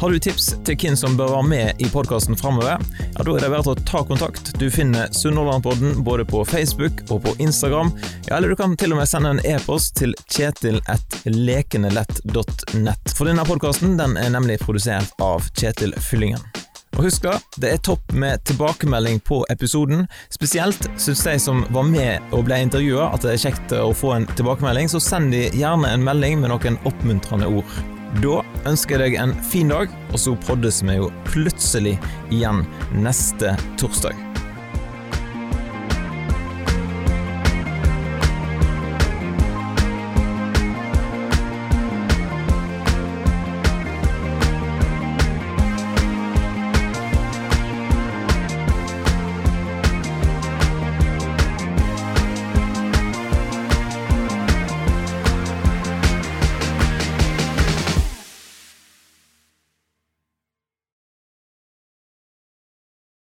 Har 0.00 0.10
du 0.10 0.18
tips 0.18 0.54
til 0.66 0.76
hvem 0.76 0.96
som 0.98 1.16
bør 1.16 1.28
være 1.36 1.48
med 1.48 1.66
i 1.80 1.86
podkasten 1.88 2.36
framover, 2.36 2.76
ja, 2.76 2.78
da 3.22 3.30
er 3.30 3.40
det 3.44 3.50
verdt 3.52 3.68
å 3.70 3.74
ta 3.86 4.04
kontakt. 4.04 4.58
Du 4.60 4.70
finner 4.72 5.08
Sunnhordlandpodden 5.14 6.04
både 6.04 6.24
på 6.28 6.44
Facebook 6.50 6.92
og 7.08 7.22
på 7.24 7.34
Instagram. 7.40 7.92
Ja, 8.26 8.36
eller 8.36 8.48
du 8.52 8.56
kan 8.58 8.76
til 8.76 8.92
og 8.92 8.98
med 9.00 9.08
sende 9.08 9.30
en 9.36 9.44
e-post 9.46 9.96
til 10.00 10.14
kjetil.lekenelett.nett. 10.34 13.04
For 13.14 13.24
denne 13.30 13.44
podkasten 13.48 13.98
den 14.00 14.12
er 14.20 14.30
nemlig 14.34 14.56
produsert 14.66 15.10
av 15.22 15.40
Kjetil 15.54 15.92
Fyllingen. 16.10 16.42
Og 16.94 17.08
husk 17.08 17.24
da, 17.26 17.38
det 17.58 17.70
er 17.74 17.80
topp 17.82 18.12
med 18.14 18.44
tilbakemelding 18.46 19.18
på 19.26 19.40
episoden. 19.50 20.06
Spesielt 20.32 20.86
syns 21.00 21.24
de 21.26 21.34
som 21.42 21.64
var 21.74 21.88
med 21.88 22.34
og 22.34 22.46
ble 22.46 22.60
intervjua 22.62 23.10
at 23.14 23.26
det 23.26 23.34
er 23.34 23.42
kjekt 23.48 23.74
å 23.78 23.90
få 23.96 24.14
en 24.14 24.28
tilbakemelding, 24.38 24.90
så 24.90 25.02
send 25.02 25.34
de 25.34 25.48
gjerne 25.58 25.90
en 25.90 26.06
melding 26.06 26.38
med 26.42 26.54
noen 26.54 26.78
oppmuntrende 26.86 27.50
ord. 27.50 27.80
Da 28.22 28.44
ønsker 28.70 29.02
jeg 29.02 29.14
deg 29.14 29.18
en 29.24 29.34
fin 29.50 29.72
dag, 29.74 29.90
og 30.12 30.20
så 30.22 30.36
poddes 30.46 30.84
vi 30.86 31.00
jo 31.00 31.10
plutselig 31.32 31.96
igjen 32.30 32.62
neste 33.02 33.56
torsdag. 33.80 34.23